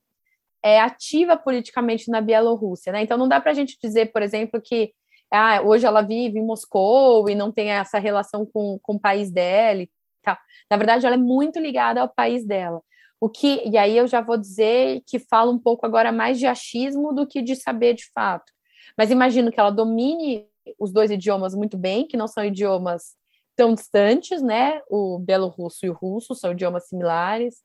é, 0.63 0.79
ativa 0.79 1.37
politicamente 1.37 2.09
na 2.09 2.21
Bielorrússia, 2.21 2.91
né? 2.91 3.01
Então 3.01 3.17
não 3.17 3.27
dá 3.27 3.39
para 3.41 3.51
a 3.51 3.53
gente 3.53 3.77
dizer, 3.81 4.11
por 4.11 4.21
exemplo, 4.21 4.61
que 4.61 4.93
ah, 5.31 5.61
hoje 5.61 5.85
ela 5.85 6.01
vive 6.01 6.39
em 6.39 6.45
Moscou 6.45 7.29
e 7.29 7.35
não 7.35 7.51
tem 7.51 7.71
essa 7.71 7.99
relação 7.99 8.45
com, 8.45 8.79
com 8.81 8.95
o 8.95 8.99
país 8.99 9.31
dela 9.31 9.81
e 9.81 9.89
tal. 10.21 10.37
Na 10.69 10.77
verdade, 10.77 11.05
ela 11.05 11.15
é 11.15 11.17
muito 11.17 11.59
ligada 11.59 12.01
ao 12.01 12.07
país 12.07 12.45
dela. 12.45 12.81
O 13.19 13.29
que, 13.29 13.63
e 13.67 13.77
aí 13.77 13.97
eu 13.97 14.05
já 14.05 14.21
vou 14.21 14.37
dizer 14.37 15.01
que 15.07 15.17
fala 15.17 15.51
um 15.51 15.57
pouco 15.57 15.85
agora 15.85 16.11
mais 16.11 16.37
de 16.37 16.45
achismo 16.45 17.13
do 17.13 17.25
que 17.25 17.41
de 17.41 17.55
saber 17.55 17.93
de 17.93 18.05
fato. 18.13 18.51
Mas 18.97 19.09
imagino 19.09 19.51
que 19.51 19.59
ela 19.59 19.71
domine 19.71 20.45
os 20.79 20.91
dois 20.91 21.09
idiomas 21.09 21.55
muito 21.55 21.77
bem, 21.77 22.05
que 22.05 22.17
não 22.17 22.27
são 22.27 22.43
idiomas 22.45 23.15
tão 23.55 23.73
distantes, 23.73 24.41
né? 24.41 24.81
O 24.89 25.19
belorrusso 25.19 25.85
e 25.85 25.89
o 25.89 25.93
russo 25.93 26.35
são 26.35 26.51
idiomas 26.51 26.87
similares, 26.87 27.55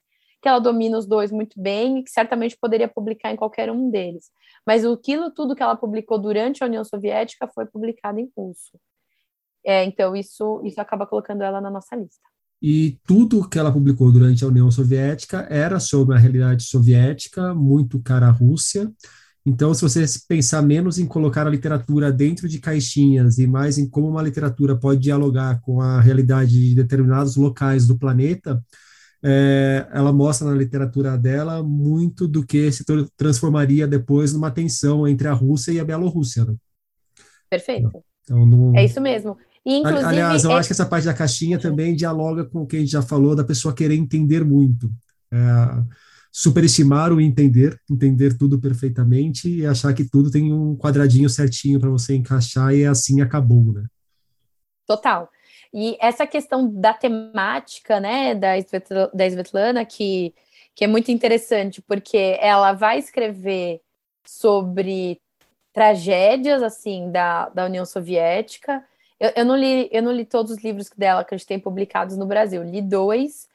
que 0.43 0.49
ela 0.49 0.59
domina 0.59 0.99
os 0.99 1.07
dois 1.07 1.32
muito 1.32 1.61
bem 1.61 1.99
e 1.99 2.05
que 2.05 2.11
certamente 2.11 2.57
poderia 2.61 2.89
publicar 2.89 3.32
em 3.32 3.36
qualquer 3.36 3.70
um 3.70 3.91
deles. 3.91 4.30
Mas 4.66 4.84
aquilo 4.84 5.30
tudo 5.30 5.55
que 5.57 5.62
ela 5.62 5.76
publicou 5.76 6.18
durante 6.18 6.62
a 6.62 6.66
União 6.66 6.84
Soviética 6.84 7.49
foi 7.49 7.66
publicado 7.66 8.20
em 8.20 8.30
russo. 8.36 8.78
É, 9.64 9.84
então 9.84 10.14
isso 10.14 10.62
isso 10.64 10.80
acaba 10.80 11.07
colocando 11.07 11.43
ela 11.43 11.61
na 11.61 11.70
nossa 11.70 11.97
lista. 11.97 12.28
E 12.61 12.99
tudo 13.07 13.49
que 13.49 13.59
ela 13.59 13.72
publicou 13.72 14.11
durante 14.11 14.45
a 14.45 14.49
União 14.49 14.70
Soviética 14.70 15.47
era 15.49 15.78
sobre 15.78 16.16
a 16.16 16.18
realidade 16.18 16.64
soviética, 16.64 17.55
muito 17.55 18.03
cara 18.03 18.26
à 18.26 18.30
Rússia. 18.30 18.93
Então, 19.49 19.73
se 19.73 19.81
você 19.81 20.05
pensar 20.29 20.61
menos 20.61 20.99
em 20.99 21.07
colocar 21.07 21.47
a 21.47 21.51
literatura 21.51 22.13
dentro 22.13 22.47
de 22.47 22.59
caixinhas 22.59 23.39
e 23.39 23.47
mais 23.47 23.79
em 23.79 23.89
como 23.89 24.07
uma 24.07 24.23
literatura 24.23 24.77
pode 24.77 25.01
dialogar 25.01 25.59
com 25.63 25.81
a 25.81 26.03
realidade 26.03 26.51
de 26.51 26.75
determinados 26.75 27.35
locais 27.35 27.87
do 27.87 27.99
planeta, 27.99 28.63
é, 29.25 29.89
ela 29.91 30.13
mostra 30.13 30.47
na 30.47 30.55
literatura 30.55 31.17
dela 31.17 31.63
muito 31.63 32.29
do 32.29 32.45
que 32.45 32.71
se 32.71 32.85
transformaria 33.17 33.89
depois 33.89 34.35
numa 34.35 34.51
tensão 34.51 35.09
entre 35.09 35.27
a 35.27 35.33
Rússia 35.33 35.73
e 35.73 35.81
a 35.81 35.85
Bielorrússia. 35.85 36.45
Né? 36.45 36.55
Perfeito. 37.49 38.05
Então, 38.25 38.45
não... 38.45 38.77
É 38.77 38.85
isso 38.85 39.01
mesmo. 39.01 39.35
E, 39.65 39.83
Aliás, 39.83 40.45
eu 40.45 40.53
é... 40.53 40.55
acho 40.57 40.69
que 40.69 40.75
essa 40.75 40.87
parte 40.87 41.07
da 41.07 41.15
caixinha 41.15 41.59
também 41.59 41.97
dialoga 41.97 42.45
com 42.45 42.61
o 42.61 42.67
que 42.67 42.77
a 42.77 42.81
gente 42.81 42.93
já 42.93 43.01
falou, 43.03 43.35
da 43.35 43.45
pessoa 43.45 43.75
querer 43.75 43.95
entender 43.95 44.45
muito. 44.45 44.93
É, 45.33 45.39
superestimar 46.31 47.12
o 47.12 47.20
entender, 47.20 47.81
entender 47.91 48.37
tudo 48.37 48.61
perfeitamente 48.61 49.49
e 49.49 49.66
achar 49.66 49.93
que 49.95 50.05
tudo 50.05 50.31
tem 50.31 50.53
um 50.53 50.76
quadradinho 50.76 51.29
certinho 51.29 51.81
para 51.81 51.91
você 51.91 52.14
encaixar 52.14 52.74
e 52.74 52.85
assim 52.85 53.20
acabou, 53.20 53.72
né? 53.72 53.85
Total. 54.87 55.31
E 55.72 55.97
essa 56.01 56.26
questão 56.26 56.70
da 56.72 56.95
temática, 56.95 58.01
né, 58.01 58.35
da, 58.35 58.53
da 59.12 59.26
Svetlana, 59.26 59.85
que, 59.85 60.35
que 60.74 60.85
é 60.85 60.87
muito 60.87 61.11
interessante, 61.11 61.83
porque 61.83 62.39
ela 62.41 62.72
vai 62.72 62.99
escrever 62.99 63.81
sobre 64.24 65.20
tragédias, 65.72 66.62
assim, 66.62 67.11
da, 67.11 67.49
da 67.51 67.66
União 67.66 67.85
Soviética, 67.85 68.83
eu, 69.20 69.33
eu, 69.37 69.45
não 69.45 69.57
li, 69.57 69.89
eu 69.91 70.03
não 70.03 70.12
li 70.12 70.24
todos 70.24 70.53
os 70.53 70.62
livros 70.62 70.91
dela 70.97 71.24
que 71.24 71.35
a 71.35 71.39
gente 71.39 71.47
tem 71.47 71.59
publicados 71.59 72.16
no 72.16 72.26
Brasil. 72.26 72.62
Li 72.62 72.81
dois, 72.81 73.49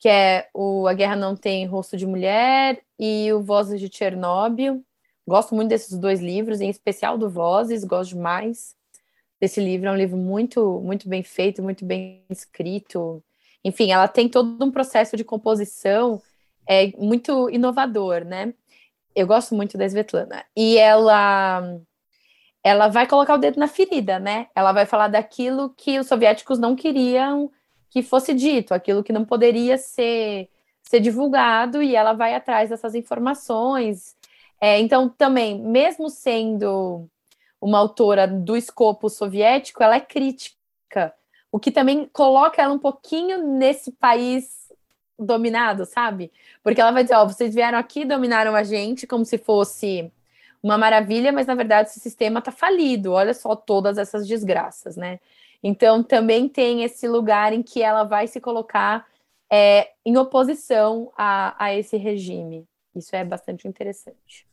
que 0.00 0.08
é 0.08 0.48
o 0.54 0.88
A 0.88 0.94
Guerra 0.94 1.14
Não 1.14 1.36
Tem 1.36 1.66
Rosto 1.66 1.94
de 1.94 2.06
Mulher 2.06 2.82
e 2.98 3.30
o 3.34 3.42
Vozes 3.42 3.78
de 3.78 3.94
Chernobyl. 3.94 4.82
Gosto 5.28 5.54
muito 5.54 5.68
desses 5.68 5.96
dois 5.98 6.20
livros, 6.20 6.62
em 6.62 6.70
especial 6.70 7.18
do 7.18 7.28
Vozes, 7.28 7.84
gosto 7.84 8.14
demais 8.14 8.74
desse 9.38 9.60
livro. 9.60 9.88
É 9.88 9.92
um 9.92 9.96
livro 9.96 10.16
muito, 10.16 10.80
muito 10.80 11.06
bem 11.06 11.22
feito, 11.22 11.62
muito 11.62 11.84
bem 11.84 12.24
escrito. 12.30 13.22
Enfim, 13.62 13.92
ela 13.92 14.08
tem 14.08 14.26
todo 14.26 14.64
um 14.64 14.70
processo 14.70 15.18
de 15.18 15.22
composição 15.22 16.20
é, 16.66 16.92
muito 16.96 17.50
inovador, 17.50 18.24
né? 18.24 18.54
Eu 19.14 19.26
gosto 19.26 19.54
muito 19.54 19.76
da 19.76 19.84
Svetlana. 19.84 20.44
E 20.56 20.78
ela 20.78 21.78
ela 22.62 22.88
vai 22.88 23.06
colocar 23.06 23.34
o 23.34 23.38
dedo 23.38 23.58
na 23.58 23.68
ferida, 23.68 24.18
né? 24.18 24.48
Ela 24.54 24.72
vai 24.72 24.86
falar 24.86 25.08
daquilo 25.08 25.70
que 25.76 25.98
os 25.98 26.06
soviéticos 26.06 26.58
não 26.58 26.74
queriam 26.74 27.50
que 27.90 28.02
fosse 28.02 28.32
dito, 28.32 28.72
aquilo 28.72 29.02
que 29.02 29.12
não 29.12 29.24
poderia 29.24 29.76
ser, 29.76 30.48
ser 30.82 31.00
divulgado, 31.00 31.82
e 31.82 31.96
ela 31.96 32.12
vai 32.12 32.34
atrás 32.34 32.70
dessas 32.70 32.94
informações. 32.94 34.16
É, 34.60 34.78
então, 34.78 35.08
também, 35.08 35.60
mesmo 35.60 36.08
sendo 36.08 37.08
uma 37.60 37.78
autora 37.78 38.26
do 38.26 38.56
escopo 38.56 39.08
soviético, 39.10 39.82
ela 39.82 39.96
é 39.96 40.00
crítica, 40.00 41.12
o 41.52 41.58
que 41.58 41.70
também 41.70 42.08
coloca 42.12 42.62
ela 42.62 42.72
um 42.72 42.78
pouquinho 42.78 43.56
nesse 43.56 43.92
país 43.92 44.72
dominado, 45.18 45.84
sabe? 45.84 46.32
Porque 46.62 46.80
ela 46.80 46.92
vai 46.92 47.02
dizer, 47.02 47.16
ó, 47.16 47.26
vocês 47.26 47.54
vieram 47.54 47.78
aqui, 47.78 48.04
dominaram 48.04 48.54
a 48.54 48.62
gente 48.62 49.06
como 49.06 49.24
se 49.24 49.36
fosse 49.36 50.10
uma 50.62 50.78
maravilha, 50.78 51.32
mas 51.32 51.46
na 51.46 51.54
verdade 51.54 51.90
esse 51.90 52.00
sistema 52.00 52.38
está 52.38 52.52
falido. 52.52 53.12
Olha 53.12 53.34
só 53.34 53.54
todas 53.54 53.98
essas 53.98 54.26
desgraças, 54.26 54.96
né? 54.96 55.18
Então 55.62 56.02
também 56.02 56.48
tem 56.48 56.82
esse 56.82 57.06
lugar 57.06 57.52
em 57.52 57.62
que 57.62 57.82
ela 57.82 58.04
vai 58.04 58.26
se 58.26 58.40
colocar 58.40 59.06
é, 59.50 59.90
em 60.06 60.16
oposição 60.16 61.12
a, 61.16 61.64
a 61.64 61.74
esse 61.74 61.96
regime. 61.96 62.66
Isso 62.94 63.14
é 63.14 63.24
bastante 63.24 63.68
interessante. 63.68 64.46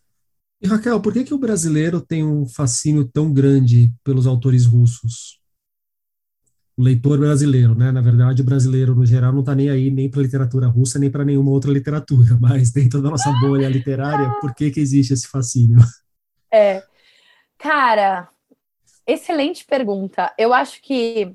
E 0.61 0.67
Raquel, 0.67 0.99
por 0.99 1.13
que, 1.13 1.23
que 1.23 1.33
o 1.33 1.37
brasileiro 1.37 2.01
tem 2.01 2.23
um 2.23 2.45
fascínio 2.47 3.05
tão 3.05 3.31
grande 3.31 3.93
pelos 4.03 4.25
autores 4.25 4.65
russos? 4.65 5.39
O 6.75 6.83
leitor 6.83 7.19
brasileiro, 7.19 7.75
né? 7.75 7.91
Na 7.91 8.01
verdade, 8.01 8.41
o 8.41 8.45
brasileiro, 8.45 8.95
no 8.95 9.05
geral, 9.05 9.31
não 9.31 9.41
está 9.41 9.55
nem 9.55 9.69
aí 9.69 9.89
nem 9.91 10.09
para 10.09 10.21
literatura 10.21 10.67
russa, 10.67 10.99
nem 10.99 11.09
para 11.09 11.25
nenhuma 11.25 11.51
outra 11.51 11.71
literatura, 11.71 12.37
mas 12.41 12.71
dentro 12.71 13.01
da 13.01 13.09
nossa 13.09 13.31
bolha 13.39 13.69
literária, 13.69 14.31
por 14.41 14.53
que, 14.53 14.71
que 14.71 14.79
existe 14.79 15.13
esse 15.13 15.27
fascínio? 15.27 15.77
É. 16.51 16.83
Cara, 17.57 18.29
excelente 19.07 19.65
pergunta. 19.65 20.33
Eu 20.37 20.53
acho 20.53 20.81
que 20.81 21.33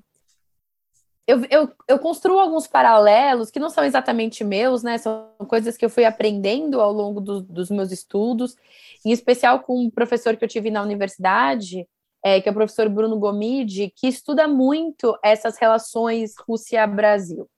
eu, 1.27 1.41
eu, 1.51 1.73
eu, 1.89 1.99
construo 1.99 2.39
alguns 2.39 2.67
paralelos 2.67 3.51
que 3.51 3.61
não 3.61 3.71
são 3.71 3.85
exatamente 3.85 4.43
meus, 4.43 4.83
né? 4.83 4.99
São 4.99 5.31
coisas 5.49 5.77
que 5.77 5.85
eu 5.85 5.91
fui 5.91 6.05
aprendendo 6.05 6.81
ao 6.81 6.93
longo 6.93 7.21
do, 7.21 7.41
dos 7.41 7.71
meus 7.71 7.93
estudos, 7.93 8.57
em 9.05 9.13
especial 9.13 9.61
com 9.61 9.81
um 9.81 9.91
professor 9.91 10.37
que 10.37 10.45
eu 10.45 10.49
tive 10.49 10.71
na 10.71 10.83
universidade, 10.83 11.89
é, 12.25 12.41
que 12.41 12.49
é 12.49 12.53
o 12.53 12.55
professor 12.55 12.89
Bruno 12.89 13.19
Gomide, 13.19 13.93
que 13.97 14.09
estuda 14.09 14.49
muito 14.49 15.17
essas 15.23 15.57
relações 15.57 16.35
Rússia-Brasil. 16.47 17.49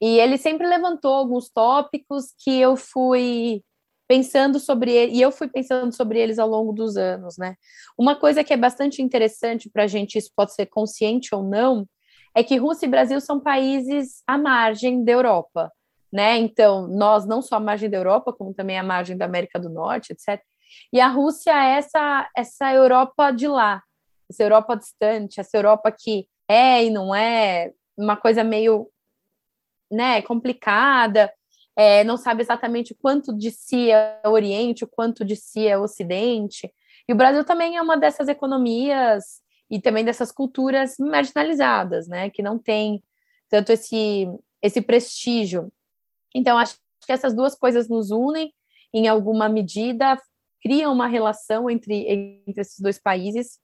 E 0.00 0.18
ele 0.18 0.38
sempre 0.38 0.66
levantou 0.66 1.12
alguns 1.12 1.50
tópicos 1.50 2.32
que 2.38 2.58
eu 2.58 2.76
fui 2.76 3.62
pensando 4.08 4.58
sobre 4.58 4.90
ele, 4.90 5.12
e 5.12 5.20
eu 5.20 5.30
fui 5.30 5.48
pensando 5.48 5.94
sobre 5.94 6.18
eles 6.18 6.38
ao 6.38 6.48
longo 6.48 6.72
dos 6.72 6.96
anos, 6.96 7.36
né? 7.36 7.54
Uma 7.96 8.16
coisa 8.16 8.42
que 8.42 8.54
é 8.54 8.56
bastante 8.56 9.02
interessante 9.02 9.68
para 9.70 9.84
a 9.84 9.86
gente, 9.86 10.16
isso 10.16 10.32
pode 10.34 10.54
ser 10.54 10.66
consciente 10.66 11.34
ou 11.34 11.42
não, 11.42 11.86
é 12.34 12.42
que 12.42 12.56
Rússia 12.56 12.86
e 12.86 12.88
Brasil 12.88 13.20
são 13.20 13.38
países 13.38 14.22
à 14.26 14.38
margem 14.38 15.04
da 15.04 15.12
Europa, 15.12 15.70
né? 16.10 16.38
Então, 16.38 16.88
nós 16.88 17.26
não 17.26 17.42
só 17.42 17.56
à 17.56 17.60
margem 17.60 17.90
da 17.90 17.98
Europa, 17.98 18.32
como 18.32 18.54
também 18.54 18.78
à 18.78 18.82
margem 18.82 19.16
da 19.16 19.26
América 19.26 19.58
do 19.58 19.68
Norte, 19.68 20.14
etc. 20.14 20.42
E 20.90 21.00
a 21.00 21.08
Rússia 21.08 21.52
é 21.52 21.76
essa, 21.76 22.30
essa 22.34 22.72
Europa 22.72 23.30
de 23.30 23.46
lá, 23.46 23.82
essa 24.30 24.42
Europa 24.42 24.74
distante, 24.74 25.38
essa 25.38 25.56
Europa 25.56 25.92
que 25.92 26.26
é 26.48 26.84
e 26.84 26.90
não 26.90 27.14
é, 27.14 27.72
uma 27.96 28.16
coisa 28.16 28.42
meio 28.42 28.88
né, 29.90 30.22
complicada, 30.22 31.32
é, 31.78 32.02
não 32.02 32.16
sabe 32.16 32.42
exatamente 32.42 32.92
quanto 32.92 33.32
de 33.32 33.52
si 33.52 33.92
é 33.92 34.20
Oriente, 34.26 34.82
o 34.82 34.88
quanto 34.88 35.24
de 35.24 35.36
si 35.36 35.64
é 35.64 35.78
Ocidente. 35.78 36.68
E 37.08 37.12
o 37.12 37.16
Brasil 37.16 37.44
também 37.44 37.76
é 37.76 37.80
uma 37.80 37.96
dessas 37.96 38.26
economias 38.26 39.40
e 39.70 39.80
também 39.80 40.04
dessas 40.04 40.32
culturas 40.32 40.96
marginalizadas, 40.98 42.08
né, 42.08 42.30
que 42.30 42.42
não 42.42 42.58
tem 42.58 43.00
tanto 43.48 43.70
esse, 43.70 44.26
esse 44.60 44.82
prestígio. 44.82 45.72
Então, 46.34 46.58
acho 46.58 46.74
que 47.06 47.12
essas 47.12 47.32
duas 47.32 47.54
coisas 47.54 47.88
nos 47.88 48.10
unem 48.10 48.52
em 48.92 49.06
alguma 49.06 49.48
medida, 49.48 50.20
criam 50.60 50.92
uma 50.92 51.06
relação 51.06 51.70
entre, 51.70 51.94
entre 52.44 52.60
esses 52.60 52.80
dois 52.80 52.98
países. 52.98 53.60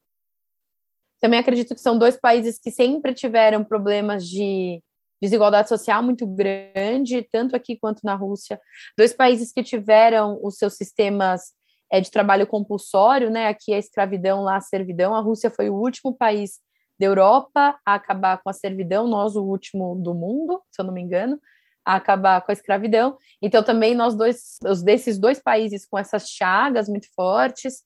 Também 1.21 1.41
acredito 1.41 1.75
que 1.75 1.81
são 1.81 1.99
dois 1.99 2.17
países 2.17 2.61
que 2.61 2.71
sempre 2.71 3.12
tiveram 3.12 3.65
problemas 3.65 4.25
de 4.29 4.81
desigualdade 5.25 5.68
social 5.68 6.03
muito 6.03 6.27
grande, 6.27 7.27
tanto 7.31 7.57
aqui 7.57 7.77
quanto 7.77 8.01
na 8.05 8.14
Rússia. 8.14 8.61
Dois 8.97 9.12
países 9.12 9.53
que 9.53 9.62
tiveram 9.62 10.39
os 10.43 10.57
seus 10.57 10.75
sistemas 10.75 11.53
é, 11.91 12.01
de 12.01 12.11
trabalho 12.11 12.47
compulsório, 12.47 13.31
né? 13.31 13.49
Aqui 13.49 13.72
a 13.72 13.79
escravidão, 13.79 14.43
lá 14.43 14.57
a 14.57 14.61
servidão. 14.61 15.14
A 15.14 15.20
Rússia 15.20 15.51
foi 15.51 15.70
o 15.70 15.75
último 15.75 16.14
país 16.14 16.61
da 16.99 17.07
Europa 17.07 17.79
a 17.85 17.95
acabar 17.95 18.41
com 18.43 18.51
a 18.51 18.53
servidão, 18.53 19.07
nós 19.07 19.35
o 19.37 19.43
último 19.43 19.97
do 19.97 20.14
mundo, 20.14 20.62
se 20.70 20.81
eu 20.81 20.87
não 20.87 20.95
me 20.95 21.01
engano 21.01 21.39
a 21.85 21.97
acabar 21.97 22.41
com 22.41 22.51
a 22.51 22.55
escravidão. 22.55 23.18
Então, 23.43 23.62
também 23.62 23.95
nós 23.95 24.14
dois, 24.14 24.59
os 24.66 24.83
desses 24.83 25.18
dois 25.18 25.39
países 25.39 25.87
com 25.87 25.99
essas 25.99 26.29
chagas 26.31 26.89
muito 26.89 27.09
fortes, 27.14 27.83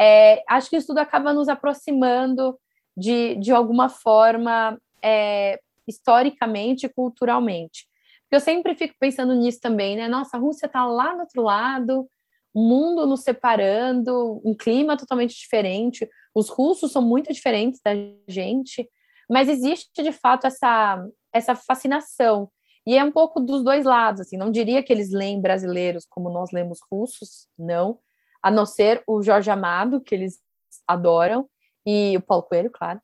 é, 0.00 0.42
acho 0.48 0.70
que 0.70 0.76
isso 0.76 0.86
tudo 0.86 0.98
acaba 0.98 1.34
nos 1.34 1.48
aproximando 1.48 2.58
de, 2.96 3.36
de 3.36 3.52
alguma 3.52 3.90
forma, 3.90 4.78
é, 5.04 5.60
historicamente 5.86 6.86
e 6.86 6.88
culturalmente. 6.88 7.86
Porque 8.22 8.36
eu 8.36 8.40
sempre 8.40 8.74
fico 8.74 8.94
pensando 8.98 9.34
nisso 9.34 9.60
também, 9.60 9.96
né? 9.96 10.08
Nossa, 10.08 10.36
a 10.36 10.40
Rússia 10.40 10.66
está 10.66 10.84
lá 10.86 11.14
do 11.14 11.20
outro 11.20 11.42
lado, 11.42 12.08
o 12.54 12.60
mundo 12.60 13.06
nos 13.06 13.22
separando, 13.22 14.40
um 14.44 14.54
clima 14.54 14.96
totalmente 14.96 15.34
diferente. 15.34 16.08
Os 16.34 16.48
russos 16.48 16.92
são 16.92 17.02
muito 17.02 17.32
diferentes 17.32 17.80
da 17.84 17.92
gente, 18.28 18.88
mas 19.28 19.48
existe 19.48 20.02
de 20.02 20.12
fato 20.12 20.46
essa, 20.46 21.06
essa 21.32 21.54
fascinação 21.54 22.50
e 22.86 22.98
é 22.98 23.04
um 23.04 23.12
pouco 23.12 23.38
dos 23.38 23.62
dois 23.62 23.84
lados, 23.84 24.20
assim, 24.20 24.36
não 24.36 24.50
diria 24.50 24.82
que 24.82 24.92
eles 24.92 25.10
leem 25.10 25.40
brasileiros 25.40 26.04
como 26.08 26.28
nós 26.28 26.50
lemos 26.50 26.80
russos, 26.90 27.46
não, 27.56 27.98
a 28.42 28.50
não 28.50 28.66
ser 28.66 29.02
o 29.06 29.22
Jorge 29.22 29.50
Amado, 29.50 30.00
que 30.00 30.14
eles 30.14 30.40
adoram, 30.86 31.48
e 31.86 32.16
o 32.16 32.20
Paulo 32.20 32.42
Coelho, 32.42 32.70
claro. 32.72 33.00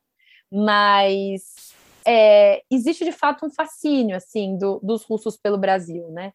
Mas 0.51 1.73
é, 2.05 2.63
existe 2.69 3.03
de 3.03 3.11
fato 3.11 3.45
um 3.45 3.49
fascínio 3.49 4.15
assim 4.15 4.57
do, 4.57 4.79
dos 4.83 5.03
russos 5.03 5.37
pelo 5.37 5.57
Brasil, 5.57 6.09
né? 6.11 6.33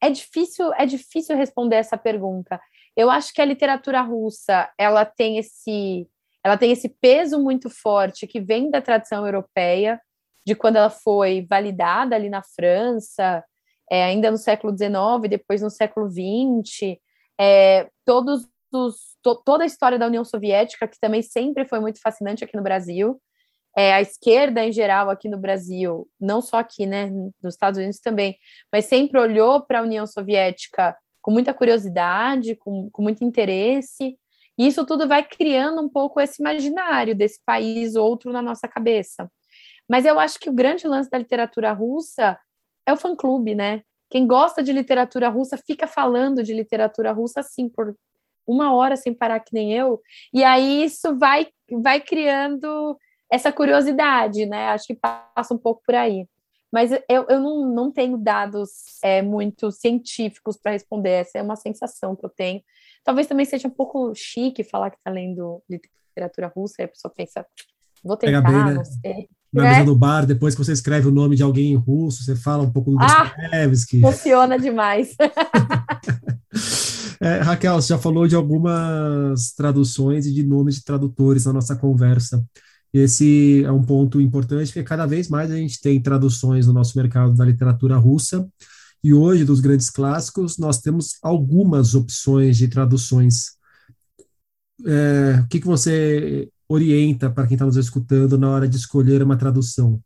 É 0.00 0.10
difícil, 0.10 0.72
é 0.74 0.86
difícil 0.86 1.36
responder 1.36 1.76
essa 1.76 1.98
pergunta. 1.98 2.60
Eu 2.96 3.10
acho 3.10 3.32
que 3.32 3.40
a 3.40 3.44
literatura 3.44 4.00
russa 4.00 4.70
ela 4.78 5.04
tem 5.04 5.38
esse, 5.38 6.08
ela 6.44 6.56
tem 6.56 6.72
esse 6.72 6.88
peso 6.88 7.38
muito 7.40 7.68
forte 7.68 8.26
que 8.26 8.40
vem 8.40 8.70
da 8.70 8.80
tradição 8.80 9.26
europeia, 9.26 10.00
de 10.46 10.54
quando 10.54 10.76
ela 10.76 10.90
foi 10.90 11.46
validada 11.48 12.14
ali 12.16 12.30
na 12.30 12.42
França, 12.42 13.44
é, 13.90 14.04
ainda 14.04 14.30
no 14.30 14.38
século 14.38 14.76
XIX, 14.76 15.28
depois 15.28 15.62
no 15.62 15.70
século 15.70 16.08
XX, 16.08 16.96
é, 17.40 17.88
todos 18.04 18.48
os, 18.72 19.16
to, 19.22 19.36
toda 19.44 19.64
a 19.64 19.66
história 19.66 19.98
da 19.98 20.06
União 20.06 20.24
Soviética, 20.24 20.88
que 20.88 20.98
também 21.00 21.22
sempre 21.22 21.64
foi 21.66 21.80
muito 21.80 22.00
fascinante 22.00 22.44
aqui 22.44 22.56
no 22.56 22.62
Brasil, 22.62 23.20
é, 23.78 23.94
a 23.94 24.00
esquerda 24.00 24.64
em 24.64 24.72
geral 24.72 25.08
aqui 25.08 25.28
no 25.28 25.38
Brasil, 25.38 26.08
não 26.20 26.42
só 26.42 26.56
aqui, 26.56 26.84
né, 26.84 27.08
nos 27.40 27.54
Estados 27.54 27.78
Unidos 27.78 28.00
também, 28.00 28.36
mas 28.72 28.86
sempre 28.86 29.20
olhou 29.20 29.64
para 29.64 29.78
a 29.78 29.82
União 29.82 30.04
Soviética 30.04 30.96
com 31.22 31.30
muita 31.30 31.54
curiosidade, 31.54 32.56
com, 32.56 32.90
com 32.90 33.00
muito 33.00 33.22
interesse, 33.22 34.18
e 34.58 34.66
isso 34.66 34.84
tudo 34.84 35.06
vai 35.06 35.22
criando 35.22 35.80
um 35.80 35.88
pouco 35.88 36.20
esse 36.20 36.42
imaginário 36.42 37.14
desse 37.14 37.40
país 37.46 37.94
outro 37.94 38.32
na 38.32 38.42
nossa 38.42 38.66
cabeça. 38.66 39.30
Mas 39.88 40.04
eu 40.04 40.18
acho 40.18 40.40
que 40.40 40.50
o 40.50 40.52
grande 40.52 40.88
lance 40.88 41.08
da 41.08 41.18
literatura 41.18 41.72
russa 41.72 42.36
é 42.84 42.92
o 42.92 42.96
fã-clube, 42.96 43.54
né? 43.54 43.82
Quem 44.10 44.26
gosta 44.26 44.60
de 44.60 44.72
literatura 44.72 45.28
russa 45.28 45.56
fica 45.56 45.86
falando 45.86 46.42
de 46.42 46.52
literatura 46.52 47.12
russa 47.12 47.40
assim 47.40 47.68
por 47.68 47.94
uma 48.44 48.74
hora 48.74 48.96
sem 48.96 49.14
parar 49.14 49.38
que 49.38 49.54
nem 49.54 49.72
eu, 49.72 50.00
e 50.34 50.42
aí 50.42 50.82
isso 50.82 51.16
vai 51.16 51.46
vai 51.70 52.00
criando 52.00 52.98
essa 53.30 53.52
curiosidade, 53.52 54.46
né? 54.46 54.68
Acho 54.68 54.86
que 54.86 54.94
passa 54.94 55.54
um 55.54 55.58
pouco 55.58 55.82
por 55.84 55.94
aí. 55.94 56.26
Mas 56.72 56.92
eu, 56.92 57.26
eu 57.28 57.40
não, 57.40 57.74
não 57.74 57.90
tenho 57.90 58.18
dados 58.18 58.70
é, 59.02 59.22
muito 59.22 59.72
científicos 59.72 60.56
para 60.56 60.72
responder, 60.72 61.10
essa 61.10 61.38
é 61.38 61.42
uma 61.42 61.56
sensação 61.56 62.14
que 62.14 62.24
eu 62.24 62.30
tenho. 62.30 62.62
Talvez 63.02 63.26
também 63.26 63.46
seja 63.46 63.68
um 63.68 63.70
pouco 63.70 64.12
chique 64.14 64.62
falar 64.62 64.90
que 64.90 64.98
está 64.98 65.10
lendo 65.10 65.62
literatura 65.68 66.52
russa, 66.54 66.82
e 66.82 66.84
a 66.84 66.88
pessoa 66.88 67.12
pensa, 67.14 67.46
vou 68.04 68.16
tentar, 68.16 68.42
bem, 68.42 68.64
né? 68.64 68.74
não 68.74 68.84
sei. 68.84 69.28
Na 69.50 69.62
né? 69.62 69.70
mesa 69.70 69.84
do 69.86 69.96
bar, 69.96 70.26
depois 70.26 70.54
que 70.54 70.62
você 70.62 70.72
escreve 70.72 71.08
o 71.08 71.10
nome 71.10 71.34
de 71.34 71.42
alguém 71.42 71.72
em 71.72 71.76
russo, 71.76 72.22
você 72.22 72.36
fala 72.36 72.62
um 72.62 72.70
pouco 72.70 72.90
do 72.90 72.98
ah, 73.00 73.24
Dostoevsky. 73.24 74.02
Funciona 74.02 74.58
demais. 74.58 75.16
é, 77.18 77.38
Raquel, 77.38 77.76
você 77.76 77.94
já 77.94 77.98
falou 77.98 78.28
de 78.28 78.36
algumas 78.36 79.52
traduções 79.52 80.26
e 80.26 80.34
de 80.34 80.42
nomes 80.42 80.74
de 80.74 80.84
tradutores 80.84 81.46
na 81.46 81.54
nossa 81.54 81.74
conversa. 81.74 82.44
Esse 82.92 83.62
é 83.64 83.70
um 83.70 83.82
ponto 83.82 84.20
importante, 84.20 84.68
porque 84.68 84.82
cada 84.82 85.06
vez 85.06 85.28
mais 85.28 85.50
a 85.50 85.56
gente 85.56 85.80
tem 85.80 86.00
traduções 86.00 86.66
no 86.66 86.72
nosso 86.72 86.96
mercado 86.96 87.34
da 87.34 87.44
literatura 87.44 87.96
russa, 87.96 88.48
e 89.02 89.12
hoje, 89.12 89.44
dos 89.44 89.60
grandes 89.60 89.90
clássicos, 89.90 90.58
nós 90.58 90.80
temos 90.80 91.18
algumas 91.22 91.94
opções 91.94 92.56
de 92.56 92.66
traduções. 92.66 93.52
É, 94.84 95.40
o 95.44 95.48
que, 95.48 95.60
que 95.60 95.66
você 95.66 96.50
orienta 96.68 97.30
para 97.30 97.46
quem 97.46 97.54
está 97.54 97.64
nos 97.64 97.76
escutando 97.76 98.36
na 98.36 98.48
hora 98.50 98.68
de 98.68 98.76
escolher 98.76 99.22
uma 99.22 99.36
tradução? 99.36 100.00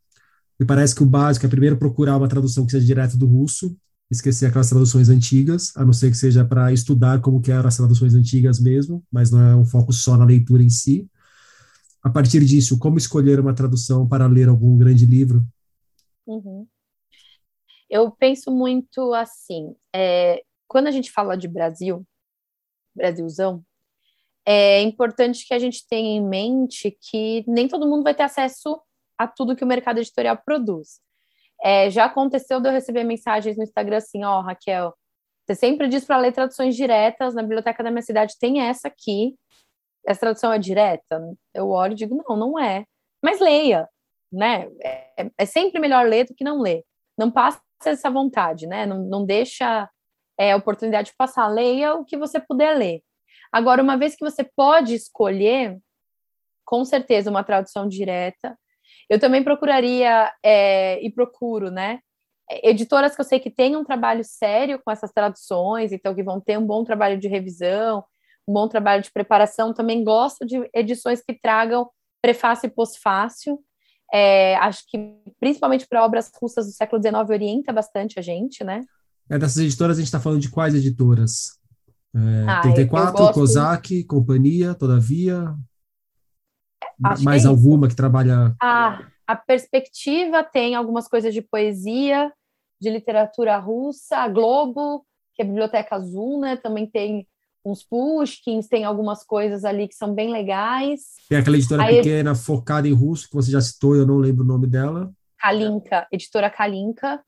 Me 0.61 0.67
parece 0.67 0.95
que 0.95 1.03
o 1.03 1.07
básico 1.07 1.47
é 1.47 1.49
primeiro 1.49 1.79
procurar 1.79 2.17
uma 2.19 2.29
tradução 2.29 2.67
que 2.67 2.73
seja 2.73 2.87
direto 2.87 3.17
do 3.17 3.27
russo, 3.27 3.75
esquecer 4.11 4.47
aquelas 4.47 4.69
traduções 4.69 5.09
antigas, 5.09 5.73
a 5.75 5.85
não 5.85 5.93
ser 5.93 6.11
que 6.11 6.17
seja 6.17 6.45
para 6.45 6.71
estudar 6.71 7.21
como 7.21 7.41
que 7.41 7.51
eram 7.51 7.67
as 7.67 7.77
traduções 7.77 8.15
antigas 8.15 8.61
mesmo, 8.61 9.03
mas 9.11 9.31
não 9.31 9.41
é 9.41 9.57
um 9.57 9.65
foco 9.65 9.93
só 9.93 10.19
na 10.19 10.27
leitura 10.27 10.63
em 10.63 10.69
si 10.69 11.09
a 12.03 12.11
partir 12.11 12.45
disso, 12.45 12.79
como 12.79 12.99
escolher 12.99 13.39
uma 13.39 13.55
tradução 13.55 14.09
para 14.09 14.27
ler 14.27 14.49
algum 14.49 14.77
grande 14.77 15.07
livro? 15.07 15.45
Uhum. 16.27 16.67
Eu 17.89 18.11
penso 18.11 18.51
muito 18.51 19.13
assim, 19.15 19.75
é, 19.95 20.43
quando 20.67 20.87
a 20.87 20.91
gente 20.91 21.13
fala 21.13 21.37
de 21.37 21.47
Brasil, 21.47 22.07
Brasilzão, 22.95 23.65
é 24.45 24.83
importante 24.83 25.47
que 25.47 25.55
a 25.55 25.59
gente 25.59 25.87
tenha 25.87 26.17
em 26.17 26.27
mente 26.27 26.97
que 27.01 27.45
nem 27.47 27.69
todo 27.69 27.89
mundo 27.89 28.03
vai 28.03 28.15
ter 28.15 28.25
acesso 28.25 28.81
a 29.17 29.29
tudo 29.29 29.55
que 29.55 29.63
o 29.63 29.67
mercado 29.67 29.99
editorial 29.99 30.37
produz. 30.45 31.01
É, 31.63 31.89
já 31.91 32.07
aconteceu 32.07 32.61
de 32.61 32.69
eu 32.69 32.73
receber 32.73 33.05
mensagens 33.05 33.57
no 33.57 33.63
Instagram 33.63 33.99
assim, 33.99 34.25
ó, 34.25 34.41
oh, 34.41 34.43
Raquel, 34.43 34.93
você 35.45 35.55
sempre 35.55 35.89
diz 35.89 36.05
para 36.05 36.19
ler 36.19 36.33
traduções 36.33 36.75
diretas, 36.75 37.35
na 37.35 37.43
biblioteca 37.43 37.83
da 37.85 37.91
minha 37.91 38.03
cidade 38.03 38.39
tem 38.39 38.61
essa 38.61 38.89
aqui, 38.89 39.37
essa 40.07 40.21
tradução 40.21 40.53
é 40.53 40.59
direta? 40.59 41.21
Eu 41.55 41.69
olho 41.71 41.93
e 41.93 41.97
digo, 41.97 42.23
não, 42.29 42.37
não 42.37 42.59
é. 42.59 42.85
Mas 43.23 43.41
leia, 43.41 43.89
né? 44.31 44.69
É, 44.83 45.31
é 45.39 45.47
sempre 45.47 45.81
melhor 45.81 46.07
ler 46.07 46.27
do 46.27 46.35
que 46.35 46.45
não 46.45 46.61
ler. 46.61 46.85
Não 47.17 47.31
passe 47.31 47.61
essa 47.85 48.11
vontade, 48.11 48.67
né? 48.67 48.87
Não, 48.87 48.99
não 48.99 49.25
deixa 49.25 49.89
é, 50.39 50.53
a 50.53 50.57
oportunidade 50.57 51.11
de 51.11 51.17
passar. 51.17 51.47
Leia 51.49 51.95
o 51.95 52.05
que 52.05 52.17
você 52.17 52.41
puder 52.41 52.77
ler. 52.77 53.03
Agora, 53.53 53.83
uma 53.83 53.97
vez 53.97 54.17
que 54.17 54.25
você 54.25 54.43
pode 54.43 54.95
escolher, 54.95 55.79
com 56.65 56.85
certeza, 56.85 57.31
uma 57.31 57.45
tradução 57.45 57.87
direta, 57.87 58.59
eu 59.09 59.21
também 59.21 59.45
procuraria 59.45 60.33
é, 60.43 61.01
e 61.05 61.11
procuro, 61.11 61.71
né? 61.71 62.01
Editoras 62.63 63.15
que 63.15 63.21
eu 63.21 63.25
sei 63.25 63.39
que 63.39 63.51
têm 63.51 63.77
um 63.77 63.85
trabalho 63.85 64.25
sério 64.25 64.81
com 64.83 64.91
essas 64.91 65.13
traduções, 65.13 65.93
então 65.93 66.15
que 66.15 66.23
vão 66.23 66.41
ter 66.41 66.59
um 66.59 66.67
bom 66.67 66.83
trabalho 66.83 67.19
de 67.19 67.29
revisão, 67.29 68.05
um 68.49 68.53
bom 68.53 68.69
trabalho 68.69 69.03
de 69.03 69.13
preparação. 69.13 69.73
Também 69.73 70.05
gosto 70.05 70.45
de 70.47 70.69
edições 70.75 71.23
que 71.23 71.35
tragam 71.35 71.89
prefácio 72.21 72.67
e 72.67 72.71
pós-fácil. 72.71 73.59
É, 74.13 74.57
acho 74.57 74.85
que, 74.89 75.17
principalmente 75.41 75.87
para 75.89 76.05
obras 76.05 76.31
russas 76.41 76.67
do 76.67 76.73
século 76.73 77.03
XIX, 77.03 77.29
orienta 77.31 77.73
bastante 77.73 78.19
a 78.19 78.23
gente, 78.23 78.63
né? 78.63 78.85
É, 79.31 79.39
dessas 79.39 79.59
editoras, 79.59 79.97
a 79.97 80.01
gente 80.01 80.09
está 80.09 80.21
falando 80.21 80.41
de 80.41 80.51
quais 80.51 80.75
editoras? 80.75 81.59
É, 82.15 82.49
ah, 82.49 82.61
34, 82.61 83.13
gosto... 83.17 83.35
Kozak, 83.35 84.05
Companhia, 84.05 84.75
Todavia? 84.75 85.55
Acho 87.05 87.25
mais 87.25 87.43
que 87.43 87.49
é 87.49 87.51
alguma 87.51 87.89
que 87.89 87.97
trabalha... 87.97 88.55
Ah, 88.61 89.07
a 89.27 89.35
Perspectiva 89.35 90.45
tem 90.45 90.75
algumas 90.75 91.09
coisas 91.09 91.33
de 91.33 91.41
poesia, 91.41 92.31
de 92.79 92.91
literatura 92.91 93.57
russa, 93.59 94.19
a 94.19 94.29
Globo, 94.29 95.07
que 95.35 95.41
é 95.41 95.45
a 95.45 95.49
Biblioteca 95.49 95.97
Azul, 95.97 96.41
né? 96.41 96.57
Também 96.57 96.87
tem 96.87 97.27
uns 97.65 97.83
Pushkins, 97.83 98.67
tem 98.67 98.85
algumas 98.85 99.25
coisas 99.25 99.65
ali 99.65 99.87
que 99.87 99.95
são 99.95 100.15
bem 100.15 100.31
legais. 100.31 101.15
Tem 101.29 101.39
aquela 101.39 101.57
editora 101.57 101.83
Aí, 101.85 101.97
pequena 101.97 102.35
focada 102.35 102.89
em 102.89 102.93
russo, 102.93 103.29
que 103.29 103.35
você 103.35 103.51
já 103.51 103.61
citou, 103.61 103.95
eu 103.95 104.07
não 104.07 104.17
lembro 104.17 104.45
o 104.45 104.47
nome 104.47 104.67
dela. 104.67 105.13
Kalinka, 105.39 106.07
editora 106.13 106.51
Kalinka, 106.51 107.23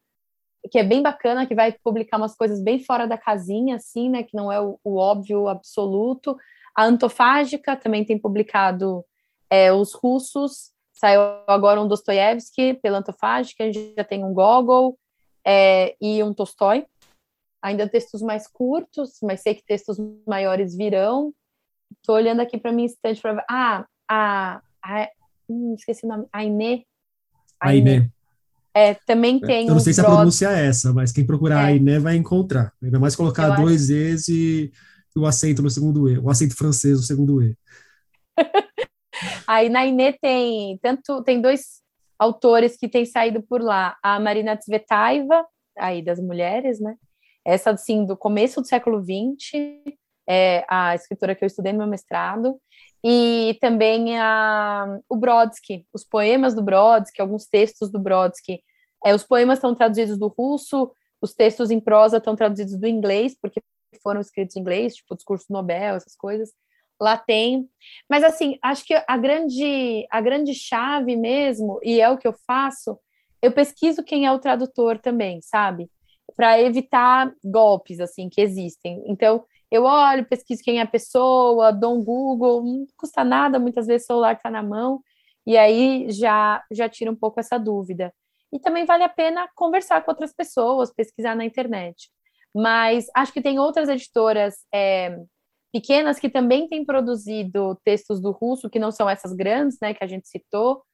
que 0.71 0.79
é 0.79 0.85
bem 0.85 1.03
bacana, 1.03 1.47
que 1.47 1.55
vai 1.55 1.73
publicar 1.73 2.17
umas 2.17 2.35
coisas 2.37 2.63
bem 2.63 2.79
fora 2.79 3.07
da 3.07 3.19
casinha, 3.19 3.77
assim, 3.77 4.09
né, 4.09 4.23
que 4.23 4.37
não 4.37 4.51
é 4.51 4.61
o, 4.61 4.79
o 4.83 4.97
óbvio 4.97 5.49
absoluto. 5.49 6.37
A 6.77 6.85
Antofágica 6.85 7.77
também 7.77 8.05
tem 8.05 8.19
publicado 8.19 9.05
é, 9.51 9.73
os 9.73 9.93
russos, 9.95 10.73
saiu 10.93 11.21
agora 11.47 11.81
um 11.81 11.89
Dostoiévski 11.89 12.75
pela 12.75 12.99
Antofágica, 12.99 13.65
a 13.65 13.67
gente 13.67 13.95
já 13.97 14.05
tem 14.05 14.25
um 14.25 14.33
Gogol 14.33 14.99
é, 15.45 15.95
e 16.01 16.23
um 16.23 16.33
Tolstói, 16.33 16.87
ainda 17.65 17.89
textos 17.89 18.21
mais 18.21 18.47
curtos, 18.47 19.19
mas 19.23 19.41
sei 19.41 19.55
que 19.55 19.65
textos 19.65 19.97
maiores 20.29 20.77
virão. 20.77 21.33
Estou 21.97 22.17
olhando 22.17 22.41
aqui 22.41 22.59
para 22.59 22.71
minha 22.71 22.87
estante 22.87 23.23
para 23.23 23.33
ver. 23.33 23.45
Ah, 23.49 23.87
a, 24.07 24.61
a 24.85 25.09
hum, 25.49 25.75
esqueci 25.77 26.05
o 26.05 26.09
nome, 26.09 26.27
a 26.31 26.45
Inê. 26.45 26.85
A 27.59 27.75
Inê. 27.75 28.11
É, 28.75 28.93
também 29.07 29.41
tem. 29.41 29.67
Eu 29.67 29.75
não 29.75 29.81
sei 29.81 29.95
se 29.95 30.01
a 30.01 30.05
pronúncia 30.05 30.49
é 30.49 30.67
essa, 30.67 30.93
mas 30.93 31.11
quem 31.11 31.25
procurar 31.25 31.63
é. 31.63 31.73
a 31.73 31.73
Inê 31.73 31.99
vai 31.99 32.17
encontrar. 32.17 32.71
Ainda 32.83 32.99
mais 32.99 33.17
colocar 33.17 33.49
Eu 33.59 33.65
dois 33.65 33.85
acho... 33.85 33.93
E's 33.93 34.29
e 34.29 34.73
o 35.17 35.25
acento 35.25 35.63
no 35.63 35.71
segundo 35.71 36.09
E, 36.09 36.19
o 36.19 36.29
acento 36.29 36.55
francês 36.55 36.99
no 36.99 37.03
segundo 37.03 37.43
E. 37.43 37.57
Aí 39.47 39.71
na 39.71 39.87
Inê 39.87 40.13
tem 40.13 40.79
tanto 40.83 41.23
tem 41.23 41.41
dois 41.41 41.81
autores 42.19 42.77
que 42.77 42.89
têm 42.89 43.07
saído 43.07 43.43
por 43.43 43.63
lá, 43.63 43.97
a 44.03 44.21
Marina 44.21 44.57
Tsvetaeva, 44.57 45.47
aí 45.79 46.03
das 46.03 46.21
mulheres, 46.21 46.81
né? 46.81 46.97
Essa, 47.45 47.71
assim, 47.71 48.05
do 48.07 48.17
começo 48.17 48.61
do 48.61 48.67
século 48.67 49.03
XX, 49.03 49.93
é 50.29 50.65
a 50.69 50.95
escritora 50.95 51.35
que 51.35 51.45
eu 51.45 51.47
estudei 51.47 51.73
no 51.73 51.79
meu 51.79 51.87
mestrado, 51.87 52.59
e 53.05 53.59
também 53.61 54.19
a, 54.19 54.99
o 55.09 55.17
Brodsky, 55.17 55.87
os 55.93 56.05
poemas 56.05 56.55
do 56.55 56.63
Brodsky, 56.63 57.21
alguns 57.21 57.47
textos 57.47 57.91
do 57.91 57.99
Brodsky. 57.99 58.63
É, 59.05 59.15
os 59.15 59.23
poemas 59.23 59.59
estão 59.59 59.75
traduzidos 59.75 60.17
do 60.17 60.29
russo, 60.29 60.91
os 61.21 61.35
textos 61.35 61.71
em 61.71 61.79
prosa 61.79 62.17
estão 62.17 62.35
traduzidos 62.35 62.79
do 62.79 62.87
inglês, 62.87 63.37
porque 63.41 63.63
foram 64.03 64.21
escritos 64.21 64.57
em 64.57 64.61
inglês, 64.61 64.95
tipo 64.95 65.15
discurso 65.15 65.47
Nobel, 65.51 65.97
essas 65.97 66.17
coisas. 66.17 66.51
Lá 67.01 67.19
tem. 67.19 67.69
Mas, 68.09 68.25
assim, 68.25 68.59
acho 68.63 68.85
que 68.85 68.95
a 68.95 69.17
grande, 69.19 70.07
a 70.11 70.21
grande 70.21 70.55
chave 70.55 71.15
mesmo, 71.15 71.79
e 71.83 72.01
é 72.01 72.09
o 72.09 72.17
que 72.17 72.27
eu 72.27 72.35
faço, 72.47 72.99
eu 73.43 73.53
pesquiso 73.53 74.03
quem 74.03 74.25
é 74.25 74.33
o 74.33 74.39
tradutor 74.39 74.99
também, 74.99 75.41
sabe? 75.43 75.91
Para 76.37 76.61
evitar 76.61 77.33
golpes 77.45 78.01
assim 78.01 78.29
que 78.29 78.41
existem. 78.41 79.03
Então, 79.07 79.45
eu 79.71 79.85
olho, 79.85 80.25
pesquiso 80.25 80.63
quem 80.63 80.79
é 80.79 80.83
a 80.83 80.87
pessoa, 80.87 81.73
dou 81.73 81.99
um 81.99 82.05
Google, 82.05 82.63
não 82.63 82.87
custa 82.97 83.25
nada, 83.25 83.59
muitas 83.59 83.87
vezes 83.87 84.05
o 84.05 84.07
celular 84.07 84.35
está 84.35 84.51
na 84.51 84.63
mão, 84.63 85.03
e 85.47 85.57
aí 85.57 86.11
já, 86.11 86.63
já 86.71 86.89
tira 86.89 87.11
um 87.11 87.17
pouco 87.17 87.41
essa 87.41 87.59
dúvida. 87.59 88.13
E 88.53 88.59
também 88.59 88.85
vale 88.85 89.03
a 89.03 89.09
pena 89.09 89.49
conversar 89.55 90.03
com 90.03 90.11
outras 90.11 90.33
pessoas, 90.33 90.93
pesquisar 90.95 91.35
na 91.35 91.45
internet. 91.45 92.09
Mas 92.55 93.07
acho 93.15 93.33
que 93.33 93.43
tem 93.43 93.59
outras 93.59 93.89
editoras 93.89 94.65
é, 94.73 95.19
pequenas 95.73 96.21
que 96.21 96.31
também 96.31 96.69
têm 96.69 96.85
produzido 96.85 97.77
textos 97.85 98.21
do 98.21 98.31
russo, 98.31 98.71
que 98.71 98.79
não 98.79 98.93
são 98.93 99.11
essas 99.11 99.33
grandes, 99.33 99.77
né, 99.83 99.93
que 99.93 100.05
a 100.05 100.07
gente 100.07 100.29
citou, 100.29 100.85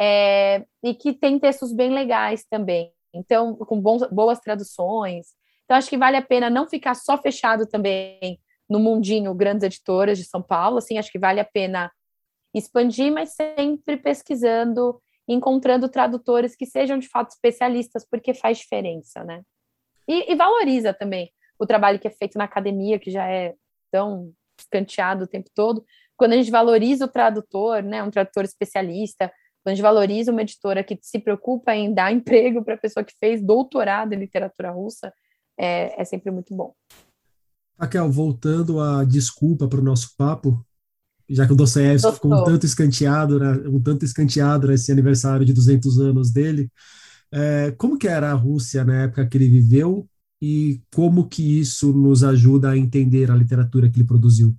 é, 0.00 0.64
e 0.84 0.94
que 0.94 1.12
tem 1.12 1.36
textos 1.38 1.72
bem 1.72 1.90
legais 1.90 2.44
também. 2.48 2.92
Então, 3.12 3.56
com 3.56 3.80
bons, 3.80 4.06
boas 4.10 4.38
traduções. 4.40 5.28
Então, 5.64 5.76
acho 5.76 5.88
que 5.88 5.98
vale 5.98 6.16
a 6.16 6.22
pena 6.22 6.50
não 6.50 6.68
ficar 6.68 6.94
só 6.94 7.16
fechado 7.18 7.66
também 7.66 8.40
no 8.68 8.78
mundinho 8.78 9.34
grandes 9.34 9.64
editoras 9.64 10.18
de 10.18 10.24
São 10.24 10.42
Paulo. 10.42 10.78
Assim, 10.78 10.98
acho 10.98 11.10
que 11.10 11.18
vale 11.18 11.40
a 11.40 11.44
pena 11.44 11.90
expandir, 12.54 13.12
mas 13.12 13.34
sempre 13.34 13.96
pesquisando, 13.96 15.00
encontrando 15.28 15.88
tradutores 15.88 16.56
que 16.56 16.66
sejam 16.66 16.98
de 16.98 17.08
fato 17.08 17.30
especialistas, 17.30 18.06
porque 18.08 18.34
faz 18.34 18.58
diferença, 18.58 19.24
né? 19.24 19.42
E, 20.08 20.32
e 20.32 20.34
valoriza 20.34 20.92
também 20.92 21.32
o 21.58 21.66
trabalho 21.66 21.98
que 21.98 22.08
é 22.08 22.10
feito 22.10 22.36
na 22.36 22.44
academia, 22.44 22.98
que 22.98 23.10
já 23.10 23.28
é 23.28 23.54
tão 23.90 24.32
escanteado 24.58 25.24
o 25.24 25.28
tempo 25.28 25.50
todo. 25.54 25.84
Quando 26.16 26.32
a 26.32 26.36
gente 26.36 26.50
valoriza 26.50 27.04
o 27.04 27.08
tradutor, 27.08 27.82
né, 27.82 28.02
um 28.02 28.10
tradutor 28.10 28.44
especialista, 28.44 29.32
quando 29.62 29.72
a 29.72 29.74
gente 29.74 29.82
valoriza 29.82 30.32
uma 30.32 30.42
editora 30.42 30.82
que 30.82 30.98
se 31.02 31.18
preocupa 31.18 31.74
em 31.74 31.92
dar 31.92 32.12
emprego 32.12 32.64
para 32.64 32.74
a 32.74 32.78
pessoa 32.78 33.04
que 33.04 33.14
fez 33.18 33.42
doutorado 33.42 34.12
em 34.12 34.18
literatura 34.18 34.70
russa, 34.70 35.12
é, 35.58 36.00
é 36.00 36.04
sempre 36.04 36.30
muito 36.30 36.54
bom. 36.54 36.74
Raquel, 37.78 38.10
voltando 38.10 38.80
à 38.80 39.04
desculpa 39.04 39.66
para 39.66 39.80
o 39.80 39.84
nosso 39.84 40.14
papo, 40.16 40.64
já 41.28 41.46
que 41.46 41.52
o 41.52 41.56
Dostoiévski 41.56 42.12
ficou 42.12 42.34
um 42.34 42.44
tanto 42.44 42.66
escanteado, 42.66 43.38
né, 43.38 43.52
um 43.68 43.80
tanto 43.80 44.04
escanteado 44.04 44.66
nesse 44.66 44.90
aniversário 44.90 45.46
de 45.46 45.52
200 45.52 45.98
anos 46.00 46.30
dele, 46.30 46.70
é, 47.32 47.70
como 47.78 47.96
que 47.96 48.08
era 48.08 48.30
a 48.30 48.34
Rússia 48.34 48.84
na 48.84 49.04
época 49.04 49.26
que 49.26 49.36
ele 49.36 49.48
viveu 49.48 50.06
e 50.42 50.82
como 50.92 51.28
que 51.28 51.60
isso 51.60 51.92
nos 51.92 52.24
ajuda 52.24 52.70
a 52.70 52.76
entender 52.76 53.30
a 53.30 53.36
literatura 53.36 53.88
que 53.88 53.98
ele 53.98 54.06
produziu? 54.06 54.54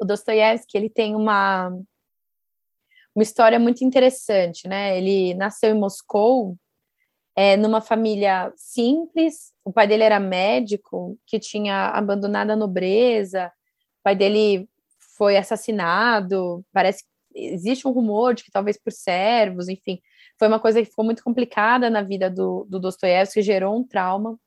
O 0.00 0.04
Dostoiévski, 0.04 0.78
ele 0.78 0.88
tem 0.88 1.16
uma 1.16 1.72
uma 3.18 3.24
história 3.24 3.58
muito 3.58 3.84
interessante, 3.84 4.68
né? 4.68 4.96
Ele 4.96 5.34
nasceu 5.34 5.74
em 5.74 5.78
Moscou, 5.78 6.56
é, 7.34 7.56
numa 7.56 7.80
família 7.80 8.52
simples. 8.54 9.52
O 9.64 9.72
pai 9.72 9.88
dele 9.88 10.04
era 10.04 10.20
médico, 10.20 11.18
que 11.26 11.40
tinha 11.40 11.88
abandonado 11.88 12.52
a 12.52 12.56
nobreza. 12.56 13.48
O 13.98 14.02
pai 14.04 14.14
dele 14.14 14.68
foi 15.16 15.36
assassinado. 15.36 16.64
Parece 16.72 17.02
que 17.02 17.08
existe 17.34 17.88
um 17.88 17.90
rumor 17.90 18.34
de 18.34 18.44
que 18.44 18.52
talvez 18.52 18.78
por 18.80 18.92
servos, 18.92 19.68
enfim. 19.68 20.00
Foi 20.38 20.46
uma 20.46 20.60
coisa 20.60 20.80
que 20.80 20.88
ficou 20.88 21.04
muito 21.04 21.24
complicada 21.24 21.90
na 21.90 22.02
vida 22.02 22.30
do, 22.30 22.68
do 22.70 22.78
Dostoiévski, 22.78 23.42
gerou 23.42 23.76
um 23.76 23.82
trauma. 23.82 24.38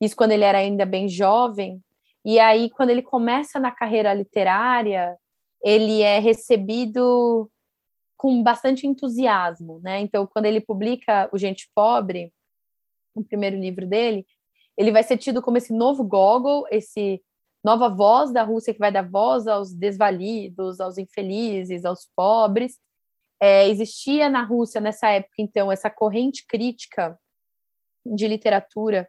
Isso 0.00 0.14
quando 0.14 0.30
ele 0.30 0.44
era 0.44 0.58
ainda 0.58 0.86
bem 0.86 1.08
jovem. 1.08 1.82
E 2.24 2.38
aí, 2.38 2.70
quando 2.70 2.90
ele 2.90 3.02
começa 3.02 3.58
na 3.58 3.72
carreira 3.72 4.14
literária, 4.14 5.16
ele 5.60 6.02
é 6.02 6.20
recebido 6.20 7.50
com 8.16 8.42
bastante 8.42 8.86
entusiasmo, 8.86 9.80
né? 9.82 10.00
Então, 10.00 10.26
quando 10.26 10.46
ele 10.46 10.60
publica 10.60 11.28
O 11.32 11.38
Gente 11.38 11.70
Pobre, 11.74 12.32
o 13.14 13.22
primeiro 13.24 13.56
livro 13.56 13.86
dele, 13.86 14.26
ele 14.76 14.92
vai 14.92 15.02
ser 15.02 15.16
tido 15.16 15.42
como 15.42 15.56
esse 15.56 15.72
novo 15.72 16.04
Gogol, 16.04 16.66
esse 16.70 17.22
nova 17.64 17.88
voz 17.88 18.32
da 18.32 18.42
Rússia 18.42 18.72
que 18.72 18.78
vai 18.78 18.92
dar 18.92 19.08
voz 19.08 19.46
aos 19.46 19.72
desvalidos, 19.72 20.80
aos 20.80 20.98
infelizes, 20.98 21.84
aos 21.84 22.08
pobres. 22.14 22.78
É, 23.40 23.68
existia 23.68 24.28
na 24.28 24.42
Rússia 24.42 24.80
nessa 24.80 25.08
época, 25.08 25.34
então, 25.38 25.70
essa 25.72 25.90
corrente 25.90 26.46
crítica 26.46 27.18
de 28.04 28.28
literatura 28.28 29.08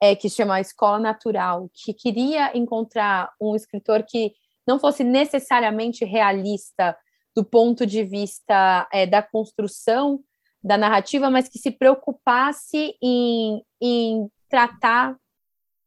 é, 0.00 0.16
que 0.16 0.28
se 0.28 0.36
chama 0.36 0.60
Escola 0.60 0.98
Natural, 0.98 1.70
que 1.72 1.92
queria 1.92 2.56
encontrar 2.56 3.32
um 3.40 3.54
escritor 3.54 4.02
que 4.02 4.32
não 4.66 4.78
fosse 4.78 5.04
necessariamente 5.04 6.04
realista 6.04 6.96
do 7.34 7.44
ponto 7.44 7.86
de 7.86 8.04
vista 8.04 8.88
é, 8.92 9.06
da 9.06 9.22
construção 9.22 10.22
da 10.62 10.78
narrativa, 10.78 11.28
mas 11.28 11.48
que 11.48 11.58
se 11.58 11.70
preocupasse 11.70 12.96
em, 13.02 13.62
em 13.80 14.30
tratar 14.48 15.16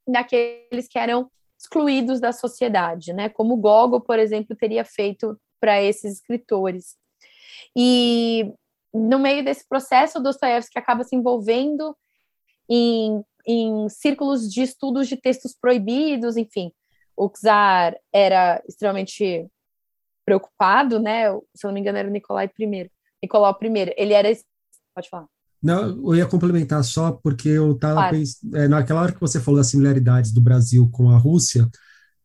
daqueles 0.08 0.88
que 0.88 1.00
eram 1.00 1.32
excluídos 1.60 2.20
da 2.20 2.32
sociedade, 2.32 3.12
né? 3.14 3.30
Como 3.30 3.58
Gogol, 3.58 4.02
por 4.02 4.20
exemplo, 4.20 4.56
teria 4.56 4.86
feito 4.86 5.40
para 5.60 5.82
esses 5.82 6.18
escritores. 6.18 6.96
E 7.76 8.54
no 8.94 9.18
meio 9.18 9.44
desse 9.44 9.68
processo, 9.68 10.22
Dostoiévski 10.22 10.78
acaba 10.78 11.04
se 11.04 11.16
envolvendo 11.16 11.96
em, 12.70 13.24
em 13.46 13.90
círculos 13.90 14.52
de 14.52 14.62
estudos 14.62 15.08
de 15.08 15.18
textos 15.18 15.56
proibidos, 15.60 16.38
enfim. 16.38 16.72
O 17.16 17.30
czar 17.30 17.98
era 18.14 18.62
extremamente 18.68 19.50
preocupado, 20.28 21.00
né? 21.00 21.32
Se 21.56 21.66
eu 21.66 21.70
não 21.70 21.74
me 21.74 21.80
engano, 21.80 21.98
era 21.98 22.10
o 22.10 22.12
Nicolai 22.12 22.52
I. 22.60 22.92
Nicolau 23.24 23.58
I. 23.64 23.94
Ele 23.96 24.14
era. 24.14 24.30
Pode 24.94 25.10
falar. 25.10 25.26
Não, 25.64 26.12
eu 26.12 26.16
ia 26.16 26.26
complementar 26.26 26.84
só 26.84 27.14
porque 27.14 27.48
eu 27.48 27.72
estava 27.72 27.94
claro. 27.94 28.18
pensando. 28.18 28.58
É, 28.58 28.68
naquela 28.68 29.02
hora 29.02 29.12
que 29.14 29.22
você 29.22 29.40
falou 29.40 29.60
das 29.60 29.68
similaridades 29.68 30.34
do 30.34 30.42
Brasil 30.42 30.88
com 30.92 31.10
a 31.10 31.18
Rússia, 31.18 31.68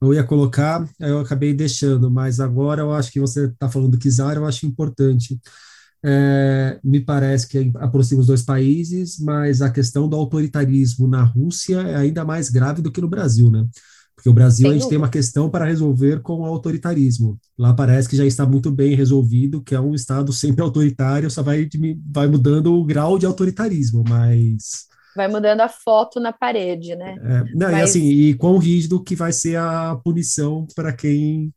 eu 0.01 0.13
ia 0.13 0.25
colocar, 0.25 0.85
eu 0.99 1.21
acabei 1.21 1.55
deixando, 1.55 2.11
mas 2.11 2.41
agora 2.41 2.83
eu 2.83 2.93
acho 2.93 3.13
que 3.13 3.21
você 3.21 3.47
está 3.47 3.69
falando 3.69 3.93
do 3.93 3.99
Kizar, 3.99 4.35
eu 4.37 4.45
acho 4.45 4.67
importante. 4.67 5.41
É, 6.05 6.81
me 6.83 6.99
parece 6.99 7.47
que 7.47 7.71
aproxima 7.77 8.21
os 8.21 8.27
dois 8.27 8.43
países, 8.43 9.21
mas 9.21 9.63
a 9.63 9.71
questão 9.71 10.09
do 10.09 10.17
autoritarismo 10.17 11.07
na 11.07 11.23
Rússia 11.23 11.81
é 11.83 11.95
ainda 11.95 12.25
mais 12.25 12.51
grave 12.51 12.83
do 12.83 12.91
que 12.91 13.01
no 13.01 13.09
Brasil, 13.09 13.49
né? 13.49 13.65
Porque 14.15 14.29
o 14.29 14.33
Brasil 14.33 14.71
a 14.71 14.73
gente 14.73 14.89
tem 14.89 14.99
uma 14.99 15.09
questão 15.09 15.51
para 15.51 15.65
resolver 15.65 16.21
com 16.21 16.41
o 16.41 16.45
autoritarismo. 16.45 17.39
Lá 17.59 17.75
parece 17.75 18.09
que 18.09 18.17
já 18.17 18.25
está 18.25 18.47
muito 18.47 18.71
bem 18.71 18.95
resolvido, 18.95 19.63
que 19.63 19.75
é 19.75 19.81
um 19.81 19.95
Estado 19.95 20.33
sempre 20.33 20.63
autoritário, 20.63 21.31
só 21.31 21.43
vai, 21.43 21.69
vai 22.11 22.27
mudando 22.29 22.75
o 22.75 22.85
grau 22.85 23.19
de 23.19 23.27
autoritarismo, 23.27 24.05
mas. 24.09 24.87
Vai 25.17 25.29
mudando 25.29 25.61
a 25.61 25.69
foto 25.69 26.19
na 26.21 26.33
parede, 26.33 26.95
né? 26.95 27.17
É, 27.21 27.55
não, 27.55 27.71
mas... 27.71 27.79
e 27.79 27.83
assim, 27.83 28.05
e 28.09 28.35
quão 28.35 28.59
rígido 28.59 29.03
que 29.03 29.15
vai 29.15 29.33
ser 29.33 29.57
a 29.57 29.97
punição 30.03 30.67
para 30.75 30.93
quem. 30.93 31.53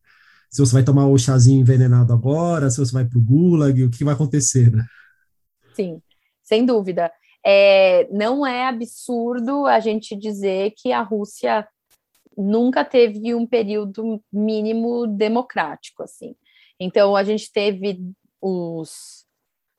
Se 0.50 0.60
você 0.60 0.74
vai 0.74 0.84
tomar 0.84 1.08
o 1.08 1.18
chazinho 1.18 1.62
envenenado 1.62 2.14
agora, 2.14 2.70
se 2.70 2.78
você 2.78 2.92
vai 2.92 3.06
para 3.06 3.20
o 3.20 3.22
gulag, 3.22 3.84
o 3.84 3.90
que 3.90 4.04
vai 4.04 4.14
acontecer, 4.14 4.72
né? 4.72 4.86
Sim, 5.74 6.02
sem 6.44 6.66
dúvida. 6.66 7.12
É, 7.46 8.08
não 8.12 8.46
é 8.46 8.68
absurdo 8.68 9.68
a 9.68 9.80
gente 9.80 10.16
dizer 10.16 10.74
que 10.76 10.92
a 10.92 11.02
Rússia 11.02 11.68
nunca 12.38 12.84
teve 12.84 13.34
um 13.34 13.46
período 13.46 14.22
mínimo 14.32 15.08
democrático, 15.08 16.04
assim. 16.04 16.36
Então, 16.80 17.16
a 17.16 17.24
gente 17.24 17.52
teve 17.52 18.00
os, 18.42 19.26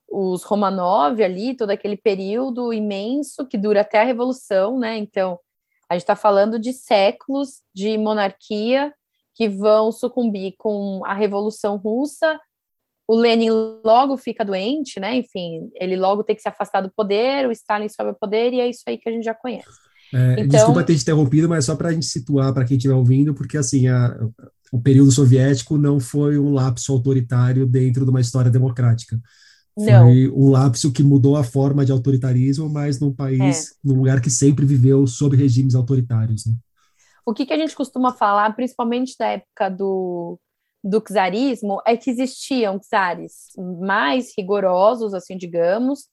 os 0.09 0.43
Romanov 0.43 1.23
ali, 1.23 1.57
todo 1.57 1.71
aquele 1.71 1.97
período 1.97 2.73
imenso 2.73 3.47
que 3.47 3.59
dura 3.59 3.83
até 3.83 4.01
a 4.01 4.05
Revolução, 4.05 4.79
né? 4.79 4.97
Então, 4.97 5.39
a 5.89 5.95
gente 5.95 6.03
está 6.03 6.17
falando 6.17 6.59
de 6.59 6.73
séculos 6.73 7.63
de 7.75 7.97
monarquia 7.97 8.93
que 9.35 9.49
vão 9.49 9.93
sucumbir 9.93 10.55
com 10.59 11.03
a 11.05 11.13
Revolução 11.13 11.77
Russa. 11.77 12.41
O 13.07 13.15
Lenin 13.15 13.51
logo 13.85 14.17
fica 14.17 14.45
doente, 14.45 14.99
né? 14.99 15.15
Enfim, 15.15 15.71
ele 15.75 15.97
logo 15.97 16.25
tem 16.25 16.35
que 16.35 16.43
se 16.43 16.49
afastar 16.49 16.81
do 16.81 16.91
poder, 16.91 17.47
o 17.47 17.53
Stalin 17.53 17.89
sobe 17.89 18.11
ao 18.11 18.17
poder, 18.17 18.53
e 18.53 18.61
é 18.61 18.69
isso 18.69 18.83
aí 18.87 18.99
que 18.99 19.09
a 19.09 19.13
gente 19.13 19.25
já 19.25 19.35
conhece. 19.35 19.69
É, 20.17 20.33
então... 20.41 20.49
Desculpa 20.49 20.83
ter 20.83 20.97
te 20.97 21.03
interrompido, 21.03 21.47
mas 21.47 21.67
só 21.67 21.77
para 21.77 21.91
a 21.91 21.93
gente 21.93 22.07
situar 22.07 22.55
para 22.55 22.65
quem 22.65 22.79
estiver 22.79 22.95
ouvindo, 22.95 23.35
porque 23.35 23.59
assim, 23.59 23.87
a, 23.87 24.17
o 24.73 24.81
período 24.81 25.13
soviético 25.13 25.77
não 25.77 26.01
foi 26.01 26.39
um 26.39 26.53
lapso 26.53 26.91
autoritário 26.93 27.67
dentro 27.67 28.05
de 28.05 28.11
uma 28.11 28.21
história 28.21 28.51
democrática. 28.51 29.21
Não. 29.77 30.05
Foi 30.07 30.31
um 30.31 30.49
lapso 30.49 30.91
que 30.91 31.03
mudou 31.03 31.37
a 31.37 31.45
forma 31.45 31.85
de 31.85 31.93
autoritarismo, 31.93 32.67
mas 32.67 32.99
num 32.99 33.13
país, 33.13 33.73
é. 33.73 33.75
num 33.85 33.97
lugar 33.97 34.23
que 34.23 34.31
sempre 34.31 34.65
viveu 34.65 35.07
sob 35.07 35.37
regimes 35.37 35.75
autoritários. 35.75 36.47
Né? 36.47 36.55
O 37.27 37.35
que, 37.35 37.45
que 37.45 37.53
a 37.53 37.59
gente 37.59 37.77
costuma 37.77 38.15
falar, 38.15 38.57
principalmente 38.57 39.15
da 39.19 39.27
época 39.27 39.69
do, 39.69 40.39
do 40.83 40.99
czarismo, 41.03 41.83
é 41.87 41.95
que 41.95 42.09
existiam 42.09 42.81
czares 42.81 43.51
mais 43.87 44.33
rigorosos, 44.37 45.13
assim, 45.13 45.37
digamos, 45.37 46.07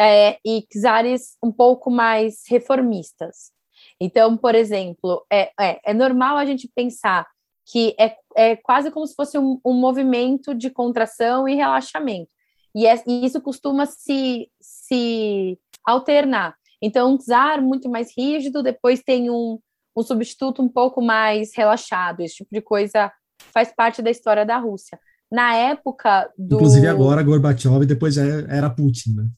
é, 0.00 0.38
e 0.44 0.66
czares 0.70 1.36
um 1.42 1.52
pouco 1.52 1.90
mais 1.90 2.42
reformistas. 2.48 3.52
Então, 4.00 4.36
por 4.36 4.54
exemplo, 4.54 5.24
é, 5.30 5.52
é, 5.60 5.80
é 5.84 5.94
normal 5.94 6.36
a 6.36 6.44
gente 6.44 6.70
pensar 6.74 7.26
que 7.64 7.94
é, 7.98 8.16
é 8.36 8.56
quase 8.56 8.90
como 8.90 9.06
se 9.06 9.14
fosse 9.14 9.38
um, 9.38 9.60
um 9.64 9.74
movimento 9.74 10.54
de 10.54 10.70
contração 10.70 11.48
e 11.48 11.54
relaxamento. 11.54 12.30
E, 12.74 12.86
é, 12.86 13.02
e, 13.06 13.24
isso 13.24 13.40
costuma 13.40 13.86
se, 13.86 14.50
se 14.60 15.58
alternar. 15.84 16.56
Então, 16.80 17.14
um 17.14 17.18
czar 17.18 17.62
muito 17.62 17.88
mais 17.88 18.12
rígido, 18.16 18.62
depois 18.62 19.02
tem 19.02 19.30
um, 19.30 19.58
um 19.96 20.02
substituto 20.02 20.62
um 20.62 20.68
pouco 20.68 21.00
mais 21.00 21.54
relaxado. 21.54 22.20
Esse 22.20 22.36
tipo 22.36 22.50
de 22.52 22.60
coisa 22.60 23.12
faz 23.52 23.72
parte 23.74 24.02
da 24.02 24.10
história 24.10 24.44
da 24.44 24.58
Rússia. 24.58 24.98
Na 25.30 25.54
época 25.54 26.30
do. 26.36 26.56
Inclusive 26.56 26.86
agora 26.88 27.22
Gorbachev 27.22 27.82
e 27.82 27.86
depois 27.86 28.14
já 28.14 28.22
era 28.48 28.68
Putin, 28.68 29.14
né? 29.14 29.28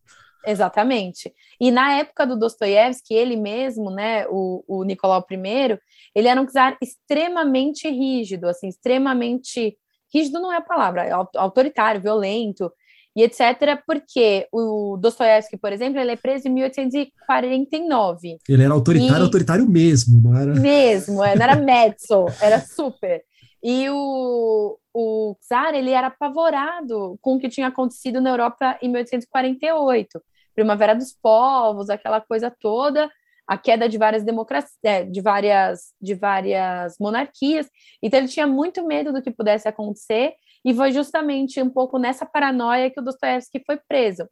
Exatamente. 0.47 1.33
E 1.61 1.71
na 1.71 1.95
época 1.95 2.27
do 2.27 2.39
Dostoiévski, 2.39 3.15
ele 3.15 3.37
mesmo, 3.37 3.91
né, 3.91 4.27
o, 4.29 4.65
o 4.67 4.85
Nicolau 4.85 5.25
I, 5.31 5.79
ele 6.15 6.29
era 6.29 6.41
um 6.41 6.47
czar 6.47 6.77
extremamente 6.83 7.89
rígido, 7.89 8.49
assim, 8.49 8.69
extremamente 8.69 9.77
rígido 10.13 10.41
não 10.41 10.53
é 10.53 10.59
a 10.59 10.63
palavra, 10.63 11.05
é 11.05 11.11
autoritário, 11.37 12.01
violento 12.01 12.71
e 13.17 13.23
etc, 13.23 13.81
porque 13.87 14.49
o 14.53 14.97
Dostoiévski, 15.01 15.57
por 15.57 15.73
exemplo, 15.73 16.01
ele 16.01 16.11
é 16.11 16.17
preso 16.17 16.49
em 16.49 16.51
1849. 16.51 18.39
Ele 18.49 18.65
era 18.65 18.75
autoritário, 18.75 19.23
e... 19.23 19.23
autoritário 19.23 19.69
mesmo, 19.69 20.21
não 20.21 20.37
era? 20.37 20.55
Mesmo, 20.55 21.23
é, 21.23 21.37
não 21.37 21.45
era 21.45 21.55
mezzo, 21.55 22.27
era 22.41 22.59
super. 22.61 23.23
E 23.63 23.89
o, 23.89 24.77
o 24.93 25.37
czar, 25.49 25.75
ele 25.75 25.91
era 25.91 26.09
apavorado 26.09 27.17
com 27.23 27.37
o 27.37 27.39
que 27.39 27.49
tinha 27.49 27.69
acontecido 27.69 28.21
na 28.21 28.31
Europa 28.31 28.77
em 28.83 28.89
1848. 28.89 30.21
Primavera 30.55 30.95
dos 30.95 31.13
Povos, 31.13 31.91
aquela 31.91 32.21
coisa 32.21 32.51
toda, 32.51 33.11
a 33.47 33.59
queda 33.59 33.89
de 33.89 33.99
várias 33.99 34.25
democracias, 34.25 34.79
é, 34.83 35.05
de 35.05 35.21
várias, 35.21 35.93
de 36.01 36.15
várias 36.15 36.97
monarquias. 36.99 37.69
Então 38.03 38.21
ele 38.21 38.29
tinha 38.29 38.47
muito 38.47 38.87
medo 38.87 39.13
do 39.13 39.23
que 39.23 39.31
pudesse 39.31 39.69
acontecer 39.69 40.35
e 40.65 40.73
foi 40.73 40.93
justamente 40.93 41.61
um 41.61 41.69
pouco 41.69 41.99
nessa 41.99 42.25
paranoia 42.25 42.91
que 42.91 43.01
o 43.01 43.03
Dostoiévski 43.03 43.63
foi 43.67 43.79
preso. 43.87 44.27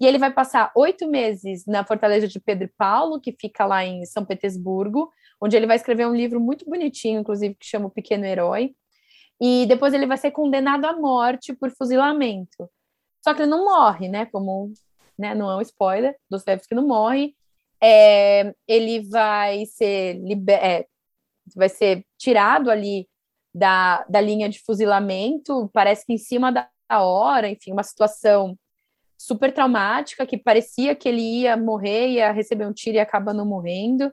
E 0.00 0.06
ele 0.06 0.18
vai 0.18 0.32
passar 0.32 0.72
oito 0.74 1.06
meses 1.08 1.66
na 1.66 1.84
fortaleza 1.84 2.26
de 2.26 2.40
Pedro 2.40 2.64
e 2.64 2.72
Paulo, 2.76 3.20
que 3.20 3.36
fica 3.38 3.66
lá 3.66 3.84
em 3.84 4.04
São 4.06 4.24
Petersburgo, 4.24 5.12
onde 5.40 5.56
ele 5.56 5.66
vai 5.66 5.76
escrever 5.76 6.06
um 6.06 6.14
livro 6.14 6.40
muito 6.40 6.64
bonitinho, 6.64 7.20
inclusive, 7.20 7.54
que 7.54 7.66
chama 7.66 7.86
O 7.86 7.90
Pequeno 7.90 8.24
Herói. 8.24 8.74
E 9.40 9.66
depois 9.66 9.92
ele 9.92 10.06
vai 10.06 10.16
ser 10.16 10.30
condenado 10.30 10.86
à 10.86 10.94
morte 10.94 11.54
por 11.54 11.70
fuzilamento. 11.70 12.68
Só 13.22 13.34
que 13.34 13.42
ele 13.42 13.50
não 13.50 13.66
morre, 13.66 14.08
né? 14.08 14.26
Como 14.26 14.72
né, 15.20 15.34
não 15.34 15.50
é 15.50 15.56
um 15.56 15.60
spoiler, 15.60 16.16
Dostoiévski 16.30 16.74
não 16.74 16.86
morre, 16.86 17.34
é, 17.82 18.54
ele 18.66 19.08
vai 19.08 19.64
ser, 19.66 20.14
liber, 20.14 20.58
é, 20.62 20.86
vai 21.54 21.68
ser 21.68 22.04
tirado 22.18 22.70
ali 22.70 23.08
da, 23.54 24.04
da 24.08 24.20
linha 24.20 24.48
de 24.48 24.60
fuzilamento, 24.60 25.70
parece 25.72 26.06
que 26.06 26.12
em 26.12 26.18
cima 26.18 26.50
da 26.50 26.68
hora, 26.90 27.48
enfim, 27.48 27.72
uma 27.72 27.82
situação 27.82 28.56
super 29.18 29.52
traumática, 29.52 30.26
que 30.26 30.38
parecia 30.38 30.94
que 30.94 31.08
ele 31.08 31.20
ia 31.20 31.56
morrer, 31.56 32.08
ia 32.08 32.32
receber 32.32 32.66
um 32.66 32.72
tiro 32.72 32.96
e 32.96 33.00
acaba 33.00 33.34
não 33.34 33.44
morrendo. 33.44 34.12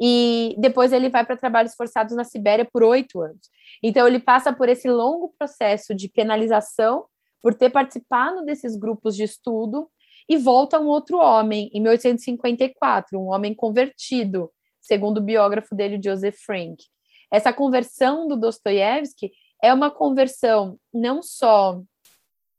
E 0.00 0.54
depois 0.58 0.92
ele 0.92 1.08
vai 1.08 1.24
para 1.24 1.36
trabalhos 1.36 1.74
forçados 1.74 2.14
na 2.16 2.24
Sibéria 2.24 2.68
por 2.70 2.82
oito 2.82 3.22
anos. 3.22 3.48
Então 3.82 4.06
ele 4.06 4.18
passa 4.18 4.52
por 4.52 4.68
esse 4.68 4.88
longo 4.88 5.32
processo 5.38 5.94
de 5.94 6.08
penalização 6.08 7.06
por 7.40 7.54
ter 7.54 7.70
participado 7.70 8.44
desses 8.44 8.76
grupos 8.76 9.14
de 9.14 9.22
estudo 9.22 9.88
e 10.28 10.36
volta 10.36 10.80
um 10.80 10.86
outro 10.86 11.18
homem, 11.18 11.70
em 11.72 11.80
1854, 11.80 13.18
um 13.18 13.28
homem 13.28 13.54
convertido, 13.54 14.50
segundo 14.80 15.18
o 15.18 15.22
biógrafo 15.22 15.74
dele, 15.74 16.00
Joseph 16.02 16.36
Frank. 16.44 16.82
Essa 17.30 17.52
conversão 17.52 18.26
do 18.26 18.36
Dostoiévski 18.36 19.32
é 19.62 19.72
uma 19.72 19.90
conversão 19.90 20.78
não 20.92 21.22
só 21.22 21.80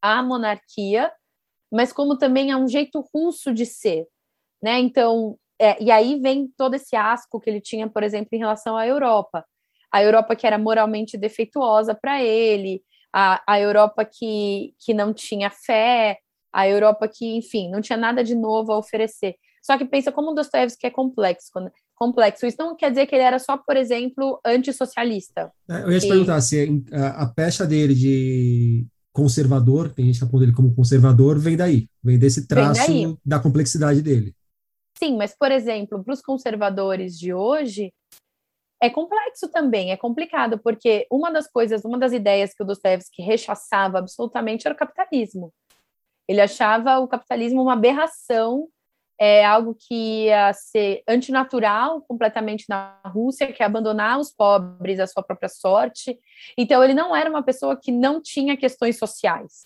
à 0.02 0.22
monarquia, 0.22 1.12
mas 1.72 1.92
como 1.92 2.18
também 2.18 2.52
a 2.52 2.58
um 2.58 2.68
jeito 2.68 3.04
russo 3.14 3.54
de 3.54 3.66
ser, 3.66 4.08
né? 4.62 4.80
Então, 4.80 5.38
é, 5.60 5.82
e 5.82 5.90
aí 5.90 6.20
vem 6.20 6.48
todo 6.58 6.76
esse 6.76 6.96
asco 6.96 7.40
que 7.40 7.50
ele 7.50 7.62
tinha, 7.62 7.90
por 7.90 8.04
exemplo, 8.04 8.30
em 8.34 8.40
relação 8.40 8.78
à 8.78 8.86
Europa. 8.86 9.46
A 9.92 10.04
Europa 10.04 10.36
que 10.36 10.46
era 10.46 10.58
moralmente 10.58 11.18
defeituosa 11.18 11.96
para 11.96 12.22
ele, 12.22 12.84
a, 13.14 13.42
a 13.48 13.60
Europa 13.60 14.04
que, 14.04 14.74
que 14.80 14.94
não 14.94 15.14
tinha 15.14 15.50
fé, 15.50 16.20
a 16.56 16.68
Europa 16.68 17.08
que, 17.08 17.36
enfim, 17.36 17.70
não 17.70 17.82
tinha 17.82 17.98
nada 17.98 18.24
de 18.24 18.34
novo 18.34 18.72
a 18.72 18.78
oferecer. 18.78 19.36
Só 19.62 19.78
que 19.78 19.84
pensa 19.84 20.12
como 20.12 20.32
o 20.32 20.34
Dostoiévski 20.34 20.88
é 20.88 20.90
complexo, 20.90 21.50
complexo. 21.96 22.46
Isso 22.46 22.58
não 22.60 22.76
quer 22.76 22.92
dizer 22.92 23.08
que 23.08 23.16
ele 23.16 23.24
era 23.24 23.40
só, 23.40 23.58
por 23.58 23.76
exemplo, 23.76 24.40
antissocialista. 24.46 25.52
É, 25.70 25.82
eu 25.84 25.92
ia 25.92 26.00
te 26.00 26.08
perguntar 26.08 26.40
se 26.40 26.84
a, 26.94 27.24
a 27.24 27.26
pecha 27.28 27.66
dele 27.66 27.94
de 27.94 28.86
conservador, 29.12 29.92
tem 29.92 30.06
gente 30.06 30.20
que 30.20 30.26
aponta 30.26 30.44
ele 30.44 30.54
como 30.54 30.76
conservador, 30.76 31.40
vem 31.40 31.58
daí, 31.58 31.90
vem 32.04 32.20
desse 32.20 32.48
traço 32.48 32.86
vem 32.86 33.08
daí. 33.08 33.18
da 33.26 33.40
complexidade 33.40 34.02
dele. 34.02 34.34
Sim, 34.98 35.18
mas, 35.18 35.36
por 35.38 35.52
exemplo, 35.52 36.04
para 36.04 36.14
os 36.14 36.22
conservadores 36.22 37.18
de 37.18 37.34
hoje, 37.34 37.92
é 38.82 38.90
complexo 38.90 39.50
também, 39.50 39.92
é 39.92 39.98
complicado, 39.98 40.60
porque 40.60 41.08
uma 41.12 41.32
das 41.32 41.48
coisas, 41.48 41.84
uma 41.84 41.98
das 41.98 42.14
ideias 42.14 42.54
que 42.54 42.62
o 42.64 42.66
Dostoiévski 42.66 43.22
rechaçava 43.22 44.00
absolutamente 44.00 44.68
era 44.68 44.76
o 44.76 44.78
capitalismo. 44.78 45.52
Ele 46.28 46.42
achava 46.42 47.00
o 47.00 47.08
capitalismo 47.08 47.62
uma 47.62 47.74
aberração, 47.74 48.68
é 49.18 49.46
algo 49.46 49.76
que 49.76 50.26
ia 50.26 50.52
ser 50.54 51.02
antinatural 51.08 52.02
completamente 52.02 52.66
na 52.68 53.00
Rússia, 53.06 53.52
que 53.52 53.64
é 53.64 53.66
abandonar 53.66 54.20
os 54.20 54.32
pobres 54.32 55.00
à 55.00 55.08
sua 55.08 55.24
própria 55.24 55.48
sorte. 55.48 56.20
Então, 56.58 56.84
ele 56.84 56.94
não 56.94 57.16
era 57.16 57.30
uma 57.30 57.44
pessoa 57.44 57.80
que 57.80 57.92
não 57.92 58.22
tinha 58.22 58.58
questões 58.58 58.98
sociais. 58.98 59.64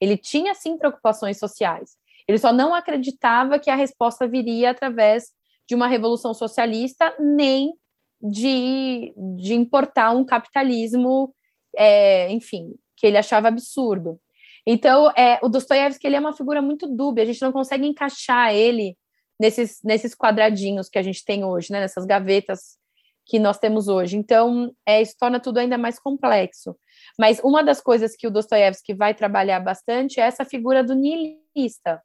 Ele 0.00 0.16
tinha, 0.16 0.54
sim, 0.54 0.76
preocupações 0.76 1.38
sociais. 1.38 1.96
Ele 2.26 2.38
só 2.38 2.52
não 2.52 2.74
acreditava 2.74 3.58
que 3.58 3.70
a 3.70 3.76
resposta 3.76 4.26
viria 4.26 4.70
através 4.70 5.30
de 5.68 5.74
uma 5.74 5.86
revolução 5.86 6.34
socialista, 6.34 7.14
nem 7.18 7.72
de, 8.20 9.14
de 9.36 9.54
importar 9.54 10.12
um 10.12 10.24
capitalismo, 10.24 11.34
é, 11.76 12.30
enfim, 12.32 12.74
que 12.96 13.06
ele 13.06 13.18
achava 13.18 13.48
absurdo. 13.48 14.18
Então, 14.66 15.10
é, 15.10 15.38
o 15.42 15.48
Dostoiévski 15.48 16.06
ele 16.06 16.16
é 16.16 16.20
uma 16.20 16.32
figura 16.32 16.62
muito 16.62 16.86
dúbia, 16.86 17.22
a 17.22 17.26
gente 17.26 17.42
não 17.42 17.52
consegue 17.52 17.86
encaixar 17.86 18.54
ele 18.54 18.96
nesses, 19.38 19.80
nesses 19.82 20.14
quadradinhos 20.14 20.88
que 20.88 20.98
a 20.98 21.02
gente 21.02 21.24
tem 21.24 21.44
hoje, 21.44 21.72
né, 21.72 21.80
nessas 21.80 22.06
gavetas 22.06 22.78
que 23.26 23.38
nós 23.38 23.58
temos 23.58 23.88
hoje. 23.88 24.16
Então, 24.16 24.74
é, 24.86 25.00
isso 25.00 25.14
torna 25.18 25.40
tudo 25.40 25.58
ainda 25.58 25.78
mais 25.78 25.98
complexo. 25.98 26.76
Mas 27.18 27.40
uma 27.42 27.62
das 27.62 27.80
coisas 27.80 28.14
que 28.16 28.26
o 28.26 28.30
Dostoiévski 28.30 28.94
vai 28.94 29.14
trabalhar 29.14 29.60
bastante 29.60 30.20
é 30.20 30.24
essa 30.24 30.44
figura 30.44 30.84
do 30.84 30.94
niilista, 30.94 32.02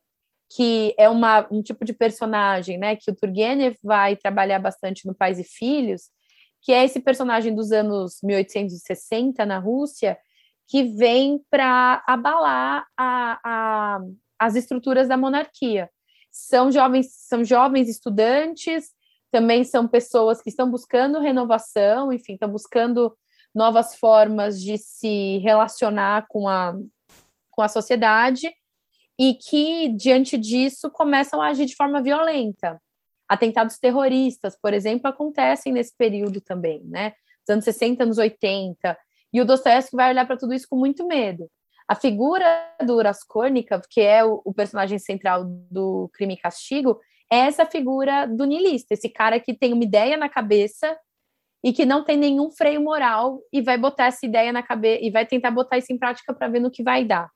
que 0.55 0.93
é 0.97 1.09
uma, 1.09 1.47
um 1.51 1.61
tipo 1.61 1.85
de 1.85 1.93
personagem 1.93 2.77
né, 2.77 2.95
que 2.95 3.11
o 3.11 3.15
Turgenev 3.15 3.75
vai 3.83 4.15
trabalhar 4.15 4.59
bastante 4.59 5.05
no 5.05 5.13
Pais 5.13 5.39
e 5.39 5.43
Filhos, 5.43 6.09
que 6.61 6.71
é 6.71 6.83
esse 6.83 6.99
personagem 6.99 7.53
dos 7.53 7.71
anos 7.71 8.19
1860 8.23 9.45
na 9.45 9.59
Rússia, 9.59 10.17
que 10.69 10.83
vem 10.83 11.43
para 11.49 12.03
abalar 12.07 12.85
a, 12.95 13.39
a, 13.43 13.99
as 14.37 14.55
estruturas 14.55 15.07
da 15.07 15.17
monarquia. 15.17 15.89
São 16.31 16.71
jovens, 16.71 17.11
são 17.11 17.43
jovens 17.43 17.89
estudantes, 17.89 18.91
também 19.31 19.63
são 19.63 19.87
pessoas 19.87 20.41
que 20.43 20.49
estão 20.49 20.69
buscando 20.69 21.19
renovação, 21.19 22.13
enfim, 22.13 22.33
estão 22.33 22.49
buscando 22.49 23.17
novas 23.53 23.95
formas 23.95 24.61
de 24.61 24.77
se 24.77 25.39
relacionar 25.39 26.27
com 26.29 26.47
a, 26.47 26.75
com 27.49 27.63
a 27.63 27.67
sociedade 27.67 28.53
e 29.17 29.33
que, 29.33 29.89
diante 29.89 30.37
disso, 30.37 30.91
começam 30.91 31.41
a 31.41 31.47
agir 31.47 31.65
de 31.65 31.75
forma 31.75 31.99
violenta. 31.99 32.79
Atentados 33.27 33.79
terroristas, 33.79 34.55
por 34.55 34.71
exemplo, 34.71 35.09
acontecem 35.09 35.73
nesse 35.73 35.95
período 35.97 36.39
também, 36.39 36.83
né? 36.85 37.13
Dos 37.39 37.53
anos 37.53 37.65
60, 37.65 38.03
anos 38.03 38.17
80, 38.19 38.97
e 39.33 39.41
o 39.41 39.45
Dostoiévski 39.45 39.95
vai 39.95 40.11
olhar 40.11 40.25
para 40.25 40.37
tudo 40.37 40.53
isso 40.53 40.67
com 40.69 40.77
muito 40.77 41.05
medo. 41.07 41.49
A 41.87 41.95
figura 41.95 42.45
do 42.85 43.01
Raskolnikov, 43.01 43.83
que 43.89 44.01
é 44.01 44.23
o, 44.23 44.41
o, 44.45 44.53
personagem 44.53 44.99
central 44.99 45.43
do 45.45 46.09
Crime 46.13 46.35
e 46.35 46.37
Castigo, 46.37 46.99
é 47.31 47.37
essa 47.37 47.65
figura 47.65 48.27
do 48.27 48.45
niilista, 48.45 48.93
esse 48.93 49.09
cara 49.09 49.39
que 49.39 49.53
tem 49.53 49.73
uma 49.73 49.83
ideia 49.83 50.15
na 50.15 50.29
cabeça 50.29 50.97
e 51.63 51.73
que 51.73 51.85
não 51.85 52.03
tem 52.03 52.17
nenhum 52.17 52.51
freio 52.51 52.81
moral 52.81 53.39
e 53.51 53.61
vai 53.61 53.77
botar 53.77 54.05
essa 54.05 54.25
ideia 54.25 54.51
na 54.51 54.63
cabeça 54.63 55.03
e 55.03 55.11
vai 55.11 55.25
tentar 55.25 55.51
botar 55.51 55.77
isso 55.77 55.91
em 55.91 55.97
prática 55.97 56.33
para 56.33 56.47
ver 56.47 56.59
no 56.59 56.71
que 56.71 56.83
vai 56.83 57.03
dar. 57.03 57.29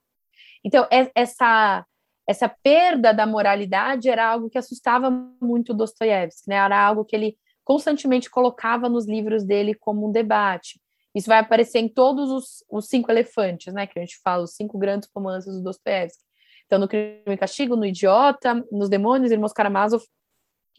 Então, 0.64 0.86
é, 0.90 1.10
essa 1.14 1.84
essa 2.26 2.48
perda 2.48 3.12
da 3.12 3.26
moralidade 3.26 4.08
era 4.08 4.26
algo 4.26 4.48
que 4.48 4.56
assustava 4.56 5.10
muito 5.42 5.74
Dostoiévski, 5.74 6.48
né? 6.48 6.56
Era 6.56 6.80
algo 6.80 7.04
que 7.04 7.14
ele 7.14 7.36
constantemente 7.62 8.30
colocava 8.30 8.88
nos 8.88 9.06
livros 9.06 9.44
dele 9.44 9.74
como 9.74 10.08
um 10.08 10.12
debate. 10.12 10.80
Isso 11.14 11.28
vai 11.28 11.38
aparecer 11.38 11.78
em 11.78 11.88
todos 11.88 12.30
os, 12.30 12.64
os 12.68 12.86
cinco 12.86 13.10
elefantes, 13.10 13.72
né? 13.72 13.86
Que 13.86 13.98
a 13.98 14.02
gente 14.02 14.18
fala, 14.22 14.42
os 14.42 14.54
cinco 14.54 14.76
grandes 14.78 15.08
romances 15.14 15.54
do 15.54 15.62
Dostoiévski. 15.62 16.22
Então, 16.66 16.78
no 16.78 16.88
Crime 16.88 17.22
e 17.26 17.36
Castigo, 17.36 17.76
no 17.76 17.86
Idiota, 17.86 18.64
nos 18.72 18.88
Demônios, 18.88 19.30
Irmãos 19.30 19.52
Karamazov 19.52 20.04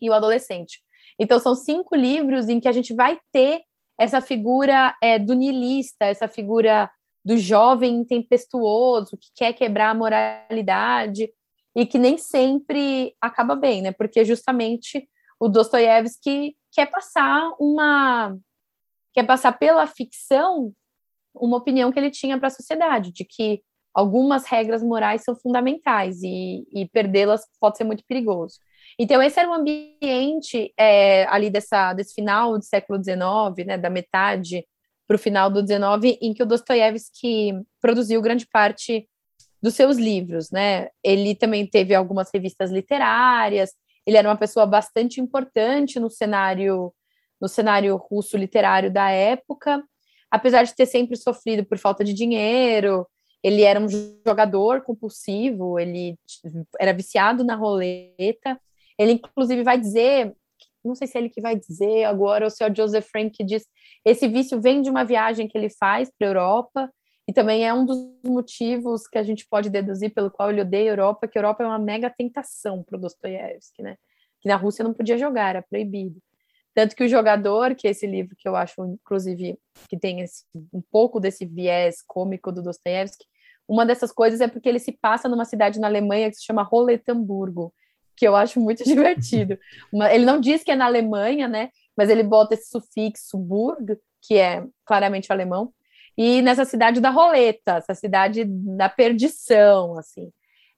e 0.01 0.09
o 0.09 0.13
Adolescente. 0.13 0.81
Então, 1.17 1.39
são 1.39 1.55
cinco 1.55 1.95
livros 1.95 2.49
em 2.49 2.59
que 2.59 2.67
a 2.67 2.71
gente 2.71 2.93
vai 2.93 3.19
ter 3.31 3.61
essa 3.97 4.19
figura 4.19 4.93
é, 5.01 5.17
do 5.17 5.33
niilista, 5.33 6.05
essa 6.05 6.27
figura 6.27 6.89
do 7.23 7.37
jovem 7.37 8.03
tempestuoso 8.03 9.17
que 9.17 9.29
quer 9.33 9.53
quebrar 9.53 9.91
a 9.91 9.95
moralidade 9.95 11.31
e 11.75 11.85
que 11.85 11.97
nem 11.97 12.17
sempre 12.17 13.15
acaba 13.21 13.55
bem, 13.55 13.81
né? 13.81 13.91
Porque 13.91 14.23
justamente 14.25 15.07
o 15.39 15.47
Dostoiévski 15.47 16.55
quer 16.71 16.85
passar 16.87 17.51
uma 17.59 18.37
quer 19.15 19.25
passar 19.25 19.53
pela 19.53 19.87
ficção 19.87 20.73
uma 21.33 21.57
opinião 21.57 21.91
que 21.91 21.97
ele 21.97 22.11
tinha 22.11 22.37
para 22.37 22.47
a 22.47 22.51
sociedade, 22.51 23.11
de 23.11 23.25
que 23.25 23.61
algumas 23.93 24.45
regras 24.45 24.83
morais 24.83 25.23
são 25.23 25.35
fundamentais 25.35 26.21
e, 26.21 26.65
e 26.73 26.87
perdê-las 26.89 27.41
pode 27.59 27.77
ser 27.77 27.85
muito 27.85 28.03
perigoso. 28.05 28.59
Então, 28.99 29.21
esse 29.21 29.39
era 29.39 29.49
o 29.49 29.53
ambiente 29.53 30.73
é, 30.77 31.25
ali 31.27 31.49
dessa, 31.49 31.93
desse 31.93 32.13
final 32.13 32.57
do 32.57 32.63
século 32.63 33.01
XIX, 33.01 33.65
né, 33.65 33.77
da 33.77 33.89
metade 33.89 34.65
para 35.07 35.15
o 35.15 35.19
final 35.19 35.49
do 35.49 35.65
XIX, 35.65 36.17
em 36.21 36.33
que 36.33 36.43
o 36.43 36.45
Dostoiévski 36.45 37.53
produziu 37.81 38.21
grande 38.21 38.45
parte 38.47 39.07
dos 39.61 39.73
seus 39.75 39.97
livros, 39.97 40.51
né? 40.51 40.89
Ele 41.03 41.35
também 41.35 41.65
teve 41.65 41.95
algumas 41.95 42.29
revistas 42.33 42.71
literárias, 42.71 43.71
ele 44.05 44.17
era 44.17 44.27
uma 44.27 44.37
pessoa 44.37 44.65
bastante 44.65 45.19
importante 45.19 45.99
no 45.99 46.09
cenário 46.09 46.93
no 47.39 47.47
cenário 47.47 47.95
russo 47.95 48.37
literário 48.37 48.91
da 48.91 49.09
época, 49.09 49.83
apesar 50.29 50.63
de 50.63 50.75
ter 50.75 50.85
sempre 50.85 51.15
sofrido 51.15 51.65
por 51.65 51.77
falta 51.77 52.03
de 52.03 52.13
dinheiro, 52.13 53.07
ele 53.43 53.61
era 53.61 53.79
um 53.79 53.87
jogador 54.25 54.81
compulsivo, 54.81 55.77
ele 55.77 56.17
era 56.79 56.91
viciado 56.91 57.43
na 57.43 57.55
roleta. 57.55 58.59
Ele, 58.97 59.13
inclusive, 59.13 59.61
vai 59.61 59.79
dizer, 59.79 60.35
não 60.83 60.95
sei 60.95 61.07
se 61.07 61.17
é 61.17 61.21
ele 61.21 61.29
que 61.29 61.41
vai 61.41 61.55
dizer 61.55 62.05
agora, 62.05 62.45
ou 62.45 62.49
se 62.49 62.63
é 62.63 62.69
o 62.69 62.75
Joseph 62.75 63.07
Frank 63.07 63.29
que 63.29 63.43
diz, 63.43 63.65
esse 64.03 64.27
vício 64.27 64.59
vem 64.59 64.81
de 64.81 64.89
uma 64.89 65.03
viagem 65.03 65.47
que 65.47 65.57
ele 65.57 65.69
faz 65.69 66.09
para 66.17 66.27
a 66.27 66.29
Europa, 66.31 66.91
e 67.27 67.33
também 67.33 67.65
é 67.65 67.73
um 67.73 67.85
dos 67.85 67.97
motivos 68.23 69.07
que 69.07 69.17
a 69.17 69.23
gente 69.23 69.47
pode 69.47 69.69
deduzir 69.69 70.13
pelo 70.13 70.29
qual 70.29 70.51
ele 70.51 70.61
odeia 70.61 70.91
a 70.91 70.93
Europa, 70.93 71.27
que 71.27 71.37
a 71.37 71.41
Europa 71.41 71.63
é 71.63 71.67
uma 71.67 71.79
mega 71.79 72.09
tentação 72.09 72.83
para 72.83 72.97
o 72.97 73.01
Dostoiévski, 73.01 73.81
né? 73.81 73.97
Que 74.41 74.47
na 74.47 74.55
Rússia 74.55 74.83
não 74.83 74.93
podia 74.93 75.17
jogar, 75.17 75.49
era 75.49 75.61
proibido. 75.61 76.21
Tanto 76.75 76.93
que 76.93 77.05
o 77.05 77.07
jogador, 77.07 77.73
que 77.73 77.87
é 77.87 77.91
esse 77.91 78.05
livro 78.05 78.35
que 78.37 78.47
eu 78.47 78.55
acho, 78.55 78.85
inclusive, 78.85 79.57
que 79.89 79.97
tem 79.97 80.19
esse, 80.19 80.43
um 80.73 80.81
pouco 80.91 81.21
desse 81.21 81.45
viés 81.45 82.03
cômico 82.05 82.51
do 82.51 82.61
Dostoiévski, 82.61 83.25
uma 83.67 83.85
dessas 83.85 84.11
coisas 84.11 84.41
é 84.41 84.47
porque 84.47 84.67
ele 84.67 84.77
se 84.77 84.91
passa 84.91 85.29
numa 85.29 85.45
cidade 85.45 85.79
na 85.79 85.87
Alemanha 85.87 86.29
que 86.29 86.35
se 86.35 86.43
chama 86.43 86.63
Roletamburgo, 86.63 87.73
que 88.17 88.27
eu 88.27 88.35
acho 88.35 88.59
muito 88.59 88.83
divertido. 88.85 89.57
Uma, 89.91 90.13
ele 90.13 90.25
não 90.25 90.39
diz 90.39 90.63
que 90.63 90.71
é 90.71 90.75
na 90.75 90.85
Alemanha, 90.85 91.47
né? 91.47 91.69
Mas 91.95 92.09
ele 92.09 92.23
bota 92.23 92.53
esse 92.53 92.69
sufixo 92.69 93.37
burg, 93.37 93.97
que 94.21 94.37
é 94.37 94.65
claramente 94.85 95.31
alemão, 95.31 95.73
e 96.17 96.41
nessa 96.41 96.65
cidade 96.65 96.99
da 96.99 97.09
roleta, 97.09 97.77
essa 97.77 97.95
cidade 97.95 98.43
da 98.45 98.89
perdição, 98.89 99.97
assim. 99.97 100.29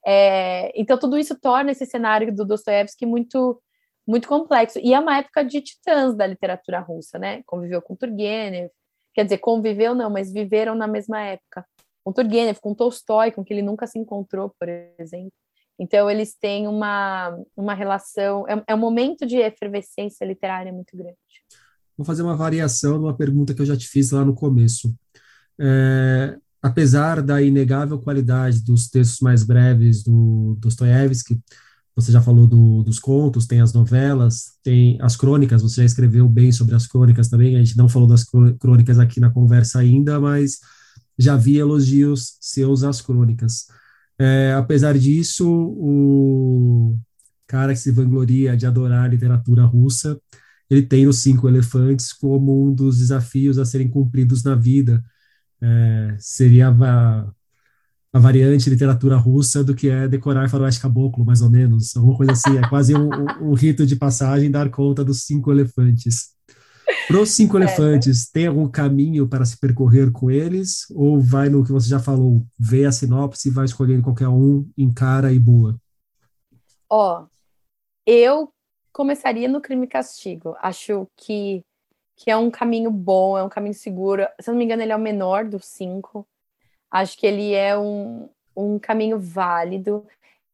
É, 0.06 0.72
então 0.80 0.98
tudo 0.98 1.18
isso 1.18 1.40
torna 1.40 1.72
esse 1.72 1.86
cenário 1.86 2.34
do 2.34 2.46
Dostoiévski 2.46 3.06
muito 3.06 3.62
muito 4.08 4.28
complexo. 4.28 4.80
E 4.80 4.94
é 4.94 5.00
uma 5.00 5.18
época 5.18 5.44
de 5.44 5.62
titãs 5.62 6.16
da 6.16 6.26
literatura 6.26 6.80
russa, 6.80 7.20
né? 7.20 7.42
Conviveu 7.46 7.82
com 7.82 7.96
Turgenev, 7.96 8.70
quer 9.14 9.26
dizer, 9.26 9.40
conviveu 9.40 9.94
não, 9.94 10.10
mas 10.10 10.32
viveram 10.32 10.74
na 10.74 10.88
mesma 10.88 11.22
época. 11.22 11.66
Com 12.04 12.14
Turgenev, 12.14 12.60
com 12.62 12.74
Tolstói, 12.74 13.32
com 13.32 13.44
que 13.44 13.54
ele 13.54 13.62
nunca 13.62 13.86
se 13.86 14.00
encontrou, 14.00 14.54
por 14.58 14.70
exemplo. 14.98 15.34
Então, 15.80 16.10
eles 16.10 16.34
têm 16.34 16.68
uma, 16.68 17.38
uma 17.56 17.74
relação, 17.74 18.48
é, 18.48 18.64
é 18.68 18.74
um 18.74 18.80
momento 18.80 19.26
de 19.26 19.38
efervescência 19.38 20.26
literária 20.26 20.72
muito 20.72 20.96
grande. 20.96 21.18
Vou 21.96 22.06
fazer 22.06 22.24
uma 22.24 22.36
variação 22.36 22.94
de 22.94 23.06
uma 23.06 23.16
pergunta 23.16 23.54
que 23.54 23.62
eu 23.62 23.66
já 23.66 23.76
te 23.76 23.88
fiz 23.88 24.12
lá 24.12 24.24
no 24.24 24.34
começo. 24.34 24.96
É, 25.60 26.38
apesar 26.62 27.22
da 27.22 27.42
inegável 27.42 28.00
qualidade 28.00 28.64
dos 28.64 28.90
textos 28.90 29.20
mais 29.20 29.44
breves 29.44 30.04
do 30.04 30.56
Dostoiévski, 30.60 31.40
você 31.98 32.12
já 32.12 32.22
falou 32.22 32.46
do, 32.46 32.84
dos 32.84 33.00
contos, 33.00 33.48
tem 33.48 33.60
as 33.60 33.74
novelas, 33.74 34.52
tem 34.64 35.00
as 35.02 35.16
crônicas, 35.16 35.64
você 35.64 35.82
já 35.82 35.86
escreveu 35.86 36.30
bem 36.30 36.52
sobre 36.52 36.76
as 36.76 36.86
crônicas 36.86 37.28
também, 37.28 37.56
a 37.56 37.60
gente 37.64 37.76
não 37.76 37.90
falou 37.90 38.08
das 38.08 38.24
crônicas 38.60 39.00
aqui 39.00 39.20
na 39.20 39.32
conversa 39.32 39.80
ainda, 39.80 40.20
mas 40.20 40.60
já 41.18 41.36
vi 41.36 41.58
elogios 41.58 42.38
seus 42.40 42.84
às 42.84 43.02
crônicas. 43.02 43.66
É, 44.20 44.54
apesar 44.54 44.96
disso, 44.96 45.50
o 45.50 47.00
cara 47.48 47.74
que 47.74 47.80
se 47.80 47.92
vangloria 47.92 48.56
de 48.56 48.68
adorar 48.68 49.06
a 49.06 49.08
literatura 49.08 49.66
russa, 49.66 50.22
ele 50.70 50.84
tem 50.84 51.08
os 51.08 51.18
Cinco 51.24 51.48
Elefantes 51.48 52.14
como 52.14 52.64
um 52.64 52.72
dos 52.76 53.00
desafios 53.00 53.58
a 53.58 53.66
serem 53.66 53.90
cumpridos 53.90 54.44
na 54.44 54.54
vida, 54.54 55.04
é, 55.60 56.16
seria 56.20 56.70
a, 58.18 58.20
variante 58.20 58.70
literatura 58.70 59.16
russa 59.16 59.64
do 59.64 59.76
que 59.76 59.90
é 59.90 60.08
decorar 60.08 60.50
faroeste 60.50 60.82
caboclo, 60.82 61.26
mais 61.26 61.42
ou 61.42 61.50
menos, 61.50 61.96
alguma 61.96 62.18
coisa 62.18 62.32
assim, 62.32 62.58
é 62.58 62.68
quase 62.68 62.96
um, 62.96 63.10
um, 63.10 63.50
um 63.50 63.54
rito 63.54 63.86
de 63.86 63.96
passagem 63.96 64.52
dar 64.52 64.70
conta 64.70 65.04
dos 65.04 65.24
cinco 65.24 65.52
elefantes. 65.52 66.36
Para 67.08 67.22
os 67.22 67.30
cinco 67.32 67.58
é. 67.58 67.62
elefantes, 67.62 68.30
tem 68.30 68.48
algum 68.48 68.68
caminho 68.68 69.28
para 69.28 69.46
se 69.46 69.58
percorrer 69.58 70.12
com 70.12 70.32
eles? 70.32 70.86
Ou 70.92 71.20
vai 71.20 71.50
no 71.50 71.64
que 71.64 71.72
você 71.72 71.88
já 71.88 72.00
falou, 72.00 72.46
vê 72.58 72.86
a 72.86 72.92
sinopse, 72.92 73.50
vai 73.50 73.66
escolhendo 73.66 74.04
qualquer 74.04 74.28
um, 74.28 74.70
encara 74.78 75.32
e 75.32 75.40
boa? 75.40 75.80
Ó, 76.90 77.26
eu 78.06 78.52
começaria 78.92 79.48
no 79.48 79.62
crime 79.62 79.86
e 79.86 79.90
castigo. 79.90 80.56
Acho 80.60 81.08
que 81.16 81.64
que 82.18 82.32
é 82.32 82.36
um 82.36 82.50
caminho 82.50 82.90
bom, 82.90 83.38
é 83.38 83.44
um 83.44 83.50
caminho 83.50 83.76
seguro. 83.76 84.28
Se 84.42 84.50
eu 84.50 84.54
não 84.54 84.58
me 84.58 84.66
engano, 84.66 84.82
ele 84.82 84.92
é 84.92 84.96
o 84.96 85.00
menor 85.00 85.46
dos 85.46 85.66
cinco. 85.66 86.28
Acho 86.92 87.18
que 87.18 87.26
ele 87.26 87.54
é 87.54 87.78
um, 87.78 88.30
um 88.56 88.80
caminho 88.80 89.20
válido. 89.20 90.06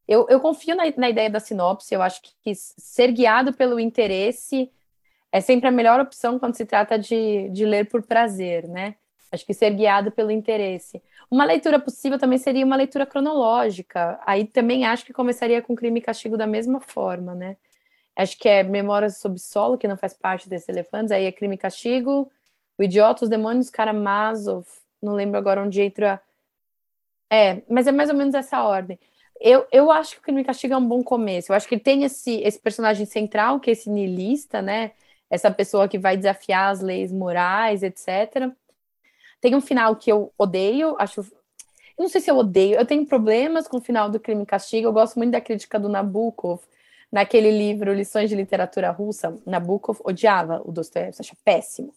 Eu, 0.06 0.26
eu 0.28 0.40
confio 0.40 0.74
na, 0.74 0.84
na 0.96 1.08
ideia 1.08 1.30
da 1.30 1.40
sinopse, 1.40 1.94
eu 1.94 2.02
acho 2.02 2.20
que, 2.22 2.30
que 2.42 2.54
ser 2.54 3.12
guiado 3.12 3.52
pelo 3.52 3.80
interesse 3.80 4.70
é 5.32 5.40
sempre 5.40 5.68
a 5.68 5.72
melhor 5.72 6.00
opção 6.00 6.38
quando 6.38 6.54
se 6.54 6.64
trata 6.64 6.98
de, 6.98 7.48
de 7.50 7.64
ler 7.64 7.88
por 7.88 8.02
prazer, 8.02 8.68
né? 8.68 8.94
Acho 9.32 9.44
que 9.44 9.52
ser 9.52 9.70
guiado 9.70 10.12
pelo 10.12 10.30
interesse. 10.30 11.02
Uma 11.28 11.44
leitura 11.44 11.80
possível 11.80 12.18
também 12.18 12.38
seria 12.38 12.64
uma 12.64 12.76
leitura 12.76 13.04
cronológica. 13.04 14.20
Aí 14.24 14.44
também 14.44 14.84
acho 14.84 15.04
que 15.04 15.12
começaria 15.12 15.60
com 15.60 15.74
crime 15.74 15.98
e 15.98 16.02
castigo 16.02 16.36
da 16.36 16.46
mesma 16.46 16.80
forma, 16.80 17.34
né? 17.34 17.56
acho 18.16 18.38
que 18.38 18.48
é 18.48 18.62
Memórias 18.62 19.18
sob 19.18 19.38
Solo, 19.38 19.78
que 19.78 19.88
não 19.88 19.96
faz 19.96 20.14
parte 20.14 20.48
desses 20.48 20.68
elefantes, 20.68 21.10
aí 21.10 21.24
é 21.24 21.32
Crime 21.32 21.56
e 21.56 21.58
Castigo, 21.58 22.30
O 22.78 22.82
Idiota, 22.82 23.24
Os 23.24 23.30
Demônios, 23.30 23.70
Karamazov, 23.70 24.66
não 25.04 25.14
lembro 25.14 25.38
agora 25.38 25.62
onde 25.62 25.80
entra. 25.82 26.20
É, 27.30 27.62
mas 27.68 27.86
é 27.86 27.92
mais 27.92 28.10
ou 28.10 28.16
menos 28.16 28.34
essa 28.34 28.62
ordem. 28.62 28.98
Eu, 29.40 29.66
eu 29.72 29.90
acho 29.90 30.12
que 30.12 30.18
o 30.20 30.22
Crime 30.22 30.42
e 30.42 30.44
Castigo 30.44 30.74
é 30.74 30.76
um 30.76 30.86
bom 30.86 31.02
começo. 31.02 31.52
Eu 31.52 31.56
acho 31.56 31.68
que 31.68 31.74
ele 31.74 31.82
tem 31.82 32.04
esse, 32.04 32.40
esse 32.42 32.58
personagem 32.58 33.06
central, 33.06 33.60
que 33.60 33.70
é 33.70 33.72
esse 33.72 33.90
niilista, 33.90 34.62
né? 34.62 34.92
Essa 35.30 35.50
pessoa 35.50 35.88
que 35.88 35.98
vai 35.98 36.16
desafiar 36.16 36.70
as 36.70 36.80
leis 36.80 37.12
morais, 37.12 37.82
etc. 37.82 38.52
Tem 39.40 39.54
um 39.54 39.60
final 39.60 39.96
que 39.96 40.10
eu 40.10 40.32
odeio, 40.38 40.96
acho. 40.98 41.20
Eu 41.20 42.02
não 42.02 42.08
sei 42.08 42.20
se 42.20 42.30
eu 42.30 42.36
odeio, 42.36 42.76
eu 42.76 42.86
tenho 42.86 43.06
problemas 43.06 43.68
com 43.68 43.78
o 43.78 43.80
final 43.80 44.08
do 44.10 44.20
Crime 44.20 44.42
e 44.42 44.46
Castigo. 44.46 44.88
Eu 44.88 44.92
gosto 44.92 45.16
muito 45.16 45.32
da 45.32 45.40
crítica 45.40 45.78
do 45.78 45.88
Nabokov, 45.88 46.60
naquele 47.14 47.50
livro 47.50 47.94
Lições 47.94 48.28
de 48.28 48.34
Literatura 48.34 48.90
Russa, 48.90 49.38
Nabokov 49.46 50.00
odiava 50.04 50.60
o 50.64 50.72
Dostoiévski, 50.72 51.22
acha 51.22 51.36
péssimo. 51.44 51.94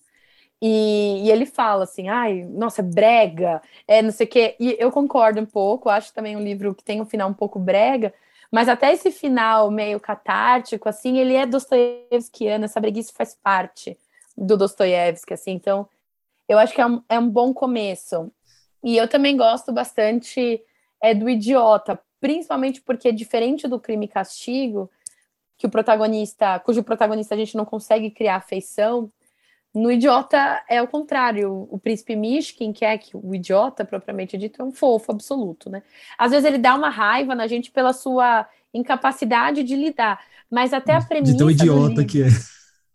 E, 0.61 1.23
e, 1.25 1.31
ele 1.31 1.45
fala 1.45 1.83
assim, 1.83 2.09
ai, 2.09 2.43
nossa, 2.43 2.81
brega, 2.81 3.61
é 3.87 4.01
não 4.01 4.11
sei 4.11 4.25
o 4.25 4.29
quê. 4.29 4.55
E 4.59 4.75
eu 4.79 4.91
concordo 4.91 5.39
um 5.39 5.45
pouco, 5.45 5.89
acho 5.89 6.13
também 6.13 6.35
um 6.35 6.43
livro 6.43 6.73
que 6.73 6.83
tem 6.83 6.99
um 7.01 7.05
final 7.05 7.29
um 7.29 7.33
pouco 7.33 7.59
brega, 7.59 8.13
mas 8.51 8.67
até 8.67 8.91
esse 8.91 9.11
final 9.11 9.69
meio 9.69 9.99
catártico, 9.99 10.89
assim, 10.89 11.19
ele 11.19 11.35
é 11.35 11.45
dostoiévskiano, 11.45 12.65
essa 12.65 12.79
breguice 12.79 13.13
faz 13.13 13.35
parte 13.35 13.97
do 14.35 14.55
Dostoiévski, 14.57 15.33
assim, 15.33 15.51
então 15.51 15.87
eu 16.47 16.57
acho 16.57 16.73
que 16.73 16.81
é 16.81 16.85
um, 16.85 17.03
é 17.09 17.19
um 17.19 17.29
bom 17.29 17.53
começo. 17.53 18.31
E 18.83 18.95
eu 18.95 19.07
também 19.07 19.35
gosto 19.35 19.71
bastante 19.73 20.61
é, 21.01 21.13
do 21.13 21.29
Idiota, 21.29 21.99
principalmente 22.19 22.81
porque, 22.81 23.11
diferente 23.11 23.67
do 23.67 23.79
Crime 23.79 24.05
e 24.05 24.09
Castigo, 24.09 24.89
que 25.57 25.65
o 25.65 25.69
protagonista, 25.69 26.59
cujo 26.59 26.83
protagonista 26.83 27.35
a 27.35 27.37
gente 27.37 27.57
não 27.57 27.65
consegue 27.65 28.11
criar 28.11 28.35
afeição, 28.35 29.11
no 29.77 29.91
idiota 29.91 30.63
é 30.67 30.81
o 30.81 30.87
contrário. 30.87 31.67
O 31.69 31.77
príncipe 31.77 32.15
Mishkin, 32.15 32.73
que 32.73 32.83
é 32.83 32.97
que 32.97 33.15
o 33.15 33.35
idiota 33.35 33.85
propriamente 33.85 34.37
dito, 34.37 34.61
é 34.61 34.65
um 34.65 34.71
fofo 34.71 35.11
absoluto, 35.11 35.69
né? 35.69 35.83
Às 36.17 36.31
vezes 36.31 36.45
ele 36.45 36.57
dá 36.57 36.75
uma 36.75 36.89
raiva 36.89 37.35
na 37.35 37.47
gente 37.47 37.71
pela 37.71 37.93
sua 37.93 38.47
incapacidade 38.73 39.63
de 39.63 39.75
lidar, 39.75 40.23
mas 40.49 40.73
até 40.73 40.93
a 40.93 41.01
premissa 41.01 41.33
de 41.33 41.39
tão 41.39 41.49
idiota 41.49 41.89
livro, 41.89 42.05
que 42.05 42.23
é. 42.23 42.27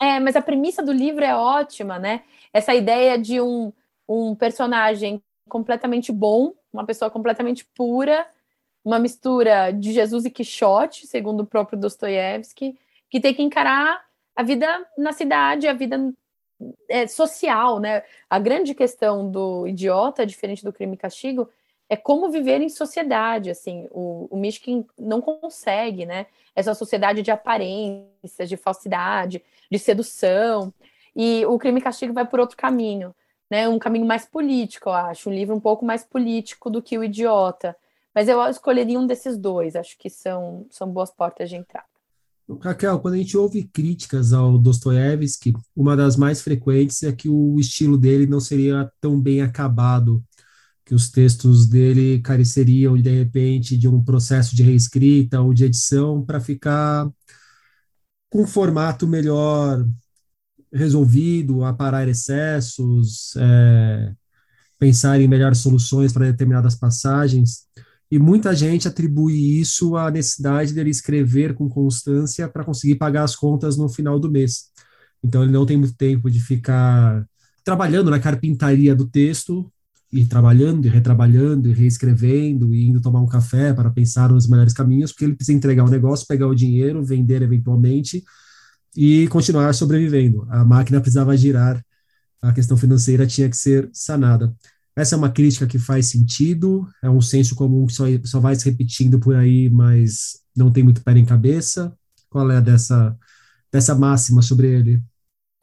É, 0.01 0.21
mas 0.21 0.35
a 0.35 0.43
premissa 0.43 0.83
do 0.83 0.93
livro 0.93 1.25
é 1.25 1.35
ótima, 1.35 1.99
né? 1.99 2.23
Essa 2.53 2.75
ideia 2.75 3.17
de 3.17 3.41
um, 3.41 3.73
um 4.09 4.35
personagem 4.35 5.23
completamente 5.49 6.11
bom, 6.11 6.53
uma 6.73 6.85
pessoa 6.85 7.11
completamente 7.11 7.65
pura, 7.75 8.27
uma 8.85 8.99
mistura 8.99 9.71
de 9.71 9.93
Jesus 9.93 10.25
e 10.25 10.31
Quixote, 10.31 11.07
segundo 11.07 11.41
o 11.41 11.47
próprio 11.47 11.79
Dostoiévski, 11.79 12.77
que 13.09 13.21
tem 13.21 13.33
que 13.33 13.43
encarar 13.43 14.01
a 14.35 14.43
vida 14.43 14.67
na 14.99 15.13
cidade, 15.13 15.69
a 15.69 15.73
vida 15.73 16.13
é, 16.89 17.07
social, 17.07 17.81
né? 17.81 18.03
A 18.29 18.39
grande 18.39 18.75
questão 18.75 19.31
do 19.31 19.67
idiota, 19.67 20.27
diferente 20.27 20.65
do 20.65 20.73
crime 20.73 20.95
e 20.95 20.99
castigo, 20.99 21.49
é 21.93 21.97
como 21.97 22.31
viver 22.31 22.63
em 22.63 22.71
sociedade, 22.71 23.51
assim, 23.51 23.87
o, 23.91 24.27
o 24.31 24.37
Mishkin 24.39 24.87
não 24.99 25.21
consegue, 25.21 26.07
né, 26.07 26.25
essa 26.57 26.73
sociedade 26.75 27.21
de 27.21 27.31
aparências, 27.31 28.49
de 28.49 28.57
falsidade, 28.57 29.45
de 29.71 29.79
sedução, 29.79 30.73
e 31.15 31.45
o 31.45 31.59
Crime 31.59 31.81
e 31.81 31.83
Castigo 31.83 32.15
vai 32.15 32.27
por 32.27 32.41
outro 32.41 32.57
caminho, 32.57 33.15
né, 33.51 33.69
um 33.69 33.79
caminho 33.79 34.07
mais 34.07 34.25
político, 34.25 34.89
eu 34.89 34.95
acho, 34.95 35.29
um 35.29 35.35
livro 35.35 35.55
um 35.55 35.61
pouco 35.61 35.85
mais 35.85 36.03
político 36.03 36.71
do 36.71 36.81
que 36.81 36.97
o 36.97 37.05
Idiota, 37.05 37.77
mas 38.15 38.27
eu 38.27 38.43
escolheria 38.49 38.99
um 38.99 39.07
desses 39.07 39.37
dois, 39.37 39.77
acho 39.77 39.99
que 39.99 40.09
são, 40.09 40.67
são 40.71 40.89
boas 40.89 41.11
portas 41.11 41.51
de 41.51 41.57
entrada. 41.57 41.92
Raquel, 42.61 42.99
quando 43.01 43.15
a 43.15 43.17
gente 43.19 43.37
ouve 43.37 43.65
críticas 43.65 44.33
ao 44.33 44.59
Dostoiévski, 44.59 45.53
uma 45.75 45.97
das 45.97 46.17
mais 46.17 46.43
frequentes 46.43 47.03
é 47.03 47.13
que 47.13 47.29
o 47.29 47.59
estilo 47.59 47.97
dele 47.99 48.27
não 48.27 48.41
seria 48.41 48.91
tão 49.01 49.21
bem 49.21 49.43
acabado, 49.43 50.23
que 50.85 50.95
os 50.95 51.11
textos 51.11 51.67
dele 51.67 52.21
careceriam, 52.21 52.97
de 52.97 53.11
repente, 53.11 53.77
de 53.77 53.89
um 53.89 54.03
processo 54.03 54.55
de 54.57 54.63
reescrita 54.63 55.41
ou 55.41 55.55
de 55.55 55.65
edição 55.65 56.25
para 56.25 56.41
ficar 56.41 57.09
com 58.31 58.43
um 58.43 58.47
formato 58.47 59.07
melhor 59.07 59.87
resolvido, 60.73 61.65
aparar 61.65 62.09
excessos, 62.09 63.35
é, 63.37 64.13
pensar 64.79 65.21
em 65.21 65.29
melhores 65.29 65.59
soluções 65.59 66.13
para 66.13 66.27
determinadas 66.27 66.75
passagens. 66.75 67.67
E 68.13 68.19
muita 68.19 68.55
gente 68.55 68.87
atribui 68.87 69.59
isso 69.59 69.97
à 69.97 70.11
necessidade 70.11 70.75
dele 70.75 70.91
escrever 70.91 71.55
com 71.55 71.67
constância 71.67 72.47
para 72.47 72.63
conseguir 72.63 72.97
pagar 72.97 73.23
as 73.23 73.35
contas 73.35 73.79
no 73.79 73.89
final 73.89 74.21
do 74.21 74.31
mês. 74.31 74.65
Então 75.25 75.43
ele 75.43 75.51
não 75.51 75.65
tem 75.65 75.79
muito 75.79 75.95
tempo 75.95 76.31
de 76.31 76.39
ficar 76.39 77.27
trabalhando 77.65 78.11
na 78.11 78.21
carpintaria 78.21 78.95
do 78.95 79.09
texto 79.09 79.73
e 80.13 80.27
trabalhando 80.27 80.85
e 80.85 80.91
retrabalhando 80.91 81.71
e 81.71 81.73
reescrevendo 81.73 82.75
e 82.75 82.87
indo 82.87 83.01
tomar 83.01 83.23
um 83.23 83.27
café 83.27 83.73
para 83.73 83.91
pensar 83.91 84.29
nos 84.29 84.47
melhores 84.47 84.75
caminhos, 84.75 85.11
porque 85.11 85.25
ele 85.25 85.35
precisa 85.35 85.57
entregar 85.57 85.85
o 85.85 85.91
negócio, 85.91 86.27
pegar 86.27 86.49
o 86.49 86.55
dinheiro, 86.55 87.03
vender 87.03 87.41
eventualmente 87.41 88.23
e 88.95 89.27
continuar 89.29 89.73
sobrevivendo. 89.73 90.47
A 90.51 90.63
máquina 90.67 91.01
precisava 91.01 91.35
girar, 91.35 91.83
a 92.43 92.53
questão 92.53 92.77
financeira 92.77 93.27
tinha 93.27 93.49
que 93.49 93.57
ser 93.57 93.89
sanada. 93.91 94.55
Essa 94.97 95.15
é 95.15 95.19
uma 95.19 95.33
crítica 95.33 95.67
que 95.67 95.79
faz 95.79 96.11
sentido, 96.11 96.87
é 97.03 97.09
um 97.09 97.21
senso 97.21 97.55
comum 97.55 97.87
que 97.87 97.95
só, 97.95 98.05
só 98.25 98.41
vai 98.41 98.55
se 98.55 98.69
repetindo 98.69 99.19
por 99.19 99.35
aí, 99.35 99.71
mas 99.71 100.43
não 100.55 100.71
tem 100.71 100.83
muito 100.83 101.03
pé 101.03 101.13
em 101.13 101.25
cabeça. 101.25 101.97
Qual 102.29 102.51
é 102.51 102.61
dessa, 102.61 103.17
dessa 103.71 103.95
máxima 103.95 104.43
sobre 104.43 104.69
ele? 104.69 105.03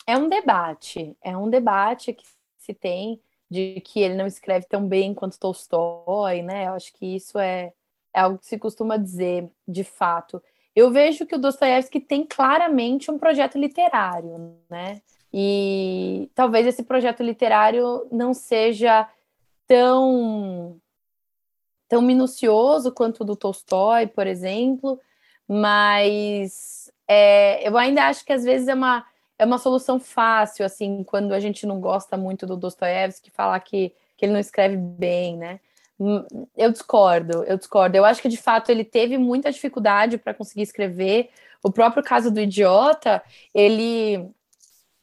É 0.07 0.17
um 0.17 0.27
debate, 0.27 1.15
é 1.23 1.37
um 1.37 1.49
debate 1.49 2.13
que 2.13 2.23
se 2.57 2.73
tem 2.73 3.21
de 3.49 3.81
que 3.81 3.99
ele 3.99 4.15
não 4.15 4.27
escreve 4.27 4.65
tão 4.67 4.87
bem 4.87 5.13
quanto 5.13 5.39
Tolstói, 5.39 6.41
né? 6.41 6.67
Eu 6.67 6.73
acho 6.73 6.93
que 6.93 7.15
isso 7.15 7.37
é, 7.39 7.73
é 8.13 8.21
algo 8.21 8.37
que 8.37 8.45
se 8.45 8.57
costuma 8.57 8.97
dizer, 8.97 9.49
de 9.67 9.83
fato. 9.83 10.41
Eu 10.75 10.91
vejo 10.91 11.25
que 11.25 11.35
o 11.35 11.39
Dostoiévski 11.39 11.99
tem 11.99 12.25
claramente 12.25 13.09
um 13.09 13.17
projeto 13.17 13.57
literário, 13.57 14.55
né? 14.69 15.01
E 15.33 16.29
talvez 16.33 16.65
esse 16.65 16.83
projeto 16.83 17.21
literário 17.23 18.07
não 18.11 18.33
seja 18.33 19.07
tão 19.69 20.81
tão 21.87 22.01
minucioso 22.01 22.91
quanto 22.91 23.21
o 23.21 23.25
do 23.25 23.35
Tolstói, 23.35 24.07
por 24.07 24.27
exemplo, 24.27 24.99
mas 25.47 26.91
é, 27.07 27.67
eu 27.67 27.75
ainda 27.77 28.05
acho 28.05 28.23
que 28.23 28.31
às 28.31 28.43
vezes 28.43 28.67
é 28.67 28.75
uma, 28.75 29.03
é 29.39 29.45
uma 29.45 29.57
solução 29.57 29.99
fácil, 29.99 30.65
assim, 30.65 31.03
quando 31.03 31.33
a 31.33 31.39
gente 31.39 31.65
não 31.65 31.79
gosta 31.81 32.15
muito 32.15 32.45
do 32.45 32.55
Dostoiévski, 32.55 33.31
falar 33.31 33.59
que, 33.61 33.93
que 34.15 34.25
ele 34.25 34.33
não 34.33 34.39
escreve 34.39 34.77
bem, 34.77 35.35
né? 35.37 35.59
Hum, 35.99 36.23
eu 36.55 36.71
discordo, 36.71 37.43
eu 37.43 37.57
discordo. 37.57 37.97
Eu 37.97 38.05
acho 38.05 38.21
que 38.21 38.29
de 38.29 38.37
fato 38.37 38.69
ele 38.69 38.83
teve 38.83 39.17
muita 39.17 39.51
dificuldade 39.51 40.17
para 40.19 40.33
conseguir 40.33 40.61
escrever. 40.61 41.29
O 41.63 41.71
próprio 41.71 42.03
caso 42.03 42.31
do 42.31 42.39
idiota, 42.39 43.21
ele 43.53 44.29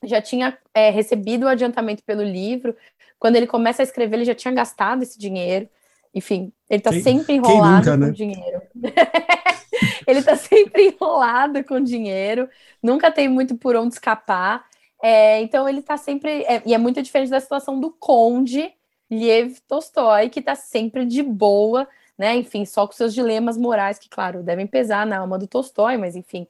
já 0.05 0.23
tinha 0.23 0.57
é, 0.73 0.91
recebido 0.91 1.45
o 1.45 1.49
adiantamento 1.49 2.03
pelo 2.05 2.23
livro, 2.23 2.77
quando 3.19 3.37
ele 3.37 3.47
começa 3.47 3.83
a 3.83 3.85
escrever, 3.85 4.17
ele 4.17 4.25
já 4.25 4.35
tinha 4.35 4.53
gastado 4.53 5.03
esse 5.03 5.19
dinheiro. 5.19 5.69
Enfim, 6.15 6.53
ele 6.69 6.81
está 6.81 6.93
sempre 6.93 7.35
enrolado 7.35 7.91
nunca, 7.91 7.93
com 7.93 7.97
né? 8.07 8.11
dinheiro. 8.11 8.63
ele 10.07 10.19
está 10.21 10.37
sempre 10.37 10.87
enrolado 10.89 11.63
com 11.65 11.81
dinheiro, 11.81 12.49
nunca 12.83 13.11
tem 13.11 13.29
muito 13.29 13.57
por 13.57 13.77
onde 13.77 13.95
escapar. 13.95 14.65
É, 15.03 15.41
então 15.43 15.69
ele 15.69 15.81
está 15.81 15.97
sempre. 15.97 16.43
É, 16.45 16.63
e 16.65 16.75
é 16.75 16.79
muito 16.79 17.03
diferente 17.03 17.31
da 17.31 17.41
situação 17.41 17.79
do 17.79 17.91
Conde 17.91 18.73
Liev 19.11 19.59
Tolstói, 19.69 20.29
que 20.29 20.41
está 20.41 20.55
sempre 20.55 21.05
de 21.05 21.23
boa, 21.23 21.87
né? 22.17 22.35
Enfim, 22.37 22.65
só 22.65 22.87
com 22.87 22.93
seus 22.93 23.15
dilemas 23.15 23.57
morais, 23.57 23.99
que, 23.99 24.09
claro, 24.09 24.43
devem 24.43 24.67
pesar 24.67 25.07
na 25.07 25.19
alma 25.19 25.39
do 25.39 25.47
Tolstói, 25.47 25.97
mas 25.97 26.17
enfim, 26.17 26.47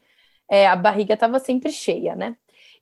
é, 0.48 0.66
a 0.66 0.76
barriga 0.76 1.14
estava 1.14 1.38
sempre 1.38 1.70
cheia, 1.72 2.14
né? 2.14 2.36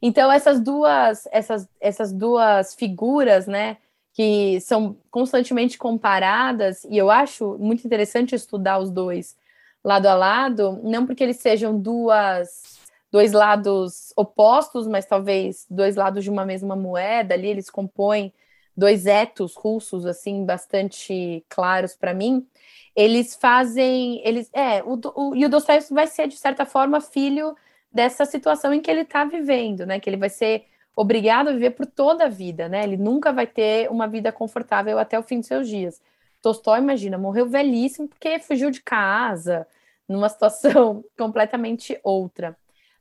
Então 0.07 0.31
essas 0.31 0.61
duas 0.61 1.27
essas, 1.33 1.67
essas 1.81 2.13
duas 2.13 2.75
figuras, 2.75 3.47
né, 3.47 3.79
que 4.13 4.61
são 4.61 4.99
constantemente 5.11 5.79
comparadas 5.79 6.85
e 6.85 6.99
eu 6.99 7.11
acho 7.11 7.57
muito 7.59 7.87
interessante 7.87 8.35
estudar 8.35 8.79
os 8.79 8.91
dois 8.91 9.35
lado 9.83 10.07
a 10.07 10.15
lado, 10.15 10.79
não 10.83 11.07
porque 11.07 11.25
eles 11.25 11.39
sejam 11.39 11.79
duas 11.81 12.79
dois 13.11 13.33
lados 13.33 14.13
opostos, 14.15 14.87
mas 14.87 15.07
talvez 15.07 15.67
dois 15.71 15.97
lados 15.97 16.23
de 16.23 16.29
uma 16.31 16.45
mesma 16.45 16.77
moeda, 16.77 17.33
ali 17.33 17.49
eles 17.49 17.71
compõem 17.71 18.31
dois 18.77 19.07
etos 19.07 19.55
russos 19.55 20.05
assim 20.05 20.45
bastante 20.45 21.43
claros 21.49 21.95
para 21.95 22.13
mim. 22.13 22.47
Eles 22.95 23.35
fazem, 23.35 24.21
eles 24.23 24.51
é, 24.53 24.83
o, 24.83 25.01
o, 25.15 25.35
e 25.35 25.47
o 25.47 25.49
Dostoiévski 25.49 25.95
vai 25.95 26.07
ser 26.09 26.29
de 26.29 26.37
certa 26.37 26.67
forma 26.67 27.01
filho 27.01 27.57
dessa 27.95 28.25
situação 28.25 28.75
em 28.75 28.81
que 28.81 28.91
ele 28.91 29.03
está 29.03 29.25
vivendo, 29.25 29.87
né? 29.87 30.01
Que 30.01 30.11
ele 30.11 30.17
vai 30.17 30.29
ser 30.29 30.65
obrigado 30.97 31.49
a 31.49 31.53
viver 31.53 31.71
por 31.71 31.87
toda 31.87 32.25
a 32.25 32.29
vida, 32.29 32.69
né? 32.69 32.83
Ele 32.83 32.97
nunca 32.97 33.33
vai 33.33 33.47
ter 33.47 33.89
uma 33.89 34.09
vida 34.09 34.33
confortável 34.33 34.99
até 34.99 35.17
o 35.17 35.23
fim 35.23 35.39
dos 35.39 35.47
seus 35.47 35.69
dias. 35.69 36.03
Tolstói, 36.43 36.81
imagina, 36.81 37.17
morreu 37.17 37.47
velhíssimo 37.47 38.09
porque 38.09 38.41
fugiu 38.41 38.71
de 38.71 38.83
casa, 38.83 39.67
numa 40.09 40.29
situação 40.29 41.05
completamente 41.17 41.99
outra. 42.03 42.57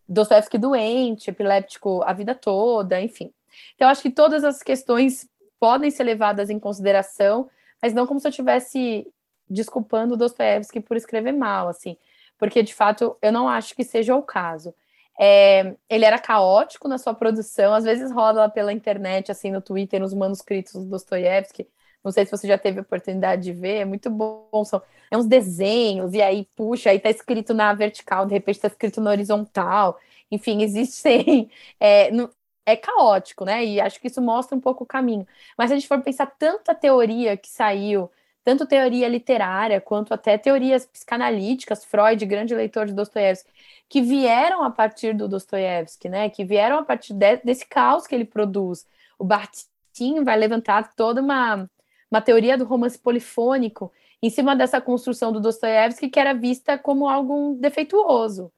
Dostoevsky 0.07 0.57
doente, 0.57 1.29
epiléptico 1.29 2.03
a 2.03 2.13
vida 2.13 2.35
toda, 2.35 3.01
enfim. 3.01 3.33
Então, 3.75 3.89
acho 3.89 4.01
que 4.01 4.09
todas 4.09 4.43
as 4.43 4.61
questões 4.61 5.27
podem 5.59 5.89
ser 5.89 6.03
levadas 6.03 6.49
em 6.49 6.59
consideração, 6.59 7.49
mas 7.81 7.93
não 7.93 8.05
como 8.05 8.19
se 8.19 8.27
eu 8.27 8.29
estivesse 8.29 9.07
desculpando 9.49 10.17
Dostoevsky 10.17 10.79
por 10.79 10.97
escrever 10.97 11.31
mal, 11.31 11.67
assim, 11.67 11.97
porque 12.37 12.61
de 12.63 12.73
fato 12.73 13.17
eu 13.21 13.31
não 13.31 13.47
acho 13.47 13.75
que 13.75 13.83
seja 13.83 14.15
o 14.15 14.21
caso. 14.21 14.73
É, 15.19 15.75
ele 15.89 16.05
era 16.05 16.17
caótico 16.19 16.87
na 16.87 16.97
sua 16.97 17.13
produção, 17.13 17.73
às 17.73 17.83
vezes 17.83 18.11
roda 18.11 18.49
pela 18.49 18.73
internet, 18.73 19.31
assim, 19.31 19.51
no 19.51 19.61
Twitter, 19.61 19.99
nos 19.99 20.13
manuscritos 20.13 20.73
do 20.73 20.85
Dostoiévski. 20.85 21.67
Não 22.03 22.11
sei 22.11 22.25
se 22.25 22.31
você 22.31 22.47
já 22.47 22.57
teve 22.57 22.79
a 22.79 22.81
oportunidade 22.81 23.43
de 23.43 23.53
ver, 23.53 23.81
é 23.81 23.85
muito 23.85 24.09
bom. 24.09 24.63
São 24.65 24.81
é 25.09 25.17
uns 25.17 25.25
desenhos, 25.27 26.13
e 26.13 26.21
aí 26.21 26.47
puxa, 26.55 26.89
aí 26.89 26.99
tá 26.99 27.09
escrito 27.09 27.53
na 27.53 27.73
vertical, 27.73 28.25
de 28.25 28.33
repente 28.33 28.59
tá 28.59 28.67
escrito 28.67 28.99
na 29.01 29.11
horizontal. 29.11 29.99
Enfim, 30.31 30.61
existem. 30.63 31.49
É, 31.79 32.11
no, 32.11 32.29
é 32.65 32.75
caótico, 32.77 33.45
né? 33.45 33.65
E 33.65 33.79
acho 33.81 33.99
que 33.99 34.07
isso 34.07 34.21
mostra 34.21 34.55
um 34.57 34.61
pouco 34.61 34.83
o 34.83 34.87
caminho. 34.87 35.27
Mas 35.57 35.69
se 35.69 35.73
a 35.73 35.77
gente 35.77 35.87
for 35.87 36.01
pensar 36.01 36.27
tanta 36.27 36.73
teoria 36.73 37.35
que 37.37 37.49
saiu, 37.49 38.09
tanto 38.43 38.65
teoria 38.65 39.07
literária 39.07 39.79
quanto 39.79 40.13
até 40.13 40.37
teorias 40.37 40.85
psicanalíticas, 40.85 41.85
Freud, 41.85 42.25
grande 42.25 42.53
leitor 42.53 42.85
de 42.85 42.93
Dostoiévski, 42.93 43.51
que 43.87 44.01
vieram 44.01 44.63
a 44.63 44.69
partir 44.69 45.13
do 45.13 45.27
Dostoiévski, 45.27 46.09
né? 46.09 46.29
Que 46.29 46.43
vieram 46.43 46.79
a 46.79 46.83
partir 46.83 47.13
de, 47.13 47.37
desse 47.37 47.65
caos 47.65 48.05
que 48.05 48.13
ele 48.13 48.25
produz. 48.25 48.85
O 49.17 49.23
Bartin 49.23 50.23
vai 50.23 50.37
levantar 50.37 50.93
toda 50.95 51.21
uma, 51.21 51.69
uma 52.11 52.21
teoria 52.21 52.57
do 52.57 52.65
romance 52.65 52.97
polifônico 52.99 53.91
em 54.21 54.29
cima 54.29 54.55
dessa 54.55 54.81
construção 54.81 55.31
do 55.31 55.39
Dostoiévski 55.39 56.09
que 56.09 56.19
era 56.19 56.33
vista 56.33 56.77
como 56.77 57.07
algo 57.07 57.55
defeituoso. 57.59 58.51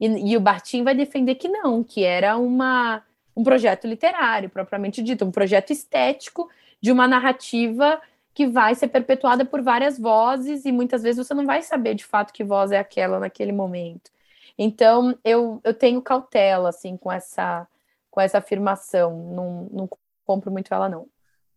E, 0.00 0.32
e 0.32 0.36
o 0.36 0.40
Bartin 0.40 0.82
vai 0.82 0.94
defender 0.94 1.34
que 1.34 1.48
não, 1.48 1.82
que 1.84 2.04
era 2.04 2.36
uma, 2.36 3.02
um 3.36 3.42
projeto 3.42 3.86
literário, 3.86 4.48
propriamente 4.48 5.02
dito, 5.02 5.24
um 5.24 5.30
projeto 5.30 5.72
estético 5.72 6.48
de 6.80 6.92
uma 6.92 7.06
narrativa 7.06 8.00
que 8.36 8.46
vai 8.46 8.74
ser 8.74 8.88
perpetuada 8.88 9.46
por 9.46 9.62
várias 9.62 9.98
vozes 9.98 10.66
e 10.66 10.70
muitas 10.70 11.02
vezes 11.02 11.26
você 11.26 11.32
não 11.32 11.46
vai 11.46 11.62
saber 11.62 11.94
de 11.94 12.04
fato 12.04 12.34
que 12.34 12.44
voz 12.44 12.70
é 12.70 12.78
aquela 12.78 13.18
naquele 13.18 13.50
momento. 13.50 14.10
Então, 14.58 15.18
eu, 15.24 15.58
eu 15.64 15.72
tenho 15.72 16.02
cautela, 16.02 16.68
assim, 16.68 16.98
com 16.98 17.10
essa, 17.10 17.66
com 18.10 18.20
essa 18.20 18.36
afirmação. 18.36 19.32
Não, 19.34 19.70
não 19.72 19.90
compro 20.26 20.50
muito 20.50 20.72
ela, 20.72 20.86
não. 20.86 21.06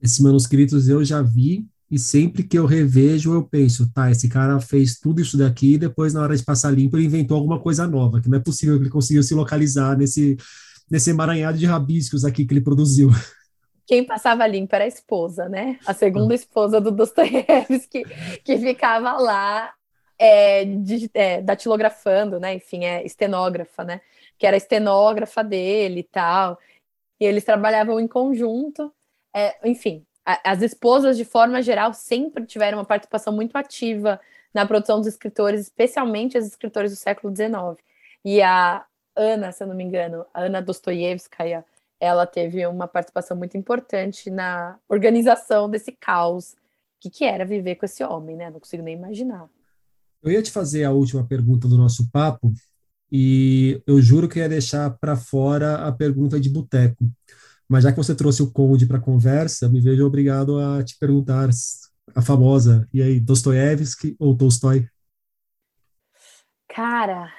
Esses 0.02 0.22
manuscritos 0.22 0.88
eu 0.88 1.04
já 1.04 1.22
vi, 1.22 1.68
e 1.92 2.00
sempre 2.00 2.44
que 2.44 2.58
eu 2.58 2.66
revejo, 2.66 3.34
eu 3.34 3.44
penso, 3.44 3.92
tá, 3.92 4.10
esse 4.10 4.30
cara 4.30 4.58
fez 4.62 4.98
tudo 4.98 5.20
isso 5.20 5.38
daqui, 5.38 5.74
e 5.74 5.78
depois, 5.78 6.14
na 6.14 6.22
hora 6.22 6.38
de 6.38 6.46
passar 6.46 6.72
limpo, 6.72 6.96
ele 6.96 7.08
inventou 7.08 7.36
alguma 7.36 7.60
coisa 7.60 7.86
nova, 7.86 8.22
que 8.22 8.30
não 8.30 8.38
é 8.38 8.42
possível 8.42 8.78
que 8.78 8.84
ele 8.84 8.90
conseguiu 8.90 9.22
se 9.22 9.34
localizar 9.34 9.98
nesse, 9.98 10.38
nesse 10.90 11.10
emaranhado 11.10 11.58
de 11.58 11.66
rabiscos 11.66 12.24
aqui 12.24 12.46
que 12.46 12.54
ele 12.54 12.62
produziu. 12.62 13.10
quem 13.90 14.04
passava 14.04 14.46
limpo 14.46 14.76
era 14.76 14.84
a 14.84 14.88
esposa, 14.88 15.50
né? 15.50 15.80
A 15.84 15.96
segunda 15.96 16.36
esposa 16.36 16.80
do 16.80 16.92
Dostoiévski, 16.92 18.04
que 18.46 18.56
ficava 18.60 19.14
lá 19.14 19.74
é, 20.16 20.64
de, 20.64 21.10
é, 21.12 21.42
datilografando, 21.42 22.40
né? 22.40 22.54
Enfim, 22.54 22.86
é 22.86 23.04
estenógrafa, 23.04 23.84
né? 23.84 24.00
Que 24.38 24.46
era 24.46 24.56
estenógrafa 24.56 25.44
dele 25.44 26.02
e 26.02 26.04
tal. 26.04 26.60
E 27.20 27.26
eles 27.26 27.44
trabalhavam 27.44 28.00
em 28.00 28.08
conjunto. 28.08 28.94
É, 29.36 29.58
enfim, 29.68 30.06
a, 30.24 30.52
as 30.52 30.62
esposas, 30.62 31.18
de 31.18 31.26
forma 31.26 31.60
geral, 31.64 31.92
sempre 31.92 32.46
tiveram 32.46 32.78
uma 32.78 32.86
participação 32.86 33.34
muito 33.34 33.56
ativa 33.56 34.22
na 34.54 34.68
produção 34.68 35.00
dos 35.00 35.08
escritores, 35.08 35.62
especialmente 35.62 36.38
as 36.38 36.46
escritores 36.46 36.92
do 36.92 36.96
século 36.96 37.36
XIX. 37.36 37.84
E 38.24 38.40
a 38.40 38.86
Ana, 39.16 39.52
se 39.52 39.64
eu 39.64 39.68
não 39.68 39.76
me 39.76 39.84
engano, 39.84 40.28
a 40.32 40.42
Ana 40.42 40.62
Dostoiévskaya, 40.62 41.66
ela 42.00 42.26
teve 42.26 42.66
uma 42.66 42.88
participação 42.88 43.36
muito 43.36 43.58
importante 43.58 44.30
na 44.30 44.78
organização 44.88 45.70
desse 45.70 45.92
caos. 45.92 46.54
O 46.54 47.02
que, 47.02 47.10
que 47.10 47.26
era 47.26 47.46
viver 47.46 47.76
com 47.76 47.86
esse 47.86 48.04
homem, 48.04 48.36
né? 48.36 48.50
Não 48.50 48.60
consigo 48.60 48.84
nem 48.84 48.96
imaginar. 48.96 49.48
Eu 50.22 50.32
ia 50.32 50.42
te 50.42 50.52
fazer 50.52 50.84
a 50.84 50.92
última 50.92 51.26
pergunta 51.26 51.68
do 51.68 51.78
nosso 51.78 52.10
papo 52.12 52.54
e 53.12 53.82
eu 53.88 54.02
juro 54.02 54.28
que 54.28 54.40
ia 54.40 54.50
deixar 54.50 54.90
para 54.92 55.16
fora 55.16 55.88
a 55.88 55.92
pergunta 55.92 56.40
de 56.40 56.50
boteco. 56.50 57.10
Mas 57.68 57.84
já 57.84 57.92
que 57.92 57.98
você 57.98 58.16
trouxe 58.16 58.42
o 58.42 58.52
Conde 58.52 58.86
para 58.86 58.98
a 58.98 59.02
conversa, 59.02 59.70
me 59.70 59.80
vejo 59.80 60.06
obrigado 60.06 60.60
a 60.60 60.84
te 60.84 60.98
perguntar 60.98 61.50
a 62.16 62.22
famosa, 62.22 62.88
e 62.92 63.02
aí, 63.02 63.20
Dostoiévski 63.20 64.16
ou 64.20 64.36
Tolstói? 64.36 64.88
Cara, 66.68 67.32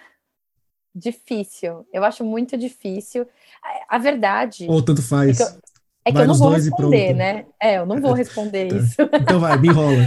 difícil. 0.95 1.87
Eu 1.93 2.05
acho 2.05 2.25
muito 2.25 2.57
difícil. 2.57 3.27
A, 3.63 3.97
a 3.97 3.99
verdade. 3.99 4.67
Ou 4.69 4.83
tanto 4.83 5.03
faz. 5.03 5.41
É 5.41 5.45
que 5.45 5.51
eu, 5.51 5.61
é 6.07 6.13
que 6.13 6.19
eu 6.19 6.27
não 6.27 6.35
vou 6.35 6.51
responder, 6.51 7.15
né? 7.15 7.47
É, 7.61 7.79
eu 7.79 7.87
não 7.87 8.01
vou 8.01 8.13
responder 8.13 8.69
tá. 8.71 8.77
isso. 8.77 8.97
Então 9.21 9.41
vai, 9.41 9.59
me 9.59 9.69
enrola. 9.69 10.07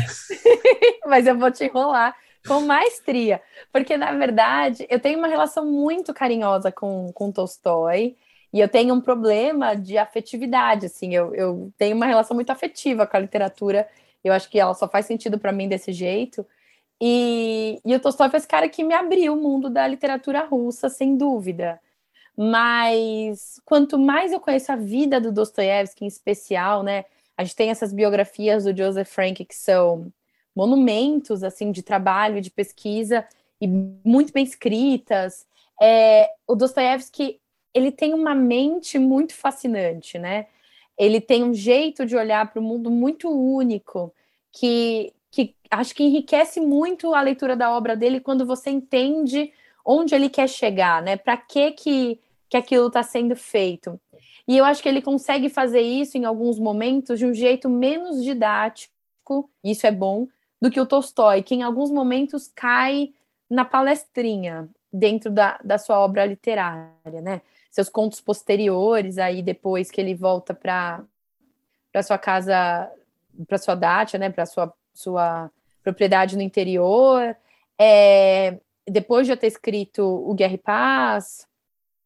Mas 1.08 1.28
eu 1.28 1.38
vou 1.38 1.52
te 1.52 1.66
enrolar 1.66 2.16
com 2.48 2.62
maestria. 2.62 3.42
Porque, 3.72 3.96
na 3.98 4.12
verdade, 4.12 4.86
eu 4.90 5.00
tenho 5.00 5.20
uma 5.20 5.28
relação 5.28 5.66
muito 5.66 6.14
carinhosa 6.14 6.72
com, 6.72 7.12
com 7.14 7.32
Tolstói. 7.32 8.16
E 8.54 8.60
eu 8.60 8.70
tenho 8.70 8.94
um 8.94 9.02
problema 9.02 9.76
de 9.76 9.98
afetividade, 9.98 10.86
assim, 10.86 11.16
eu, 11.16 11.34
eu 11.34 11.74
tenho 11.76 11.96
uma 11.96 12.06
relação 12.06 12.36
muito 12.36 12.52
afetiva 12.52 13.08
com 13.08 13.18
a 13.18 13.20
literatura, 13.20 13.88
eu 14.24 14.32
acho 14.32 14.48
que 14.48 14.60
ela 14.60 14.76
só 14.76 14.88
faz 14.88 15.08
sentido 15.08 15.40
para 15.40 15.52
mim 15.52 15.68
desse 15.68 15.92
jeito. 15.92 16.46
E, 17.06 17.82
e 17.84 17.94
o 17.94 18.00
Tolstói 18.00 18.30
foi 18.30 18.38
esse 18.38 18.48
cara 18.48 18.70
que 18.70 18.82
me 18.82 18.94
abriu 18.94 19.34
o 19.34 19.36
mundo 19.36 19.70
da 19.70 19.86
literatura 19.86 20.46
russa, 20.46 20.88
sem 20.88 21.18
dúvida. 21.18 21.78
Mas 22.34 23.60
quanto 23.66 24.00
mais 24.00 24.32
eu 24.32 24.40
conheço 24.40 24.72
a 24.72 24.78
vida 24.78 25.20
do 25.20 25.30
Dostoiévski 25.30 26.06
em 26.06 26.08
especial, 26.08 26.82
né? 26.82 27.04
A 27.38 27.44
gente 27.44 27.58
tem 27.58 27.70
essas 27.70 27.92
biografias 27.92 28.64
do 28.64 28.76
Joseph 28.76 29.10
Frank 29.10 29.44
que 29.44 29.54
são 29.54 30.14
monumentos 30.56 31.44
assim 31.44 31.74
de 31.74 31.84
trabalho, 31.84 32.40
de 32.40 32.50
pesquisa 32.50 33.28
e 33.60 33.68
muito 33.68 34.32
bem 34.32 34.46
escritas. 34.46 35.46
É, 35.82 36.30
o 36.48 36.56
Dostoiévski 36.56 37.38
ele 37.74 37.92
tem 37.92 38.14
uma 38.14 38.34
mente 38.34 38.98
muito 38.98 39.36
fascinante, 39.36 40.18
né? 40.18 40.48
Ele 40.98 41.20
tem 41.20 41.44
um 41.44 41.54
jeito 41.54 42.06
de 42.06 42.16
olhar 42.16 42.50
para 42.50 42.62
o 42.62 42.64
mundo 42.64 42.90
muito 42.90 43.30
único, 43.30 44.14
que, 44.54 45.12
acho 45.74 45.96
que 45.96 46.04
enriquece 46.04 46.60
muito 46.60 47.14
a 47.14 47.22
leitura 47.22 47.56
da 47.56 47.72
obra 47.76 47.96
dele 47.96 48.20
quando 48.20 48.46
você 48.46 48.70
entende 48.70 49.52
onde 49.86 50.16
ele 50.16 50.30
quer 50.30 50.48
chegar, 50.48 51.02
né? 51.02 51.18
Para 51.18 51.38
que, 51.38 51.72
que 51.72 52.20
que 52.54 52.58
aquilo 52.58 52.86
está 52.86 53.02
sendo 53.02 53.36
feito. 53.36 54.00
E 54.48 54.56
eu 54.56 54.64
acho 54.64 54.84
que 54.84 54.88
ele 54.88 55.02
consegue 55.02 55.50
fazer 55.50 55.82
isso 55.82 56.20
em 56.20 56.26
alguns 56.26 56.60
momentos 56.60 57.18
de 57.18 57.26
um 57.26 57.34
jeito 57.34 57.68
menos 57.68 58.24
didático, 58.24 59.50
isso 59.64 59.88
é 59.88 59.92
bom, 59.92 60.28
do 60.62 60.70
que 60.70 60.80
o 60.80 60.86
Tolstói, 60.86 61.42
que 61.42 61.56
em 61.56 61.64
alguns 61.64 61.90
momentos 61.90 62.52
cai 62.54 63.12
na 63.50 63.66
palestrinha 63.66 64.70
dentro 64.92 65.32
da, 65.32 65.60
da 65.64 65.80
sua 65.80 66.00
obra 66.00 66.28
literária, 66.28 67.22
né? 67.24 67.42
seus 67.72 67.90
contos 67.90 68.22
posteriores, 68.22 69.18
aí 69.18 69.42
depois 69.42 69.90
que 69.90 70.00
ele 70.00 70.14
volta 70.14 70.54
para 70.54 71.04
sua 72.04 72.20
casa, 72.20 72.88
para 73.48 73.58
sua 73.58 73.74
dacha, 73.74 74.20
né, 74.20 74.30
para 74.30 74.46
sua 74.46 74.72
sua 74.94 75.50
propriedade 75.84 76.36
no 76.36 76.42
interior. 76.42 77.36
É, 77.80 78.58
depois 78.88 79.26
de 79.26 79.34
eu 79.34 79.38
ter 79.38 79.48
escrito 79.48 80.04
o 80.04 80.34
Guerra 80.34 80.54
e 80.54 80.58
Paz, 80.58 81.48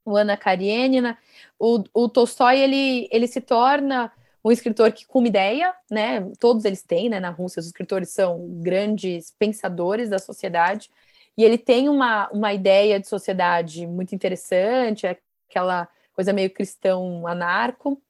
o 0.05 0.15
Ana 0.15 0.38
Karenina, 0.38 1.17
o, 1.59 1.84
o 1.93 2.07
Tolstói 2.07 2.59
ele, 2.59 3.09
ele 3.11 3.28
se 3.28 3.41
torna 3.41 4.11
um 4.43 4.51
escritor 4.51 4.91
que 4.93 5.05
com 5.05 5.25
ideia, 5.25 5.73
né? 5.91 6.21
Todos 6.39 6.63
eles 6.63 6.82
têm, 6.82 7.09
né? 7.09 7.19
Na 7.19 7.30
Rússia, 7.30 7.59
os 7.59 7.65
escritores 7.65 8.09
são 8.09 8.47
grandes 8.61 9.32
pensadores 9.38 10.09
da 10.09 10.19
sociedade, 10.19 10.89
e 11.38 11.43
ele 11.43 11.57
tem 11.57 11.89
uma, 11.89 12.30
uma 12.30 12.53
ideia 12.53 12.99
de 12.99 13.07
sociedade 13.07 13.86
muito 13.86 14.15
interessante, 14.15 15.05
aquela 15.49 15.88
coisa 16.13 16.32
meio 16.34 16.49
cristão 16.49 17.28
anarco, 17.28 18.01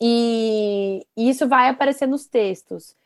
e, 0.00 1.06
e 1.16 1.28
isso 1.28 1.46
vai 1.46 1.68
aparecer 1.68 2.06
nos 2.06 2.26
textos, 2.26 2.96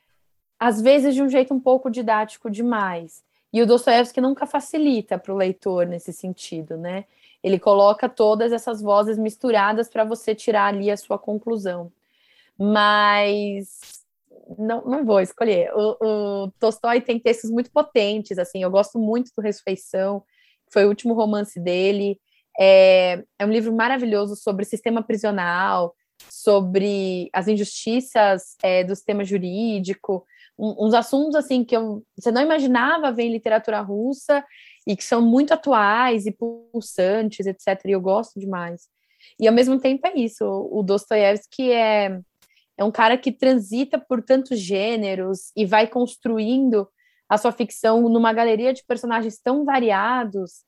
às 0.58 0.80
vezes 0.80 1.14
de 1.14 1.22
um 1.22 1.28
jeito 1.28 1.52
um 1.52 1.60
pouco 1.60 1.90
didático 1.90 2.50
demais. 2.50 3.22
E 3.52 3.62
o 3.62 3.66
Dostoiévski 3.66 4.20
nunca 4.20 4.46
facilita 4.46 5.18
para 5.18 5.32
o 5.32 5.36
leitor 5.36 5.86
nesse 5.86 6.12
sentido, 6.12 6.76
né? 6.76 7.04
Ele 7.42 7.58
coloca 7.58 8.08
todas 8.08 8.52
essas 8.52 8.82
vozes 8.82 9.16
misturadas 9.16 9.88
para 9.88 10.04
você 10.04 10.34
tirar 10.34 10.66
ali 10.66 10.90
a 10.90 10.96
sua 10.96 11.18
conclusão. 11.18 11.92
Mas 12.58 14.04
não, 14.58 14.84
não 14.84 15.04
vou 15.04 15.20
escolher. 15.20 15.70
O, 15.74 15.96
o 16.00 16.50
Tolstói 16.58 17.00
tem 17.00 17.18
textos 17.18 17.50
muito 17.50 17.70
potentes, 17.70 18.38
assim, 18.38 18.62
eu 18.62 18.70
gosto 18.70 18.98
muito 18.98 19.30
do 19.36 19.42
Ressurreição, 19.42 20.22
foi 20.68 20.84
o 20.84 20.88
último 20.88 21.14
romance 21.14 21.58
dele. 21.60 22.20
É, 22.58 23.22
é 23.38 23.46
um 23.46 23.50
livro 23.50 23.72
maravilhoso 23.72 24.36
sobre 24.36 24.64
sistema 24.64 25.02
prisional, 25.02 25.94
sobre 26.30 27.28
as 27.32 27.48
injustiças 27.48 28.56
é, 28.62 28.82
do 28.82 28.94
sistema 28.94 29.24
jurídico, 29.24 30.26
uns 30.58 30.94
assuntos 30.94 31.34
assim 31.34 31.64
que 31.64 31.76
eu, 31.76 32.02
você 32.18 32.30
não 32.30 32.42
imaginava 32.42 33.12
ver 33.12 33.24
em 33.24 33.32
literatura 33.32 33.80
russa 33.80 34.44
e 34.86 34.96
que 34.96 35.04
são 35.04 35.20
muito 35.20 35.52
atuais 35.52 36.26
e 36.26 36.32
pulsantes, 36.32 37.46
etc. 37.46 37.84
E 37.86 37.92
eu 37.92 38.00
gosto 38.00 38.38
demais. 38.40 38.88
E 39.38 39.46
ao 39.46 39.54
mesmo 39.54 39.78
tempo 39.78 40.06
é 40.06 40.14
isso, 40.16 40.44
o 40.44 40.82
Dostoiévski 40.82 41.72
é, 41.72 42.20
é 42.78 42.84
um 42.84 42.92
cara 42.92 43.18
que 43.18 43.32
transita 43.32 43.98
por 43.98 44.22
tantos 44.22 44.58
gêneros 44.58 45.50
e 45.56 45.66
vai 45.66 45.86
construindo 45.86 46.88
a 47.28 47.36
sua 47.36 47.52
ficção 47.52 48.08
numa 48.08 48.32
galeria 48.32 48.72
de 48.72 48.84
personagens 48.84 49.38
tão 49.38 49.64
variados 49.64 50.62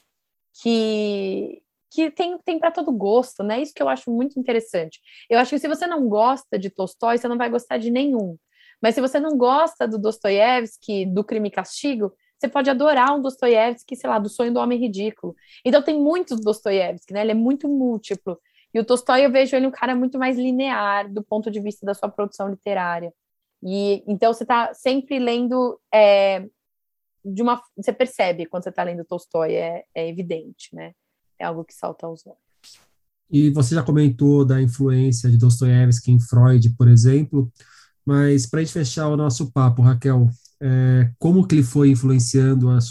que, 0.61 1.62
que 1.91 2.11
tem, 2.11 2.36
tem 2.39 2.59
para 2.59 2.72
todo 2.72 2.91
gosto, 2.91 3.45
né? 3.45 3.62
Isso 3.62 3.72
que 3.72 3.82
eu 3.82 3.89
acho 3.89 4.11
muito 4.11 4.39
interessante. 4.41 5.01
Eu 5.30 5.39
acho 5.39 5.51
que 5.51 5.59
se 5.59 5.68
você 5.68 5.86
não 5.86 6.09
gosta 6.09 6.59
de 6.59 6.68
Tolstói, 6.68 7.16
você 7.16 7.28
não 7.28 7.39
vai 7.39 7.49
gostar 7.49 7.78
de 7.78 7.91
nenhum. 7.91 8.36
Mas 8.81 8.95
se 8.95 9.01
você 9.01 9.18
não 9.18 9.37
gosta 9.37 9.87
do 9.87 9.99
Dostoiévski, 9.99 11.07
do 11.07 11.24
Crime 11.24 11.48
e 11.48 11.52
Castigo, 11.52 12.12
você 12.39 12.48
pode 12.48 12.70
adorar 12.70 13.15
um 13.16 13.20
Dostoiévski, 13.20 13.97
sei 13.97 14.09
lá, 14.09 14.19
do 14.19 14.28
Sonho 14.28 14.52
do 14.52 14.61
Homem 14.61 14.78
Ridículo. 14.78 15.35
Então 15.65 15.82
tem 15.82 16.01
muitos 16.01 16.40
Dostoiévski, 16.40 17.12
né? 17.12 17.23
Ele 17.23 17.32
é 17.32 17.35
muito 17.35 17.69
múltiplo. 17.69 18.39
E 18.73 18.78
o 18.78 18.85
Tolstói 18.85 19.24
eu 19.24 19.32
vejo 19.32 19.57
ele 19.57 19.66
um 19.66 19.70
cara 19.70 19.97
muito 19.97 20.19
mais 20.19 20.36
linear 20.36 21.11
do 21.12 21.23
ponto 21.23 21.51
de 21.51 21.59
vista 21.59 21.85
da 21.86 21.94
sua 21.94 22.09
produção 22.09 22.48
literária. 22.48 23.12
E 23.62 24.05
então 24.07 24.32
você 24.32 24.44
está 24.44 24.73
sempre 24.74 25.19
lendo 25.19 25.81
é, 25.93 26.47
de 27.24 27.43
uma, 27.43 27.61
você 27.77 27.93
percebe 27.93 28.47
quando 28.47 28.65
você 28.65 28.69
está 28.69 28.82
lendo 28.85 29.05
Tolstói, 29.05 29.55
é, 29.55 29.85
é 29.94 30.09
evidente, 30.09 30.74
né? 30.74 30.93
é 31.39 31.44
algo 31.44 31.65
que 31.65 31.74
salta 31.74 32.07
aos 32.07 32.27
olhos. 32.27 32.39
E 33.31 33.51
você 33.51 33.74
já 33.74 33.82
comentou 33.82 34.44
da 34.44 34.61
influência 34.61 35.31
de 35.31 35.36
Dostoiévski 35.36 36.11
em 36.11 36.19
Freud, 36.20 36.70
por 36.70 36.89
exemplo, 36.89 37.51
mas 38.09 38.47
para 38.47 38.60
a 38.60 38.64
gente 38.64 38.72
fechar 38.72 39.06
o 39.09 39.18
nosso 39.18 39.52
papo, 39.52 39.82
Raquel, 39.82 40.30
é, 40.62 41.12
como 41.18 41.47
que 41.47 41.55
ele 41.55 41.62
foi 41.62 41.90
influenciando 41.90 42.70
as 42.70 42.85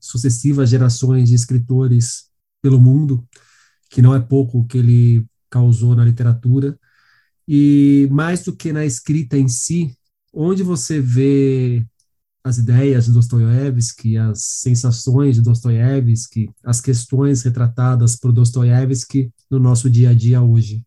sucessivas 0.00 0.70
gerações 0.70 1.28
de 1.28 1.34
escritores 1.34 2.30
pelo 2.62 2.80
mundo, 2.80 3.26
que 3.90 4.00
não 4.00 4.14
é 4.14 4.20
pouco 4.20 4.60
o 4.60 4.64
que 4.64 4.78
ele 4.78 5.26
causou 5.50 5.96
na 5.96 6.04
literatura, 6.04 6.78
e 7.48 8.06
mais 8.12 8.44
do 8.44 8.54
que 8.54 8.72
na 8.72 8.86
escrita 8.86 9.36
em 9.36 9.48
si, 9.48 9.92
onde 10.32 10.62
você 10.62 11.00
vê 11.00 11.84
as 12.44 12.58
ideias 12.58 13.06
de 13.06 13.12
Dostoiévski, 13.12 14.16
as 14.18 14.40
sensações 14.44 15.34
de 15.34 15.42
Dostoiévski, 15.42 16.48
as 16.62 16.80
questões 16.80 17.42
retratadas 17.42 18.14
por 18.14 18.30
Dostoiévski 18.30 19.32
no 19.50 19.58
nosso 19.58 19.90
dia 19.90 20.10
a 20.10 20.14
dia 20.14 20.40
hoje. 20.40 20.80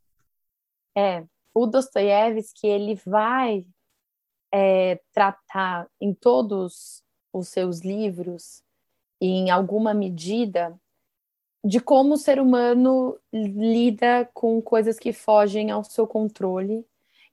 É, 0.97 1.25
o 1.53 1.67
Dostoiévski 1.67 2.65
ele 2.65 2.95
vai 3.05 3.65
é, 4.53 4.99
tratar 5.11 5.87
em 5.99 6.13
todos 6.13 7.03
os 7.33 7.47
seus 7.47 7.79
livros, 7.79 8.63
em 9.19 9.49
alguma 9.49 9.95
medida, 9.95 10.79
de 11.65 11.79
como 11.79 12.13
o 12.13 12.17
ser 12.17 12.39
humano 12.39 13.17
lida 13.31 14.29
com 14.33 14.61
coisas 14.61 14.99
que 14.99 15.11
fogem 15.11 15.71
ao 15.71 15.83
seu 15.83 16.05
controle 16.05 16.85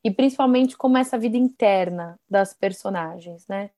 e 0.02 0.10
principalmente 0.10 0.78
como 0.78 0.96
essa 0.96 1.18
vida 1.18 1.36
interna 1.36 2.18
das 2.28 2.54
personagens, 2.54 3.46
né? 3.46 3.70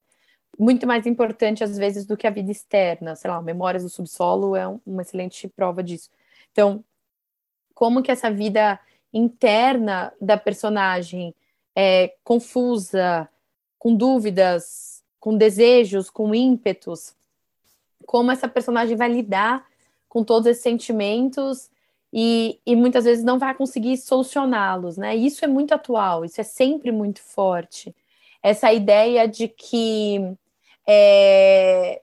Muito 0.57 0.87
mais 0.87 1.07
importante 1.07 1.65
às 1.65 1.77
vezes 1.77 2.07
do 2.07 2.17
que 2.17 2.27
a 2.27 2.31
vida 2.31 2.53
externa, 2.53 3.17
sei 3.17 3.31
lá, 3.31 3.43
Memórias 3.43 3.83
do 3.83 3.89
Subsolo 3.89 4.55
é 4.55 4.69
uma 4.87 5.03
excelente 5.03 5.49
prova 5.49 5.83
disso. 5.83 6.11
Então, 6.53 6.85
como 7.75 8.03
que 8.03 8.13
essa 8.13 8.31
vida 8.31 8.79
interna 9.13 10.13
da 10.21 10.37
personagem 10.37 11.35
é 11.75 12.15
confusa, 12.23 13.29
com 13.79 13.95
dúvidas, 13.95 15.03
com 15.19 15.37
desejos, 15.37 16.11
com 16.11 16.35
ímpetos, 16.35 17.15
como 18.07 18.31
essa 18.31 18.49
personagem 18.49 18.97
vai 18.97 19.09
lidar 19.13 19.67
com 20.09 20.23
todos 20.23 20.47
esses 20.47 20.63
sentimentos 20.63 21.71
e, 22.13 22.61
e 22.67 22.77
muitas 22.77 23.05
vezes 23.05 23.25
não 23.25 23.39
vai 23.39 23.55
conseguir 23.55 23.97
solucioná-los, 23.97 24.97
né? 24.97 25.17
Isso 25.17 25.45
é 25.45 25.49
muito 25.49 25.73
atual, 25.73 26.25
isso 26.25 26.41
é 26.41 26.45
sempre 26.45 26.93
muito 26.93 27.23
forte. 27.23 27.95
Essa 28.43 28.73
ideia 28.73 29.27
de 29.27 29.49
que 29.49 30.21
é, 30.87 32.03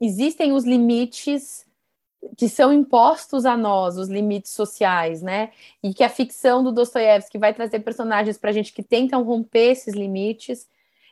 existem 0.00 0.52
os 0.52 0.64
limites 0.64 1.66
que 2.36 2.48
são 2.48 2.72
impostos 2.72 3.46
a 3.46 3.56
nós, 3.56 3.96
os 3.96 4.08
limites 4.08 4.52
sociais, 4.52 5.22
né? 5.22 5.50
E 5.82 5.94
que 5.94 6.04
a 6.04 6.08
ficção 6.08 6.62
do 6.62 6.72
Dostoiévski 6.72 7.38
vai 7.38 7.54
trazer 7.54 7.80
personagens 7.80 8.36
para 8.36 8.50
a 8.50 8.52
gente 8.52 8.72
que 8.72 8.82
tentam 8.82 9.22
romper 9.22 9.72
esses 9.72 9.94
limites 9.94 10.68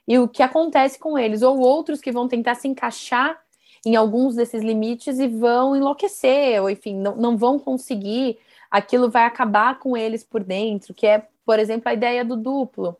e 0.06 0.18
o 0.18 0.28
que 0.28 0.42
acontece 0.42 0.98
com 0.98 1.18
eles, 1.18 1.42
ou 1.42 1.58
outros 1.58 2.00
que 2.00 2.12
vão 2.12 2.28
tentar 2.28 2.54
se 2.54 2.66
encaixar 2.66 3.38
em 3.84 3.94
alguns 3.94 4.34
desses 4.34 4.62
limites 4.62 5.18
e 5.18 5.28
vão 5.28 5.76
enlouquecer, 5.76 6.60
ou 6.62 6.70
enfim, 6.70 6.94
não, 6.94 7.16
não 7.16 7.36
vão 7.36 7.58
conseguir, 7.58 8.38
aquilo 8.70 9.10
vai 9.10 9.24
acabar 9.24 9.78
com 9.78 9.96
eles 9.96 10.24
por 10.24 10.42
dentro, 10.42 10.94
que 10.94 11.06
é, 11.06 11.26
por 11.44 11.58
exemplo, 11.58 11.88
a 11.88 11.94
ideia 11.94 12.24
do 12.24 12.36
duplo. 12.36 12.96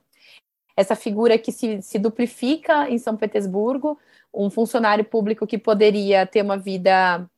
Essa 0.76 0.94
figura 0.94 1.38
que 1.38 1.50
se, 1.50 1.82
se 1.82 1.98
duplifica 1.98 2.88
em 2.88 2.98
São 2.98 3.16
Petersburgo, 3.16 3.98
um 4.32 4.50
funcionário 4.50 5.04
público 5.04 5.46
que 5.46 5.58
poderia 5.58 6.26
ter 6.26 6.42
uma 6.42 6.56
vida 6.56 7.28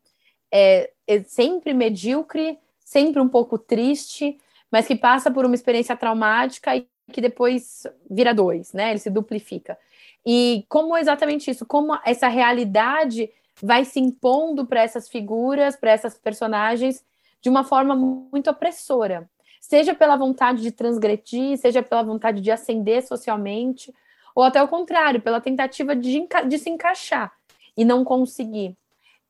é, 0.53 0.91
é 1.07 1.23
sempre 1.23 1.73
medíocre, 1.73 2.59
sempre 2.79 3.21
um 3.21 3.29
pouco 3.29 3.59
triste, 3.59 4.39
mas 4.71 4.87
que 4.87 4.97
passa 4.97 5.31
por 5.31 5.45
uma 5.45 5.55
experiência 5.55 5.97
traumática 5.97 6.77
e 6.77 6.87
que 7.13 7.21
depois 7.21 7.87
vira 8.09 8.35
dois, 8.35 8.73
né? 8.73 8.91
Ele 8.91 8.99
se 8.99 9.11
duplifica. 9.11 9.77
E 10.25 10.65
como 10.69 10.97
exatamente 10.97 11.51
isso, 11.51 11.67
como 11.67 11.99
essa 12.05 12.29
realidade 12.29 13.31
vai 13.63 13.85
se 13.85 13.99
impondo 14.01 14.67
para 14.67 14.83
essas 14.83 15.09
figuras, 15.09 15.77
para 15.77 15.91
essas 15.91 16.17
personagens, 16.17 17.05
de 17.41 17.49
uma 17.49 17.65
forma 17.65 17.95
muito 17.95 18.51
opressora. 18.51 19.29
Seja 19.61 19.95
pela 19.95 20.17
vontade 20.17 20.63
de 20.63 20.73
transgredir, 20.73 21.59
seja 21.59 21.83
pela 21.83 22.03
vontade 22.03 22.41
de 22.41 22.51
ascender 22.51 23.07
socialmente, 23.07 23.93
ou 24.35 24.43
até 24.43 24.63
o 24.63 24.69
contrário, 24.69 25.21
pela 25.21 25.41
tentativa 25.41 25.95
de, 25.95 26.27
de 26.49 26.59
se 26.59 26.71
encaixar 26.71 27.33
e 27.77 27.85
não 27.85 28.05
conseguir. 28.05 28.77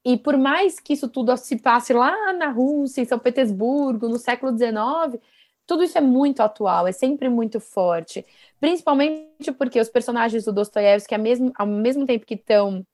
E 0.05 0.17
por 0.17 0.37
mais 0.37 0.81
que 0.81 0.95
isso 0.95 1.09
tudo 1.09 1.37
se 1.37 1.57
passe 1.57 1.93
lá 1.93 2.33
na 2.33 2.51
Rússia, 2.51 3.03
em 3.03 3.05
São 3.05 3.19
Petersburgo, 3.19 4.09
no 4.09 4.19
século 4.19 4.57
XIX, 4.57 5.23
tudo 5.67 5.85
isso 5.85 5.97
é 5.97 6.01
muito 6.01 6.41
atual, 6.43 6.87
é 6.87 6.93
sempre 6.93 7.29
muito 7.29 7.61
forte. 7.61 8.25
Principalmente 8.59 9.53
porque 9.57 9.79
os 9.79 9.89
personagens 9.89 10.45
do 10.45 10.53
Dostoiévski, 10.53 11.15
ao 11.15 11.67
mesmo, 11.67 12.07
tempo 12.07 12.27
que 12.27 12.35
estão 12.35 12.85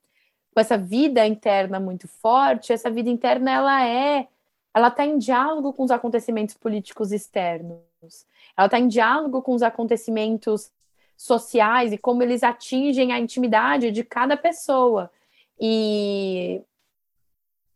com 0.53 0.61
essa 0.61 0.77
vida 0.77 1.27
interna 1.27 1.79
muito 1.79 2.09
forte, 2.09 2.73
essa 2.73 2.91
vida 2.91 3.09
interna 3.09 3.51
ela 3.51 3.87
é, 3.87 4.27
ela 4.75 4.89
está 4.89 5.07
em 5.07 5.17
diálogo 5.17 5.73
com 5.73 5.85
os 5.85 5.91
acontecimentos 5.91 6.55
políticos 6.55 7.13
externos. 7.13 7.81
Ela 8.57 8.67
está 8.67 8.79
em 8.79 8.89
diálogo 8.89 9.43
com 9.43 9.55
os 9.55 9.63
acontecimentos 9.63 10.71
sociais 11.17 11.93
e 11.93 11.99
como 11.99 12.23
eles 12.23 12.43
atingem 12.43 13.13
a 13.13 13.19
intimidade 13.19 13.91
de 13.91 14.05
cada 14.05 14.37
pessoa. 14.37 15.11
E 15.59 16.63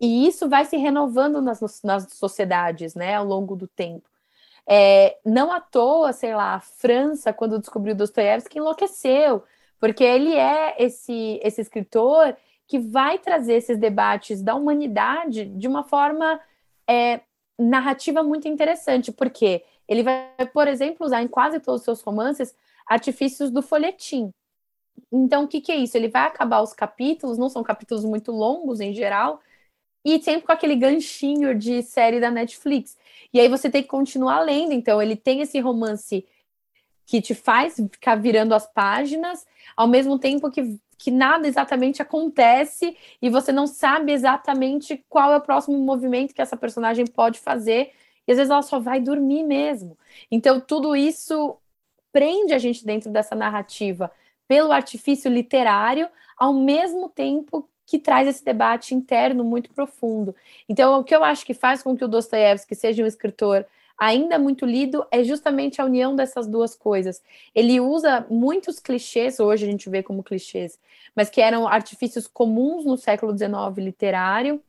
e 0.00 0.26
isso 0.26 0.48
vai 0.48 0.64
se 0.64 0.76
renovando 0.76 1.42
nas, 1.42 1.82
nas 1.82 2.10
sociedades, 2.12 2.94
né, 2.94 3.16
ao 3.16 3.24
longo 3.24 3.54
do 3.54 3.68
tempo. 3.68 4.08
É, 4.66 5.18
não 5.24 5.52
à 5.52 5.60
toa, 5.60 6.12
sei 6.12 6.34
lá, 6.34 6.54
a 6.54 6.60
França, 6.60 7.32
quando 7.32 7.58
descobriu 7.58 7.94
Dostoiévski, 7.94 8.58
enlouqueceu, 8.58 9.42
porque 9.78 10.04
ele 10.04 10.34
é 10.34 10.76
esse, 10.78 11.40
esse 11.42 11.60
escritor 11.60 12.36
que 12.66 12.78
vai 12.78 13.18
trazer 13.18 13.54
esses 13.54 13.76
debates 13.76 14.42
da 14.42 14.54
humanidade 14.54 15.44
de 15.44 15.66
uma 15.66 15.82
forma 15.82 16.40
é, 16.88 17.20
narrativa 17.58 18.22
muito 18.22 18.46
interessante, 18.46 19.10
porque 19.10 19.64
ele 19.88 20.02
vai, 20.02 20.30
por 20.52 20.68
exemplo, 20.68 21.04
usar 21.04 21.20
em 21.22 21.28
quase 21.28 21.58
todos 21.58 21.80
os 21.80 21.84
seus 21.84 22.00
romances 22.00 22.54
artifícios 22.86 23.50
do 23.50 23.60
folhetim. 23.60 24.32
Então, 25.12 25.44
o 25.44 25.48
que, 25.48 25.60
que 25.60 25.72
é 25.72 25.76
isso? 25.76 25.96
Ele 25.96 26.08
vai 26.08 26.22
acabar 26.22 26.62
os 26.62 26.72
capítulos, 26.72 27.38
não 27.38 27.48
são 27.48 27.62
capítulos 27.62 28.04
muito 28.04 28.30
longos 28.30 28.80
em 28.80 28.94
geral, 28.94 29.40
e 30.04 30.20
sempre 30.22 30.46
com 30.46 30.52
aquele 30.52 30.76
ganchinho 30.76 31.54
de 31.54 31.82
série 31.82 32.20
da 32.20 32.30
Netflix. 32.30 32.96
E 33.32 33.40
aí 33.40 33.48
você 33.48 33.70
tem 33.70 33.82
que 33.82 33.88
continuar 33.88 34.40
lendo. 34.40 34.72
Então, 34.72 35.00
ele 35.00 35.16
tem 35.16 35.40
esse 35.40 35.58
romance 35.60 36.26
que 37.06 37.20
te 37.20 37.34
faz 37.34 37.76
ficar 37.90 38.14
virando 38.16 38.54
as 38.54 38.66
páginas, 38.66 39.46
ao 39.76 39.88
mesmo 39.88 40.18
tempo 40.18 40.50
que, 40.50 40.78
que 40.96 41.10
nada 41.10 41.48
exatamente 41.48 42.00
acontece 42.00 42.96
e 43.20 43.28
você 43.28 43.50
não 43.50 43.66
sabe 43.66 44.12
exatamente 44.12 45.04
qual 45.08 45.32
é 45.32 45.36
o 45.36 45.40
próximo 45.40 45.76
movimento 45.78 46.32
que 46.34 46.42
essa 46.42 46.56
personagem 46.56 47.06
pode 47.06 47.40
fazer. 47.40 47.92
E 48.26 48.32
às 48.32 48.38
vezes 48.38 48.50
ela 48.50 48.62
só 48.62 48.78
vai 48.78 49.00
dormir 49.00 49.42
mesmo. 49.42 49.98
Então, 50.30 50.60
tudo 50.60 50.94
isso 50.94 51.56
prende 52.12 52.54
a 52.54 52.58
gente 52.58 52.84
dentro 52.84 53.10
dessa 53.10 53.34
narrativa 53.34 54.10
pelo 54.46 54.72
artifício 54.72 55.30
literário, 55.30 56.08
ao 56.36 56.52
mesmo 56.52 57.08
tempo 57.08 57.69
que 57.90 57.98
traz 57.98 58.28
esse 58.28 58.44
debate 58.44 58.94
interno 58.94 59.42
muito 59.42 59.68
profundo. 59.72 60.32
Então, 60.68 61.00
o 61.00 61.02
que 61.02 61.12
eu 61.12 61.24
acho 61.24 61.44
que 61.44 61.52
faz 61.52 61.82
com 61.82 61.96
que 61.96 62.04
o 62.04 62.08
Dostoiévski 62.08 62.76
seja 62.76 63.02
um 63.02 63.06
escritor 63.06 63.66
ainda 63.98 64.38
muito 64.38 64.64
lido 64.64 65.04
é 65.10 65.24
justamente 65.24 65.82
a 65.82 65.84
união 65.84 66.14
dessas 66.14 66.46
duas 66.46 66.76
coisas. 66.76 67.20
Ele 67.52 67.80
usa 67.80 68.24
muitos 68.30 68.78
clichês, 68.78 69.40
hoje 69.40 69.66
a 69.66 69.68
gente 69.68 69.90
vê 69.90 70.04
como 70.04 70.22
clichês, 70.22 70.78
mas 71.16 71.28
que 71.28 71.40
eram 71.40 71.66
artifícios 71.66 72.28
comuns 72.28 72.84
no 72.84 72.96
século 72.96 73.36
XIX 73.36 73.76
literário, 73.78 74.62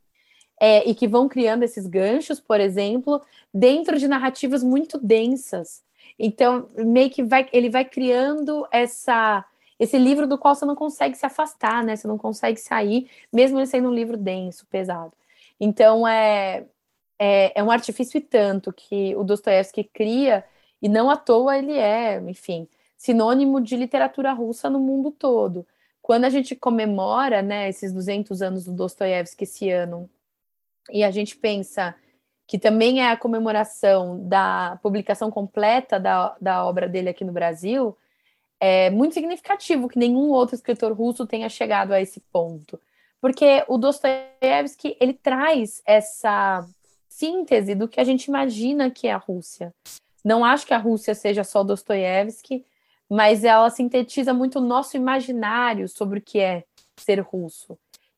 é, 0.60 0.90
e 0.90 0.96
que 0.96 1.08
vão 1.08 1.30
criando 1.30 1.62
esses 1.62 1.86
ganchos, 1.86 2.40
por 2.40 2.60
exemplo, 2.60 3.22
dentro 3.54 4.00
de 4.00 4.08
narrativas 4.08 4.64
muito 4.64 4.98
densas. 4.98 5.84
Então, 6.18 6.70
meio 6.76 7.12
que 7.12 7.24
vai, 7.24 7.48
ele 7.54 7.70
vai 7.70 7.86
criando 7.86 8.68
essa 8.72 9.46
esse 9.82 9.98
livro 9.98 10.28
do 10.28 10.38
qual 10.38 10.54
você 10.54 10.64
não 10.64 10.76
consegue 10.76 11.18
se 11.18 11.26
afastar, 11.26 11.84
né? 11.84 11.96
Você 11.96 12.08
não 12.08 12.16
consegue 12.16 12.60
sair, 12.60 13.10
mesmo 13.34 13.58
ele 13.58 13.66
sendo 13.66 13.90
um 13.90 13.94
livro 13.94 14.16
denso, 14.16 14.64
pesado. 14.68 15.12
Então, 15.60 16.08
é, 16.08 16.68
é, 17.18 17.60
é 17.60 17.64
um 17.64 17.72
artifício 17.72 18.20
e 18.20 18.22
tanto 18.22 18.72
que 18.72 19.16
o 19.16 19.24
Dostoiévski 19.24 19.84
cria, 19.84 20.46
e 20.80 20.88
não 20.88 21.10
à 21.10 21.18
toa 21.18 21.58
ele 21.58 21.74
é, 21.74 22.22
enfim, 22.28 22.68
sinônimo 22.96 23.60
de 23.60 23.76
literatura 23.76 24.32
russa 24.34 24.70
no 24.70 24.80
mundo 24.80 25.10
todo. 25.10 25.66
Quando 26.00 26.26
a 26.26 26.30
gente 26.30 26.56
comemora, 26.56 27.42
né, 27.42 27.68
esses 27.68 27.92
200 27.92 28.40
anos 28.44 28.66
do 28.66 28.74
Dostoiévski 28.74 29.46
esse 29.46 29.72
ano, 29.72 30.08
e 30.92 31.04
a 31.04 31.10
gente 31.10 31.36
pensa 31.36 31.96
que 32.46 32.60
também 32.60 33.02
é 33.02 33.10
a 33.10 33.18
comemoração 33.18 34.28
da 34.28 34.78
publicação 34.84 35.32
completa 35.32 36.00
da, 36.00 36.36
da 36.40 36.66
obra 36.68 36.88
dele 36.88 37.10
aqui 37.10 37.26
no 37.26 37.32
Brasil, 37.32 37.98
é 38.64 38.92
muito 38.92 39.16
significativo 39.16 39.90
que 39.90 39.98
nenhum 39.98 40.30
outro 40.30 40.54
escritor 40.54 40.94
russo 40.94 41.26
tenha 41.26 41.50
chegado 41.50 41.94
a 41.94 42.00
esse 42.00 42.20
ponto. 42.32 42.80
Porque 43.20 43.66
o 43.68 43.76
Dostoiévski, 43.76 44.96
ele 45.00 45.14
traz 45.14 45.82
essa 45.84 46.64
síntese 47.10 47.74
do 47.74 47.88
que 47.88 48.00
a 48.00 48.04
gente 48.04 48.26
imagina 48.26 48.92
que 48.92 49.08
é 49.08 49.14
a 49.14 49.18
Rússia. 49.18 49.74
Não 50.24 50.46
acho 50.46 50.68
que 50.68 50.76
a 50.76 50.78
Rússia 50.78 51.16
seja 51.16 51.44
só 51.44 51.64
Dostoiévski, 51.64 52.64
mas 53.10 53.44
ela 53.44 53.70
sintetiza 53.72 54.32
muito 54.32 54.60
o 54.60 54.66
nosso 54.66 54.96
imaginário 54.96 55.90
sobre 55.90 56.20
o 56.20 56.22
que 56.22 56.40
é 56.40 56.64
ser 56.98 57.20
russo. 57.20 57.76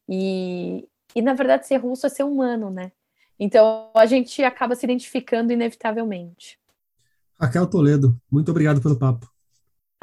E, 0.10 0.86
e 1.16 1.22
na 1.22 1.34
verdade, 1.34 1.68
ser 1.68 1.78
russo 1.78 2.06
é 2.06 2.10
ser 2.10 2.24
humano, 2.24 2.70
né? 2.70 2.92
Então 3.40 3.90
a 3.96 4.06
gente 4.06 4.44
acaba 4.44 4.76
se 4.76 4.86
identificando 4.86 5.54
inevitavelmente. 5.54 6.60
Raquel 7.40 7.66
Toledo, 7.66 8.16
muito 8.30 8.52
obrigado 8.52 8.82
pelo 8.82 9.00
papo. 9.00 9.33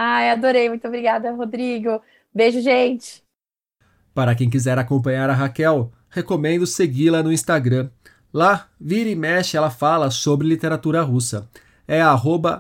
Ai, 0.02 0.30
adorei. 0.30 0.66
Muito 0.70 0.88
obrigada, 0.88 1.30
Rodrigo. 1.30 2.00
Beijo, 2.34 2.62
gente. 2.62 3.22
Para 4.14 4.34
quem 4.34 4.48
quiser 4.48 4.78
acompanhar 4.78 5.28
a 5.28 5.34
Raquel, 5.34 5.92
recomendo 6.08 6.66
segui-la 6.66 7.22
no 7.22 7.30
Instagram. 7.30 7.90
Lá, 8.32 8.66
vira 8.80 9.10
e 9.10 9.14
mexe, 9.14 9.58
ela 9.58 9.68
fala 9.68 10.10
sobre 10.10 10.48
literatura 10.48 11.02
russa. 11.02 11.46
É 11.86 12.00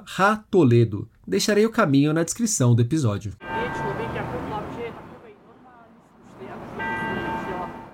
ratoledo. 0.06 1.08
Deixarei 1.26 1.64
o 1.64 1.70
caminho 1.70 2.12
na 2.12 2.24
descrição 2.24 2.74
do 2.74 2.82
episódio. 2.82 3.32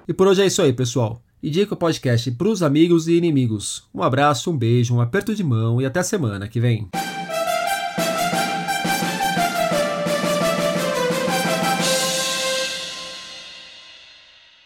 E 0.09 0.13
por 0.13 0.27
hoje 0.27 0.43
é 0.43 0.47
isso 0.47 0.61
aí, 0.61 0.73
pessoal. 0.73 1.23
Indica 1.41 1.75
o 1.75 1.77
podcast 1.77 2.33
para 2.33 2.49
os 2.49 2.65
amigos 2.65 3.07
e 3.07 3.13
inimigos. 3.13 3.89
Um 3.95 4.03
abraço, 4.03 4.51
um 4.51 4.59
beijo, 4.59 4.97
um 4.97 5.01
aperto 5.01 5.37
de 5.37 5.45
mão 5.45 5.81
e 5.81 5.87
até 5.87 6.03
semana 6.03 6.49
que 6.49 6.59
vem. 6.59 6.89